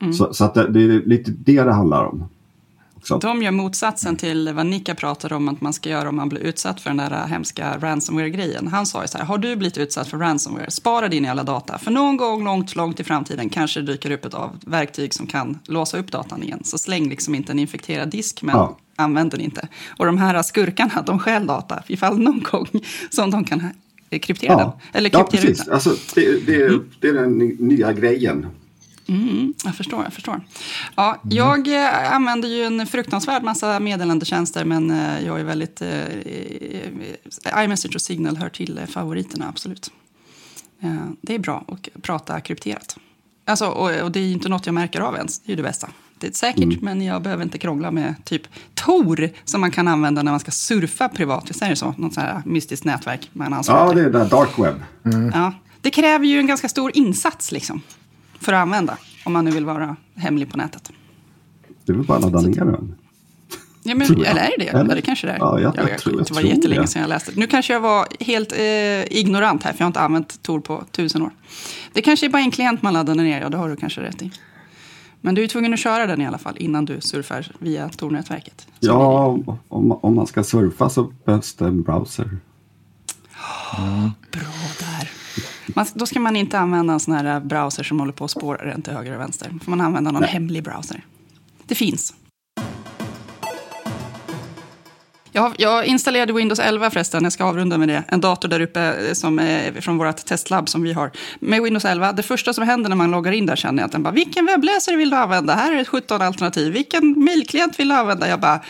Mm. 0.00 0.12
Så, 0.12 0.34
så 0.34 0.44
att 0.44 0.54
det, 0.54 0.68
det, 0.68 0.82
är 0.82 1.02
lite 1.06 1.30
det 1.30 1.62
det 1.62 1.72
handlar 1.72 2.04
om. 2.04 2.24
Så. 3.04 3.18
De 3.18 3.42
gör 3.42 3.50
motsatsen 3.50 4.16
till 4.16 4.52
vad 4.52 4.66
Nika 4.66 4.94
pratade 4.94 5.34
om 5.34 5.48
att 5.48 5.60
man 5.60 5.72
ska 5.72 5.90
göra 5.90 6.08
om 6.08 6.16
man 6.16 6.28
blir 6.28 6.40
utsatt 6.40 6.80
för 6.80 6.90
den 6.90 6.96
där 6.96 7.26
hemska 7.26 7.78
ransomware-grejen. 7.78 8.68
Han 8.68 8.86
sa 8.86 9.02
ju 9.02 9.08
så 9.08 9.18
här, 9.18 9.24
har 9.24 9.38
du 9.38 9.56
blivit 9.56 9.78
utsatt 9.78 10.08
för 10.08 10.18
ransomware, 10.18 10.70
spara 10.70 11.08
din 11.08 11.26
alla 11.26 11.42
data. 11.42 11.78
För 11.78 11.90
någon 11.90 12.16
gång 12.16 12.44
långt, 12.44 12.76
långt 12.76 13.00
i 13.00 13.04
framtiden 13.04 13.48
kanske 13.48 13.80
det 13.80 13.92
dyker 13.92 14.10
upp 14.10 14.24
ett 14.24 14.34
av 14.34 14.58
verktyg 14.66 15.14
som 15.14 15.26
kan 15.26 15.58
låsa 15.64 15.98
upp 15.98 16.12
datan 16.12 16.42
igen. 16.42 16.60
Så 16.64 16.78
släng 16.78 17.08
liksom 17.08 17.34
inte 17.34 17.52
en 17.52 17.58
infekterad 17.58 18.08
disk, 18.10 18.42
men 18.42 18.56
ja. 18.56 18.76
använd 18.96 19.30
den 19.30 19.40
inte. 19.40 19.68
Och 19.98 20.06
de 20.06 20.18
här 20.18 20.42
skurkarna, 20.42 21.02
de 21.06 21.18
stjäl 21.18 21.46
data 21.46 21.82
ifall 21.86 22.18
någon 22.18 22.42
gång 22.42 22.68
som 23.10 23.30
de 23.30 23.44
kan 23.44 23.70
kryptera 24.10 24.52
ja. 24.52 24.58
den. 24.58 24.70
Eller 24.92 25.08
kryptera 25.08 25.40
ja, 25.40 25.46
precis. 25.46 25.68
Alltså, 25.68 25.96
det, 26.14 26.46
det, 26.46 26.64
mm. 26.64 26.84
det 27.00 27.08
är 27.08 27.14
den 27.14 27.38
nya 27.38 27.92
grejen. 27.92 28.46
Mm, 29.12 29.54
jag 29.64 29.74
förstår. 29.74 30.04
jag 30.04 30.12
förstår. 30.12 30.40
Ja, 30.94 31.20
mm. 31.24 31.36
Jag 31.36 31.68
eh, 31.68 32.12
använder 32.12 32.48
ju 32.48 32.64
en 32.64 32.86
fruktansvärd 32.86 33.42
massa 33.42 33.80
meddelandetjänster 33.80 34.64
men 34.64 34.90
eh, 34.90 35.26
jag 35.26 35.40
är 35.40 35.44
väldigt... 35.44 35.82
Eh, 35.82 36.02
eh 37.44 37.64
iMessage 37.64 37.94
och 37.94 38.02
Signal 38.02 38.36
hör 38.36 38.48
till 38.48 38.80
favoriterna, 38.88 39.48
absolut. 39.48 39.90
Eh, 40.82 41.06
det 41.20 41.34
är 41.34 41.38
bra 41.38 41.64
att 41.68 42.02
prata 42.02 42.40
krypterat. 42.40 42.96
Alltså, 43.44 43.66
och, 43.66 44.00
och, 44.00 44.12
det 44.12 44.20
är 44.20 44.32
inte 44.32 44.48
något 44.48 44.66
jag 44.66 44.74
märker 44.74 45.00
av 45.00 45.16
ens. 45.16 45.38
Det 45.38 45.48
är 45.48 45.50
ju 45.50 45.56
det 45.56 45.62
bästa. 45.62 45.88
Det 46.18 46.26
är 46.26 46.32
säkert, 46.32 46.64
Mm. 46.64 46.78
men 46.82 47.02
jag 47.02 47.22
behöver 47.22 47.42
inte 47.42 47.58
krångla 47.58 47.90
med 47.90 48.14
typ 48.24 48.42
Tor 48.74 49.30
som 49.44 49.60
man 49.60 49.70
kan 49.70 49.88
använda 49.88 50.22
när 50.22 50.30
man 50.30 50.40
ska 50.40 50.50
surfa 50.50 51.08
privat. 51.08 51.50
Visst 51.50 51.62
är 51.62 51.70
det 51.70 51.76
så? 51.76 51.86
Något 51.86 52.14
sånt 52.14 52.16
här 52.16 52.42
mystiskt 52.46 52.84
nätverk 52.84 53.30
man 53.32 53.62
Ja, 53.66 53.92
det 53.92 54.00
är 54.00 54.10
den 54.10 54.28
dark 54.28 54.58
web. 54.58 54.74
Ja, 55.34 55.52
det 55.80 55.90
kräver 55.90 56.26
ju 56.26 56.38
en 56.38 56.46
ganska 56.46 56.68
stor 56.68 56.90
insats 56.94 57.52
liksom, 57.52 57.82
för 58.42 58.52
att 58.52 58.62
använda, 58.62 58.96
om 59.24 59.32
man 59.32 59.44
nu 59.44 59.50
vill 59.50 59.64
vara 59.64 59.96
hemlig 60.16 60.50
på 60.50 60.56
nätet. 60.56 60.90
Det 61.84 61.92
är 61.92 61.96
väl 61.96 62.06
bara 62.06 62.18
att 62.18 62.24
ladda 62.24 62.40
ner 62.40 62.64
den. 62.64 62.94
Ja, 63.84 63.94
men, 63.94 64.12
eller 64.12 64.24
är 64.40 64.50
det 64.58 64.64
det? 64.64 64.68
Eller? 64.68 64.94
Det 64.94 65.02
kanske 65.02 65.26
det 65.26 65.32
är. 65.32 65.38
Ja, 65.38 65.60
jag- 65.60 65.76
jag 65.76 65.90
jag, 65.90 65.98
tror- 65.98 66.16
jag 66.18 66.26
det 66.26 66.34
var 66.34 66.40
jättelänge 66.40 66.80
det. 66.80 66.86
sedan 66.86 67.02
jag 67.02 67.08
läste. 67.08 67.32
Nu 67.36 67.46
kanske 67.46 67.72
jag 67.72 67.80
var 67.80 68.06
helt 68.20 68.52
eh, 68.52 69.18
ignorant 69.18 69.62
här, 69.62 69.72
för 69.72 69.78
jag 69.80 69.84
har 69.84 69.88
inte 69.90 70.00
använt 70.00 70.42
Tor 70.42 70.60
på 70.60 70.84
tusen 70.90 71.22
år. 71.22 71.30
Det 71.92 72.02
kanske 72.02 72.26
är 72.26 72.30
bara 72.30 72.42
en 72.42 72.50
klient 72.50 72.82
man 72.82 72.92
laddar 72.92 73.14
ner, 73.14 73.40
ja 73.40 73.48
det 73.48 73.56
har 73.56 73.68
du 73.68 73.76
kanske 73.76 74.00
rätt 74.00 74.22
i. 74.22 74.30
Men 75.20 75.34
du 75.34 75.42
är 75.42 75.46
tvungen 75.48 75.72
att 75.74 75.80
köra 75.80 76.06
den 76.06 76.20
i 76.20 76.26
alla 76.26 76.38
fall 76.38 76.56
innan 76.58 76.84
du 76.84 77.00
surfar 77.00 77.52
via 77.58 77.88
Tor-nätverket. 77.88 78.66
Ja, 78.80 79.38
om, 79.68 79.92
om 80.02 80.14
man 80.14 80.26
ska 80.26 80.44
surfa 80.44 80.88
så 80.88 81.12
behövs 81.24 81.54
det 81.54 81.64
en 81.64 81.82
browser. 81.82 82.30
Bra 84.30 84.42
där. 84.78 84.91
Man, 85.66 85.86
då 85.94 86.06
ska 86.06 86.20
man 86.20 86.36
inte 86.36 86.58
använda 86.58 86.92
en 86.92 87.00
sån 87.00 87.14
här 87.14 87.40
browser 87.40 87.82
som 87.82 88.00
håller 88.00 88.12
på 88.12 88.24
att 88.24 88.30
spåra 88.30 88.64
den 88.64 88.82
till 88.82 88.92
höger 88.92 89.14
och 89.14 89.20
vänster. 89.20 89.48
Då 89.52 89.58
får 89.58 89.70
man 89.70 89.80
använda 89.80 90.10
någon 90.10 90.22
hemlig 90.22 90.62
browser. 90.62 91.04
Det 91.66 91.74
finns. 91.74 92.14
Jag, 95.34 95.54
jag 95.58 95.86
installerade 95.86 96.32
Windows 96.32 96.58
11 96.58 96.90
förresten, 96.90 97.24
jag 97.24 97.32
ska 97.32 97.44
avrunda 97.44 97.78
med 97.78 97.88
det. 97.88 98.02
En 98.08 98.20
dator 98.20 98.48
där 98.48 98.60
uppe 98.60 98.80
eh, 98.80 99.12
som 99.12 99.38
är 99.38 99.80
från 99.80 99.98
vårt 99.98 100.16
testlab 100.24 100.68
som 100.68 100.82
vi 100.82 100.92
har. 100.92 101.10
Med 101.40 101.62
Windows 101.62 101.84
11, 101.84 102.12
det 102.12 102.22
första 102.22 102.52
som 102.52 102.64
händer 102.64 102.88
när 102.88 102.96
man 102.96 103.10
loggar 103.10 103.32
in 103.32 103.46
där 103.46 103.56
känner 103.56 103.82
jag 103.82 103.86
att 103.86 103.92
den 103.92 104.02
bara, 104.02 104.14
vilken 104.14 104.46
webbläsare 104.46 104.96
vill 104.96 105.10
du 105.10 105.16
använda? 105.16 105.54
Här 105.54 105.72
är 105.72 105.76
det 105.76 105.84
17 105.84 106.22
alternativ. 106.22 106.72
Vilken 106.72 107.24
mailklient 107.24 107.80
vill 107.80 107.88
du 107.88 107.94
använda? 107.94 108.28
Jag 108.28 108.40
bara, 108.40 108.60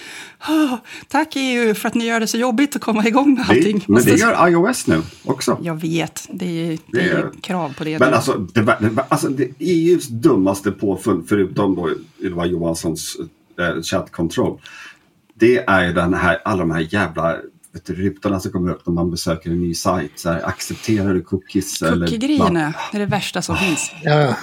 "Åh, 0.48 0.75
tack 1.09 1.29
EU 1.37 1.75
för 1.75 1.88
att 1.88 1.94
ni 1.94 2.05
gör 2.07 2.20
det 2.20 2.27
så 2.27 2.37
jobbigt 2.37 2.77
att 2.77 2.83
komma 2.83 3.07
igång 3.07 3.35
med 3.35 3.44
allting. 3.51 3.79
Det, 3.79 3.92
men 3.92 4.05
det 4.05 4.14
gör 4.14 4.48
iOS 4.48 4.87
nu 4.87 5.03
också. 5.25 5.59
jag 5.62 5.81
vet, 5.81 6.29
det 6.33 6.44
är, 6.46 6.68
det 6.68 6.79
Det 6.92 7.11
är 7.11 7.31
krav 7.42 7.75
på 7.79 7.85
det. 7.85 7.98
Men 7.98 8.09
nu. 8.11 8.14
alltså, 8.16 8.33
det, 8.33 8.79
alltså 9.09 9.29
det, 9.29 9.48
EUs 9.59 10.09
dummaste 10.09 10.70
påfund, 10.72 11.25
förutom 11.29 11.75
då 11.75 11.90
Ylva 12.20 12.46
Johanssons 12.46 13.16
eh, 13.92 14.05
control, 14.05 14.61
det 15.43 15.65
är 15.67 15.87
ju 15.87 15.93
den 15.93 16.15
här, 16.15 16.39
alla 16.45 16.59
de 16.59 16.71
här 16.71 16.87
jävla 16.91 17.37
vet 17.73 17.87
du, 17.87 17.95
rutorna 17.95 18.41
som 18.41 18.53
kommer 18.53 18.71
upp 18.73 18.87
när 18.87 18.95
man 18.95 19.11
besöker 19.11 19.51
en 19.51 19.61
ny 19.61 19.75
sajt. 19.75 20.13
Så 20.17 20.31
här, 20.31 20.47
accepterar 20.49 21.15
du 21.15 21.21
cookies? 21.23 21.83
eller- 21.83 22.07
Cookie-grejerna 22.07 22.75
är 22.93 22.99
det 22.99 23.07
värsta 23.07 23.43
som 23.43 23.57
finns. 23.57 23.93
Ja, 24.03 24.37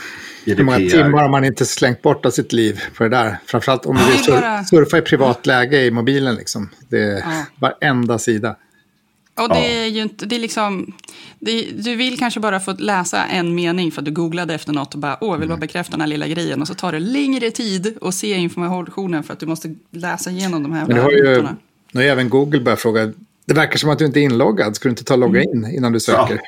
hur 0.46 0.64
många 0.64 0.78
timmar 0.78 1.22
har 1.22 1.30
man 1.30 1.44
inte 1.46 1.66
slängt 1.66 2.02
bort 2.02 2.26
av 2.26 2.30
sitt 2.32 2.54
liv 2.54 2.82
på 2.98 3.04
det 3.04 3.10
där? 3.10 3.38
Framförallt 3.46 3.86
om 3.86 3.96
du 3.96 4.04
vill 4.06 4.24
surfa 4.66 4.98
i 4.98 5.02
privat 5.02 5.46
läge 5.46 5.82
i 5.86 5.92
mobilen. 5.92 6.36
Liksom. 6.36 6.70
Det 6.90 7.04
är 7.04 7.18
Ja. 7.18 7.46
varenda 7.60 8.20
sida. 8.20 8.56
Och 9.40 9.50
det 9.50 9.56
Ja. 9.60 9.66
är 9.66 9.86
ju 9.86 10.02
inte, 10.02 10.26
det 10.26 10.36
är 10.36 10.40
liksom, 10.40 10.94
det, 11.40 11.62
du 11.84 11.96
vill 11.96 12.20
kanske 12.20 12.40
bara 12.40 12.60
få 12.60 12.74
läsa 12.80 13.26
en 13.26 13.56
mening 13.56 13.92
för 13.92 14.02
att 14.02 14.06
du 14.06 14.12
googlade 14.12 14.54
efter 14.54 14.74
något 14.74 14.94
och 14.94 15.00
bara, 15.00 15.18
åh, 15.22 15.30
jag 15.30 15.38
vill 15.38 15.48
bara 15.48 15.54
Mm. 15.54 15.60
bekräfta 15.60 15.92
den 15.92 16.02
här 16.02 16.08
lilla 16.08 16.28
grejen. 16.28 16.62
Och 16.62 16.68
så 16.68 16.74
tar 16.74 16.92
det 16.92 17.00
längre 17.00 17.52
tid 17.52 17.98
att 18.02 18.14
se 18.16 18.34
informationen 18.38 19.24
för 19.24 19.34
att 19.34 19.40
du 19.40 19.46
måste 19.46 19.76
läsa 19.92 20.32
igenom 20.32 20.64
de 20.64 20.72
här 20.72 20.86
Men 20.88 20.98
har 20.98 21.12
ju, 21.12 21.42
nu 21.92 22.02
har 22.02 22.04
även 22.08 22.30
Google 22.30 22.60
börjat 22.60 22.80
fråga, 22.82 23.12
det 23.50 23.56
verkar 23.56 23.78
som 23.78 23.90
att 23.90 24.00
du 24.00 24.06
inte 24.06 24.20
är 24.20 24.22
inloggad, 24.22 24.76
ska 24.76 24.84
du 24.84 24.90
inte 24.90 25.04
ta 25.04 25.14
och 25.14 25.20
logga 25.20 25.42
in 25.44 25.72
innan 25.78 25.92
du 25.94 26.00
söker? 26.00 26.40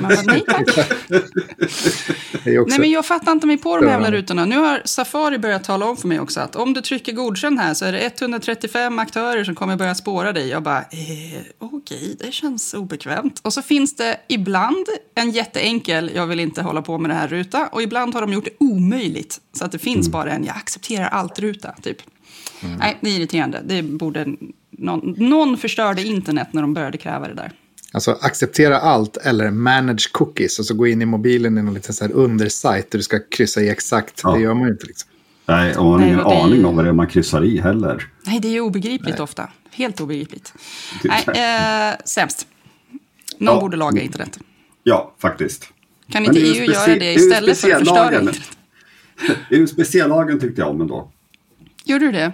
Man 0.00 0.02
bara, 0.10 0.22
nej 0.22 0.44
tack. 0.48 0.88
Nej, 2.44 2.78
men 2.78 2.90
jag 2.90 3.06
fattar 3.06 3.32
inte 3.32 3.46
mig 3.46 3.58
på 3.58 3.76
de 3.76 3.84
här 3.86 3.92
jävla 3.92 4.06
Ja. 4.08 4.12
rutorna. 4.14 4.44
Nu 4.44 4.56
har 4.56 4.82
Safari 4.84 5.38
börjat 5.38 5.64
tala 5.64 5.86
om 5.86 5.96
för 5.96 6.08
mig 6.08 6.20
också 6.20 6.40
att 6.40 6.56
om 6.56 6.74
du 6.74 6.80
trycker 6.80 7.12
godkänn 7.12 7.58
här 7.58 7.74
så 7.74 7.84
är 7.84 7.92
det 7.92 8.20
135 8.22 8.98
aktörer 8.98 9.44
som 9.44 9.54
kommer 9.54 9.76
börja 9.76 9.94
spåra 9.94 10.32
dig. 10.32 10.48
Jag 10.48 10.62
bara, 10.62 10.78
eh, 10.78 11.40
okej, 11.58 12.16
det 12.18 12.32
känns 12.32 12.74
obekvämt. 12.74 13.40
Och 13.42 13.52
så 13.52 13.62
finns 13.62 13.96
det 13.96 14.16
ibland 14.28 14.86
en 15.14 15.30
jätteenkel, 15.30 16.10
jag 16.14 16.26
vill 16.26 16.40
inte 16.40 16.62
hålla 16.62 16.82
på 16.82 16.98
med 16.98 17.10
det 17.10 17.14
här 17.14 17.28
ruta. 17.28 17.66
Och 17.72 17.82
ibland 17.82 18.14
har 18.14 18.20
de 18.20 18.32
gjort 18.32 18.44
det 18.44 18.64
omöjligt. 18.64 19.40
Så 19.52 19.64
att 19.64 19.72
det 19.72 19.78
finns 19.78 20.08
bara 20.08 20.30
en, 20.32 20.44
jag 20.44 20.56
accepterar 20.56 21.08
allt-ruta, 21.08 21.74
typ. 21.82 21.96
Nej, 22.78 22.98
det 23.00 23.10
är 23.10 23.16
irriterande. 23.16 23.62
Det 23.64 23.82
borde... 23.82 24.26
Någon, 24.82 25.14
någon 25.18 25.56
förstörde 25.56 26.02
internet 26.02 26.48
när 26.52 26.62
de 26.62 26.74
började 26.74 26.98
kräva 26.98 27.28
det 27.28 27.34
där. 27.34 27.52
Alltså 27.92 28.18
acceptera 28.20 28.78
allt 28.78 29.16
eller 29.16 29.50
manage 29.50 30.12
cookies 30.12 30.58
och 30.58 30.64
så 30.64 30.74
gå 30.74 30.86
in 30.86 31.02
i 31.02 31.06
mobilen 31.06 31.58
i 31.58 31.62
någon 31.62 31.74
liten 31.74 31.94
så 31.94 32.04
här 32.04 32.12
undersajt 32.12 32.90
där 32.90 32.98
du 32.98 33.02
ska 33.02 33.18
kryssa 33.30 33.60
i 33.60 33.68
exakt. 33.68 34.20
Ja. 34.24 34.32
Det 34.34 34.40
gör 34.40 34.54
man 34.54 34.62
ju 34.66 34.72
inte 34.72 34.86
liksom. 34.86 35.10
Nej, 35.46 35.76
och 35.76 35.84
man 35.84 35.92
har 35.92 35.98
Nej, 35.98 36.08
ingen 36.08 36.18
det 36.24 36.34
är- 36.34 36.44
aning 36.44 36.64
om 36.64 36.76
vad 36.76 36.84
det 36.84 36.88
är 36.88 36.92
man 36.92 37.06
kryssar 37.06 37.44
i 37.44 37.58
heller. 37.60 38.08
Nej, 38.26 38.40
det 38.40 38.48
är 38.48 38.52
ju 38.52 38.60
obegripligt 38.60 39.20
ofta. 39.20 39.48
Helt 39.72 40.00
obegripligt. 40.00 40.54
Det- 41.02 41.08
Nej, 41.26 41.90
eh, 41.90 41.96
sämst. 42.04 42.46
Någon 43.38 43.54
Ja. 43.54 43.60
borde 43.60 43.76
laga 43.76 44.00
internet. 44.02 44.38
Ja, 44.82 45.14
faktiskt. 45.18 45.68
Kan 46.10 46.22
Men 46.22 46.36
inte 46.36 46.40
EU 46.48 46.54
specie- 46.54 46.72
göra 46.72 46.98
det 46.98 47.12
istället 47.14 47.58
för 47.58 47.70
att 47.72 47.78
förstöra 47.78 48.20
internet? 48.20 48.40
USB-C-lagen 49.50 50.40
tyckte 50.40 50.60
jag 50.60 50.70
om 50.70 50.80
ändå. 50.80 51.10
Gjorde 51.84 52.04
du 52.06 52.12
det? 52.12 52.32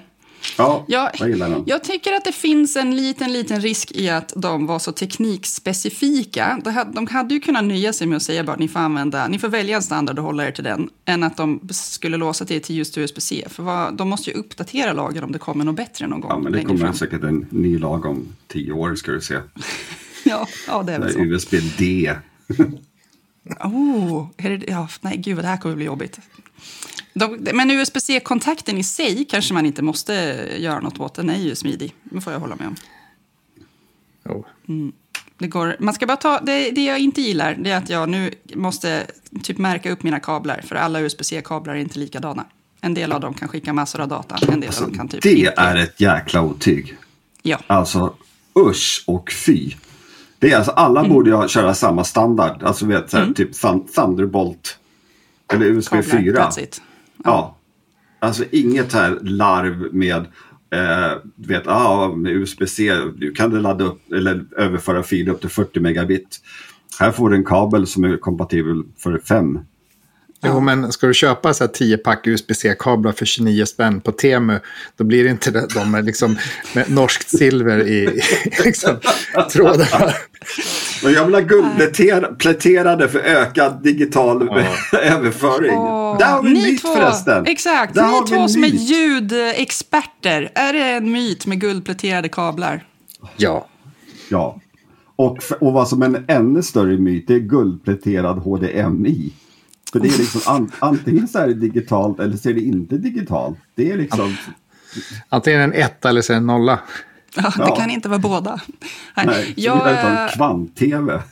Ja, 0.59 0.85
Jag, 0.89 1.11
jag 1.19 1.29
gillar 1.29 1.51
den. 1.51 1.63
jag 1.67 1.85
tycker 1.85 2.13
att 2.13 2.25
det 2.25 2.33
finns 2.33 2.77
en 2.77 2.97
liten, 2.97 3.33
liten 3.33 3.61
risk 3.61 3.93
i 3.93 4.09
att 4.09 4.33
de 4.37 4.67
var 4.67 4.79
så 4.79 4.93
teknikspecifika. 4.93 6.61
De 6.65 6.71
hade, 6.71 6.93
de 6.93 7.07
hade 7.07 7.35
ju 7.35 7.41
kunnat 7.41 7.65
nöja 7.65 7.93
sig 7.93 8.07
med 8.07 8.17
att 8.17 8.23
säga 8.23 8.45
bara 8.45 8.53
att 8.53 8.59
ni 8.59 8.69
får 8.69 8.81
använda, 8.81 9.29
ni 9.29 9.39
får 9.39 9.49
välja 9.49 9.77
en 9.77 9.83
standard 9.83 10.19
och 10.19 10.25
hålla 10.25 10.47
er 10.47 10.51
till 10.51 10.65
den, 10.65 10.91
än 11.05 11.23
att 11.23 11.37
de 11.37 11.61
skulle 11.71 12.17
låsa 12.17 12.45
det 12.45 12.61
till 12.61 12.77
just 12.77 12.99
USB-C. 12.99 13.45
För 13.51 13.63
vad, 13.63 13.95
de 13.97 14.09
måste 14.09 14.31
ju 14.31 14.37
uppdatera 14.37 14.93
lagen 14.93 15.25
om 15.25 15.33
det 15.33 15.39
kommer 15.39 15.65
något 15.65 15.77
bättre 15.77 16.07
någon 16.07 16.21
gång 16.21 16.31
Ja, 16.31 16.39
men 16.39 16.53
det 16.53 16.65
kommer 16.65 16.81
fram. 16.81 16.95
säkert 16.95 17.23
en 17.23 17.47
ny 17.51 17.79
lag 17.79 18.07
om 18.07 18.27
tio 18.49 18.73
år 18.73 18.95
ska 18.95 19.13
du 19.13 19.21
se. 19.21 19.35
Ja, 20.25 20.47
ja, 20.67 20.83
det 20.83 20.93
är 20.93 20.99
väl 21.01 21.13
så. 21.13 21.19
USB-D. 21.19 22.15
Oh, 23.61 24.27
är 24.37 24.51
det, 24.51 24.67
ja, 24.71 24.89
nej, 25.01 25.17
gud, 25.17 25.37
det 25.39 25.47
här 25.47 25.57
kommer 25.57 25.77
bli 25.77 25.85
jobbigt. 25.85 26.19
De, 27.15 27.39
men 27.55 27.71
USB-C-kontakten 27.71 28.79
i 28.79 28.83
sig 28.85 29.25
kanske 29.31 29.55
man 29.55 29.67
inte 29.67 29.83
måste 29.83 30.13
göra 30.59 30.81
något 30.81 31.01
åt. 31.01 31.15
Den 31.15 31.31
är 31.31 31.37
ju 31.39 31.55
smidig. 31.55 31.95
Det 32.03 32.21
får 32.21 32.33
jag 32.33 32.41
hålla 32.41 32.57
med 32.57 32.67
om. 32.67 32.77
Jo. 34.29 34.45
Det, 35.39 35.47
går, 35.49 35.77
man 35.79 35.95
ska 35.95 36.07
bara 36.07 36.17
ta, 36.17 36.41
det, 36.41 36.71
det 36.71 36.85
jag 36.85 36.99
inte 36.99 37.21
gillar 37.23 37.55
det 37.55 37.71
är 37.71 37.77
att 37.77 37.89
jag 37.91 38.09
nu 38.09 38.31
måste 38.55 39.07
typ 39.43 39.59
märka 39.59 39.93
upp 39.93 40.03
mina 40.03 40.21
kablar. 40.21 40.61
För 40.65 40.75
alla 40.77 41.01
USB-C-kablar 41.01 41.75
är 41.75 41.79
inte 41.79 41.99
likadana. 41.99 42.45
En 42.81 42.95
del 42.95 43.13
av 43.13 43.21
dem 43.21 43.35
kan 43.35 43.49
skicka 43.49 43.73
massor 43.73 44.01
av 44.01 44.09
data. 44.09 44.39
En 44.53 44.61
del 44.61 44.71
av 44.77 44.83
dem 44.83 44.95
kan 44.99 45.09
typ 45.09 45.23
Det 45.23 45.33
inte. 45.35 45.53
är 45.57 45.77
ett 45.77 46.01
jäkla 46.01 46.43
otyg. 46.43 46.97
Ja, 47.43 47.59
Alltså 47.67 48.15
usch 48.59 49.05
och 49.07 49.33
fy. 49.33 49.71
Det 50.39 50.53
är 50.53 50.57
alltså, 50.57 50.71
alla 50.73 51.01
Mm. 51.01 51.13
borde 51.13 51.31
ju 51.31 51.49
köra 51.49 51.75
samma 51.75 52.05
standard. 52.05 52.63
Alltså 52.63 52.87
vet, 52.87 53.11
så 53.11 53.17
här, 53.17 53.33
typ 53.33 53.53
Thun- 53.53 53.89
Thunderbolt. 53.95 54.79
Eller 55.53 55.67
USB 55.67 55.91
kablar, 55.91 56.03
4. 56.21 56.35
that's 56.49 56.61
it. 56.63 56.83
Ja. 57.25 57.59
Alltså 58.19 58.45
inget 58.51 58.93
här 58.93 59.19
larv 59.23 59.95
med, 59.95 60.27
eh, 60.71 61.19
du 61.37 61.49
vet, 61.49 61.67
ah, 61.67 62.09
med 62.09 62.33
USB-C, 62.33 62.95
du 63.17 63.33
kan 63.33 63.51
du 63.51 63.61
ladda 63.61 63.85
upp 63.85 64.13
eller 64.13 64.45
överföra 64.57 65.03
filer 65.03 65.33
upp 65.33 65.41
till 65.41 65.51
40 65.51 65.81
megabit. 65.81 66.41
Här 67.01 67.13
får 67.13 67.31
du 67.31 67.37
en 67.37 67.45
kabel 67.45 67.87
som 67.87 68.05
är 68.05 68.17
kompatibel 68.17 68.83
för 68.99 69.19
5. 69.19 69.59
Jo, 70.45 70.61
men 70.61 70.93
ska 70.93 71.07
du 71.07 71.15
köpa 71.15 71.55
så 71.55 71.65
här 71.65 71.69
10 71.69 71.99
pack 71.99 72.27
USB-C-kablar 72.27 73.13
för 73.13 73.27
29 73.27 73.67
spänn 73.67 74.01
på 74.01 74.13
Temu, 74.13 74.61
då 74.97 75.05
blir 75.05 75.25
det 75.25 75.31
inte 75.31 75.67
de 75.75 75.91
med, 75.91 76.05
liksom, 76.05 76.39
med 76.75 76.91
norskt 76.91 77.31
silver 77.39 77.87
i, 77.89 78.05
i 78.05 78.23
liksom, 78.65 78.97
trådarna. 79.53 80.13
Men 81.05 81.13
jag 81.13 81.25
vill 81.25 81.35
ha 81.35 81.41
guldpläterade 81.41 83.09
för 83.09 83.19
ökad 83.19 83.83
digital 83.83 84.43
överföring. 85.03 85.79
Åh, 85.79 86.19
Där 86.19 86.27
har 86.27 86.43
vi 86.43 86.49
en 86.49 86.55
ni 86.55 86.63
myt 86.71 86.81
två, 86.81 86.89
förresten. 86.95 87.47
Exakt, 87.47 87.95
Där 87.95 88.03
har 88.03 88.21
ni 88.23 88.27
två 88.29 88.49
som 88.49 88.65
är 88.65 88.69
ljudexperter. 88.69 90.51
Är 90.55 90.73
det 90.73 90.85
en 90.85 91.13
myt 91.13 91.47
med 91.47 91.61
guldpläterade 91.61 92.29
kablar? 92.29 92.87
Ja. 93.37 93.67
Ja. 94.31 94.61
Och, 95.17 95.39
och 95.61 95.73
vad 95.73 95.89
som 95.89 96.03
är 96.03 96.07
en 96.07 96.25
ännu 96.29 96.63
större 96.63 96.99
myt 96.99 97.25
det 97.29 97.35
är 97.35 97.39
guldpläterad 97.39 98.39
HDMI. 98.39 99.33
För 99.93 100.01
det 100.01 100.09
är 100.09 100.19
liksom 100.19 100.41
an, 100.47 100.73
antingen 100.79 101.29
så 101.29 101.39
är 101.39 101.47
det 101.47 101.55
digitalt 101.55 102.21
eller 102.21 102.37
så 102.37 102.49
är 102.49 102.55
det 102.55 102.61
inte 102.61 102.97
digitalt. 102.97 103.59
Det 103.75 103.93
är 103.93 103.97
liksom... 103.97 104.37
Antingen 105.29 105.61
en 105.61 105.73
etta 105.73 106.09
eller 106.09 106.23
så 106.23 106.33
en 106.33 106.47
nolla. 106.47 106.81
Ja, 107.37 107.43
det 107.43 107.53
Ja. 107.59 107.77
kan 107.77 107.91
inte 107.91 108.09
vara 108.09 108.19
båda. 108.19 108.61
Nej, 109.17 109.27
Nej, 109.27 109.55
jag, 109.57 109.77
jag, 109.77 109.85
det 109.87 109.91
är 109.91 110.27
eh, 110.27 110.33
kvant-tv. 110.33 111.23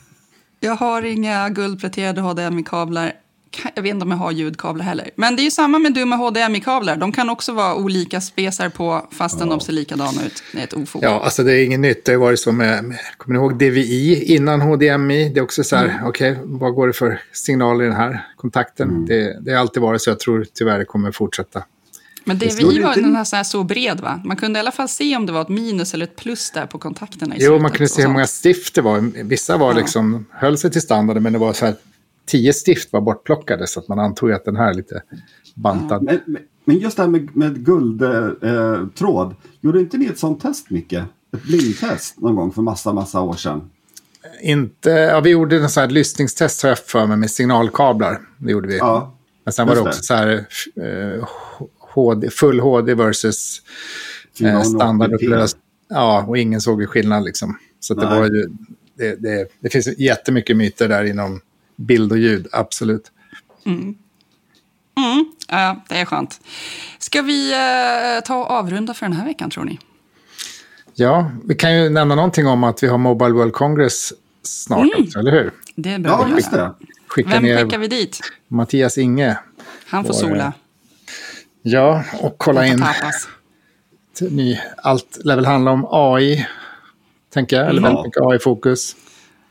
jag 0.59 0.75
har 0.75 1.01
inga 1.05 1.49
guldpläterade 1.49 2.21
HDMI-kablar. 2.21 3.11
Ka- 3.51 3.69
Jag 3.75 3.83
vet 3.83 3.89
inte 3.93 4.03
om 4.05 4.11
jag 4.11 4.17
har 4.17 4.31
ljudkablar 4.31 4.85
heller. 4.85 5.09
Men 5.15 5.35
det 5.35 5.41
är 5.41 5.43
ju 5.43 5.51
samma 5.51 5.79
med 5.79 5.93
dumma 5.93 6.15
HDMI-kablar. 6.15 6.95
De 6.97 7.11
kan 7.11 7.29
också 7.29 7.51
vara 7.53 7.75
olika 7.75 8.21
spesar 8.21 8.69
på 8.69 9.07
fastän 9.11 9.49
de 9.49 9.59
ser 9.59 9.73
likadana 9.73 10.25
ut. 10.25 10.43
Det 10.53 10.59
är 10.59 10.63
ett 10.63 10.73
ofog. 10.73 11.03
Ja, 11.03 11.21
alltså 11.23 11.43
det 11.43 11.53
är 11.53 11.65
inget 11.65 11.79
nytt. 11.79 12.05
Det 12.05 12.11
har 12.11 12.19
varit 12.19 12.39
så 12.39 12.51
med, 12.51 12.83
med 12.83 12.97
kommer 13.17 13.39
ni 13.39 13.43
ihåg 13.45 13.59
DVI 13.59 14.35
innan 14.35 14.61
HDMI? 14.61 15.29
Det 15.29 15.39
är 15.39 15.43
också 15.43 15.63
så 15.63 15.75
här, 15.75 16.01
okej, 16.05 16.37
vad 16.43 16.73
går 16.73 16.87
det 16.87 16.93
för 16.93 17.21
signaler 17.33 17.83
i 17.85 17.87
den 17.87 17.95
här 17.97 18.27
kontakten? 18.35 19.05
Det, 19.05 19.39
det 19.41 19.51
har 19.51 19.59
alltid 19.59 19.81
varit 19.81 20.01
så, 20.01 20.09
jag 20.09 20.19
tror 20.19 20.45
tyvärr 20.53 20.79
det 20.79 20.85
kommer 20.85 21.11
fortsätta. 21.11 21.63
Men 22.27 22.37
DVI 22.37 22.79
var 22.81 22.89
inte- 22.89 23.01
den 23.01 23.15
här 23.15 23.23
så, 23.23 23.35
här 23.35 23.43
så 23.43 23.63
bred 23.63 23.99
va? 23.99 24.21
Man 24.25 24.37
kunde 24.37 24.57
i 24.57 24.61
alla 24.61 24.71
fall 24.71 24.87
se 24.89 25.15
om 25.17 25.25
det 25.25 25.31
var 25.31 25.41
ett 25.41 25.49
minus 25.49 25.93
eller 25.93 26.03
ett 26.05 26.15
plus 26.15 26.51
där 26.51 26.65
på 26.65 26.77
kontakterna 26.77 27.35
i 27.35 27.37
Jo, 27.39 27.45
slutet 27.45 27.61
man 27.61 27.71
kunde 27.71 27.87
se 27.89 28.01
hur 28.01 28.09
många 28.09 28.27
stift 28.27 28.75
det 28.75 28.81
var. 28.81 29.23
Vissa 29.23 29.57
var 29.57 29.71
Ja. 29.71 29.77
liksom, 29.77 30.25
höll 30.31 30.57
sig 30.57 30.71
till 30.71 30.81
standarden, 30.81 31.23
men 31.23 31.33
det 31.33 31.39
var 31.39 31.53
så 31.53 31.65
här, 31.65 31.75
tio 32.25 32.53
stift 32.53 32.93
var 32.93 33.01
bortplockade, 33.01 33.67
så 33.67 33.79
att 33.79 33.87
man 33.87 33.99
antog 33.99 34.31
att 34.31 34.45
den 34.45 34.55
här 34.55 34.69
är 34.69 34.73
lite 34.73 35.01
bantad. 35.55 36.03
Men, 36.03 36.19
men- 36.25 36.41
men 36.65 36.77
just 36.79 36.97
det 36.97 37.03
här 37.03 37.09
med, 37.09 37.35
med 37.35 37.65
guldtråd. 37.65 39.27
Eh, 39.31 39.37
gjorde 39.61 39.79
inte 39.79 39.97
ni 39.97 40.05
ett 40.05 40.19
sånt 40.19 40.41
test, 40.41 40.69
Micke? 40.69 40.93
Ett 40.93 41.43
blindtest 41.43 42.19
någon 42.19 42.35
gång 42.35 42.51
för 42.51 42.61
massa, 42.61 42.93
massa 42.93 43.21
år 43.21 43.33
sedan. 43.33 43.69
Inte, 44.41 44.89
ja, 44.89 45.19
vi 45.19 45.29
gjorde 45.29 45.55
en 45.57 45.69
sån 45.69 45.81
här 45.81 45.89
lyssningstest 45.89 46.61
har 46.61 46.69
jag 46.69 46.79
för 46.79 47.05
mig 47.07 47.17
med 47.17 47.31
signalkablar. 47.31 48.19
Det 48.37 48.51
gjorde 48.51 48.67
vi. 48.67 48.77
Ja, 48.77 49.13
Men 49.43 49.53
sen 49.53 49.67
var 49.67 49.75
det 49.75 49.81
också 49.81 50.03
så 50.03 50.13
här 50.13 50.27
eh, 50.75 51.27
HD, 51.97 52.29
full 52.29 52.59
HD 52.59 52.93
versus 52.93 53.61
eh, 54.39 54.43
480p. 54.45 54.63
standardupplöst. 54.63 55.57
Ja, 55.89 56.25
och 56.27 56.37
ingen 56.37 56.61
såg 56.61 56.81
ju 56.81 56.87
skillnad 56.87 57.23
liksom. 57.23 57.59
Så 57.79 57.93
att 57.93 57.99
det 57.99 58.05
var 58.05 58.23
ju, 58.25 58.47
det, 58.97 59.15
det, 59.15 59.47
det 59.59 59.69
finns 59.69 59.87
jättemycket 59.99 60.57
myter 60.57 60.87
där 60.89 61.03
inom 61.03 61.41
bild 61.75 62.11
och 62.11 62.17
ljud, 62.17 62.47
absolut. 62.51 63.11
Mm, 63.65 63.95
ja, 65.47 65.83
det 65.89 65.95
är 65.99 66.05
skönt. 66.05 66.41
Ska 66.99 67.21
vi 67.21 67.51
eh, 67.53 68.23
ta 68.25 68.35
och 68.35 68.51
avrunda 68.51 68.93
för 68.93 69.05
den 69.05 69.13
här 69.15 69.25
veckan 69.25 69.49
tror 69.49 69.63
ni? 69.63 69.79
Ja, 70.95 71.31
vi 71.45 71.55
kan 71.55 71.75
ju 71.75 71.89
nämna 71.89 72.15
någonting 72.15 72.47
om 72.47 72.63
att 72.63 72.83
vi 72.83 72.87
har 72.87 72.97
Mobile 72.97 73.31
World 73.33 73.53
Congress 73.53 74.13
snart 74.43 74.87
också, 74.99 75.19
eller 75.19 75.31
hur? 75.31 75.51
Det 75.75 75.99
bör 75.99 76.09
ja 76.09 76.23
vi 76.27 76.31
just 76.31 76.51
det. 76.51 76.73
Skicka 77.07 77.29
Vem 77.29 77.57
skickar 77.57 77.77
vi 77.77 77.87
dit? 77.87 78.19
Mattias 78.47 78.97
Inge. 78.97 79.37
Han 79.87 80.03
får 80.03 80.13
det- 80.13 80.19
sola. 80.19 80.53
Ja, 81.69 82.03
och 82.21 82.37
kolla 82.37 82.65
in. 82.67 82.83
Ny, 84.21 84.59
allt 84.77 85.17
lär 85.23 85.35
väl 85.35 85.45
handla 85.45 85.71
om 85.71 85.87
AI, 85.91 86.47
tänker 87.33 87.57
jag. 87.57 87.69
Eller 87.69 87.81
Ja. 87.81 87.87
väldigt 87.87 88.05
mycket 88.05 88.21
AI-fokus. 88.21 88.95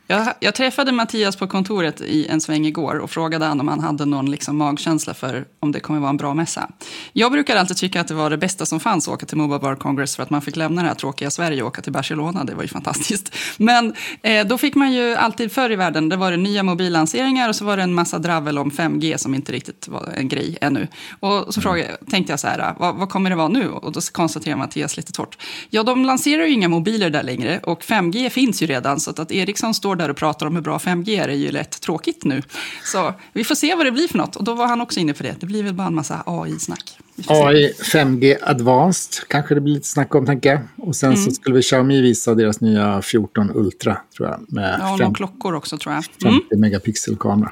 Jag, 0.09 0.35
jag 0.41 0.55
träffade 0.55 0.93
Mattias 0.93 1.37
på 1.37 1.47
kontoret 1.47 2.01
i 2.01 2.27
en 2.27 2.41
sväng 2.41 2.67
igår 2.67 2.99
och 2.99 3.11
frågade 3.11 3.45
han 3.45 3.61
om 3.61 3.69
han 3.69 3.81
hade 3.81 4.05
någon 4.05 4.31
liksom 4.31 4.57
magkänsla 4.57 5.15
för 5.15 5.45
om 5.61 5.73
det 5.73 5.81
kommer 5.81 6.01
vara 6.01 6.11
en 6.11 6.17
bra 6.17 6.35
mässa. 6.35 6.71
Jag 7.13 7.33
brukar 7.33 7.57
alltid 7.57 7.77
tycka 7.77 8.01
att 8.01 8.09
det 8.09 8.15
var 8.15 8.31
det 8.31 8.39
bästa 8.39 8.67
som 8.67 8.81
fanns 8.81 9.09
att 9.09 9.15
åka 9.15 9.27
till 9.27 9.37
Mobile 9.37 9.59
World 9.59 9.79
Congress 9.79 10.17
för 10.17 10.23
att 10.23 10.31
man 10.31 10.43
fick 10.43 10.57
lämna 10.57 10.83
det 10.83 10.89
här 10.89 10.95
tråkiga 10.95 11.31
Sverige 11.31 11.63
och 11.63 11.69
åka 11.69 11.83
till 11.83 11.93
Barcelona. 11.93 12.45
Det 12.45 12.55
var 12.55 12.63
ju 12.63 12.69
fantastiskt. 12.69 13.35
Men 13.57 13.95
eh, 14.23 14.47
då 14.47 14.59
fick 14.59 14.75
man 14.75 14.93
ju 14.93 15.15
alltid 15.15 15.53
förr 15.53 15.71
i 15.73 15.77
världen, 15.77 16.09
det 16.09 16.17
var 16.17 16.31
det 16.31 16.37
nya 16.37 16.63
mobillanseringar 16.63 17.49
och 17.49 17.57
så 17.57 17.65
var 17.65 17.77
det 17.77 17.83
en 17.83 17.95
massa 17.95 18.19
dravel 18.19 18.59
om 18.59 18.71
5G 18.71 19.17
som 19.17 19.35
inte 19.35 19.53
riktigt 19.53 19.89
var 19.89 20.13
en 20.17 20.29
grej 20.29 20.59
ännu. 20.61 20.89
Och 21.21 21.55
så 21.55 21.61
frågade, 21.61 21.97
tänkte 22.11 22.33
jag 22.33 22.41
så 22.41 22.47
här, 22.47 22.75
vad, 22.79 22.97
vad 22.97 23.09
kommer 23.09 23.31
det 23.31 23.37
vara 23.37 23.49
nu? 23.49 23.69
Och 23.69 23.93
då 23.93 24.01
konstaterar 24.13 24.57
Mattias 24.57 24.97
lite 24.97 25.13
torrt. 25.13 25.39
Ja, 25.71 25.83
de 25.83 26.05
lanserar 26.05 26.45
ju 26.45 26.53
inga 26.53 26.69
mobiler 26.69 27.11
där 27.11 27.23
längre 27.23 27.61
och 27.63 27.83
5G 27.83 28.29
finns 28.29 28.63
ju 28.63 28.67
redan 28.67 29.01
så 29.01 29.11
att, 29.11 29.19
att 29.19 29.33
Ericsson 29.33 29.75
står 29.75 29.96
där 29.97 30.09
och 30.09 30.17
pratar 30.17 30.47
om 30.47 30.55
hur 30.55 30.63
bra 30.63 30.79
5G 30.79 31.23
är 31.23 31.29
är 31.29 31.33
ju 31.35 31.51
lätt 31.51 31.81
tråkigt 31.81 32.25
nu. 32.25 32.43
Så 32.85 33.15
vi 33.33 33.45
får 33.45 33.55
se 33.55 33.75
vad 33.75 33.87
det 33.87 33.93
blir 33.93 34.09
för 34.09 34.19
något. 34.19 34.37
Och 34.37 34.45
då 34.45 34.55
var 34.55 34.67
han 34.67 34.81
också 34.81 35.01
inne 35.01 35.13
på 35.15 35.23
det. 35.23 35.35
Det 35.41 35.47
blir 35.47 35.63
väl 35.63 35.75
bara 35.75 35.87
en 35.87 35.95
massa 35.95 36.23
AI-snack. 36.27 36.99
AI 37.27 37.73
5G 37.73 38.37
Advanced 38.43 39.29
kanske 39.29 39.55
det 39.55 39.61
blir 39.61 39.75
lite 39.75 39.87
snack 39.87 40.15
om, 40.15 40.27
tänker 40.27 40.51
jag. 40.51 40.61
Och 40.89 40.97
sen 40.97 41.13
Mm. 41.13 41.25
så 41.25 41.31
skulle 41.31 41.57
vi 41.57 41.63
Xiaomi 41.63 42.01
visa 42.01 42.35
deras 42.35 42.61
nya 42.61 43.03
14 43.03 43.51
Ultra, 43.55 43.97
tror 44.17 44.29
jag, 44.29 44.45
med 44.49 44.77
Ja, 44.81 44.93
och 44.93 44.99
fem- 44.99 45.15
klockor 45.15 45.55
också 45.55 45.79
tror 45.79 45.95
jag. 45.95 46.05
Mm. 46.31 46.41
50 46.41 46.57
megapixelkamera. 46.57 47.51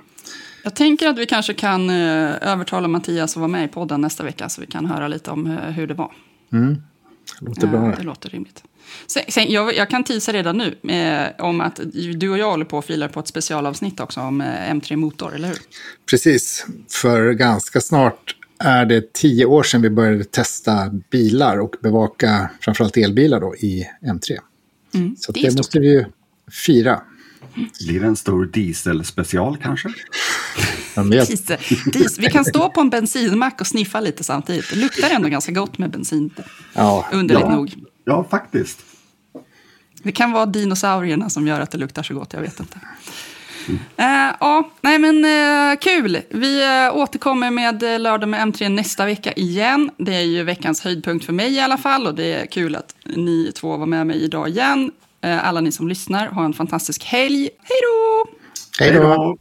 Jag 0.63 0.75
tänker 0.77 1.09
att 1.09 1.19
vi 1.19 1.27
kanske 1.27 1.55
kan 1.55 1.91
eh, 1.91 2.31
övertala 2.41 2.89
Mattias 2.89 3.31
att 3.33 3.37
vara 3.37 3.49
med 3.49 3.65
i 3.65 3.69
podden 3.69 4.01
nästa 4.01 4.25
vecka 4.25 4.49
så 4.49 4.61
vi 4.61 4.67
kan 4.67 4.87
höra 4.87 5.09
lite 5.09 5.31
om 5.31 5.47
eh, 5.47 5.53
hur 5.71 5.87
det 5.87 5.95
var. 5.95 6.13
Låter 7.41 7.67
bra. 7.67 7.81
Det. 7.81 7.95
det 7.97 8.03
låter 8.03 8.29
rimligt. 8.31 8.63
Sen, 9.07 9.23
sen, 9.29 9.53
jag, 9.53 9.77
jag 9.77 9.91
kan 9.91 10.05
tisa 10.05 10.33
redan 10.33 10.59
nu 10.83 10.93
eh, 10.95 11.45
om 11.47 11.61
att 11.61 11.81
du 12.17 12.31
och 12.31 12.39
jag 12.39 12.51
håller 12.51 12.65
på 12.65 12.79
och 12.79 12.85
filar 12.85 13.09
på 13.09 13.21
ett 13.21 13.29
specialavsnitt 13.29 14.01
också 14.01 14.21
om 14.21 14.41
eh, 14.41 14.47
M3 14.47 14.97
Motor, 14.97 15.35
eller 15.35 15.49
hur? 15.49 15.59
Precis, 16.11 16.67
för 16.91 17.33
ganska 17.33 17.81
snart 17.81 18.37
är 18.59 18.85
det 18.87 19.13
tio 19.13 19.45
år 19.45 19.63
sedan 19.63 19.83
vi 19.83 19.91
började 19.91 20.25
testa 20.25 20.91
bilar 21.11 21.59
och 21.61 21.75
bevaka 21.83 22.51
framförallt 22.61 22.97
elbilar 22.97 23.41
då 23.41 23.57
i 23.57 23.87
M3. 24.03 24.39
Mm, 24.95 25.17
Så 25.19 25.33
det 25.33 25.41
det, 25.43 25.57
måste 25.57 25.81
vi 25.81 25.89
ju 25.89 26.05
fira. 26.67 27.01
Blir 27.87 28.01
det 28.01 28.07
en 28.07 28.17
stor 28.17 28.47
dieselspecial 28.47 29.57
kanske? 29.63 29.89
Diesel, 31.11 31.59
diesel. 31.93 32.25
Vi 32.25 32.31
kan 32.31 32.45
stå 32.45 32.71
på 32.71 32.81
en 32.81 32.91
bensinmack 32.91 33.61
och 33.61 33.67
sniffa 33.67 34.01
lite 34.01 34.25
samtidigt. 34.25 34.71
Det 34.71 34.77
luktar 34.77 35.11
ändå 35.11 35.29
ganska 35.29 35.53
gott 35.53 35.79
med 35.79 35.91
bensin, 35.91 36.31
Ja, 36.75 37.09
underligt 37.13 37.45
Ja. 37.45 37.57
nog. 37.57 37.75
Ja, 38.05 38.25
faktiskt. 38.31 38.85
Det 40.03 40.13
kan 40.13 40.33
vara 40.33 40.47
dinosaurierna 40.47 41.31
som 41.31 41.47
gör 41.47 41.61
att 41.61 41.71
det 41.71 41.79
luktar 41.79 42.03
så 42.03 42.15
gott, 42.15 42.33
jag 42.33 42.41
vet 42.41 42.61
inte. 42.61 42.79
Eh, 43.97 44.35
ja, 44.41 44.71
nej 44.81 44.99
men 44.99 45.25
eh, 45.25 45.79
kul. 45.79 46.19
Vi 46.31 46.63
eh, 46.63 46.97
återkommer 46.97 47.51
med 47.51 47.83
eh, 47.83 48.01
lördag 48.01 48.29
med 48.29 48.41
M3 48.41 48.69
nästa 48.69 49.05
vecka 49.07 49.33
igen. 49.33 49.91
Det 49.97 50.15
är 50.15 50.23
ju 50.23 50.43
veckans 50.43 50.81
höjdpunkt 50.81 51.25
för 51.25 51.33
mig 51.33 51.55
i 51.55 51.61
alla 51.61 51.77
fall 51.77 52.07
och 52.07 52.15
det 52.15 52.33
är 52.33 52.47
kul 52.47 52.77
att 52.77 52.95
ni 53.05 53.53
två 53.55 53.77
var 53.77 53.87
med 53.87 54.07
mig 54.07 54.23
idag 54.23 54.49
igen. 54.49 54.93
Eh, 55.21 55.49
alla 55.49 55.61
ni 55.61 55.73
som 55.73 55.89
lyssnar, 55.89 56.27
ha 56.27 56.45
en 56.45 56.53
fantastisk 56.53 57.05
helg. 57.05 57.49
Hej 57.63 57.79
då! 57.83 58.27
hej 58.79 58.93
då! 58.93 59.37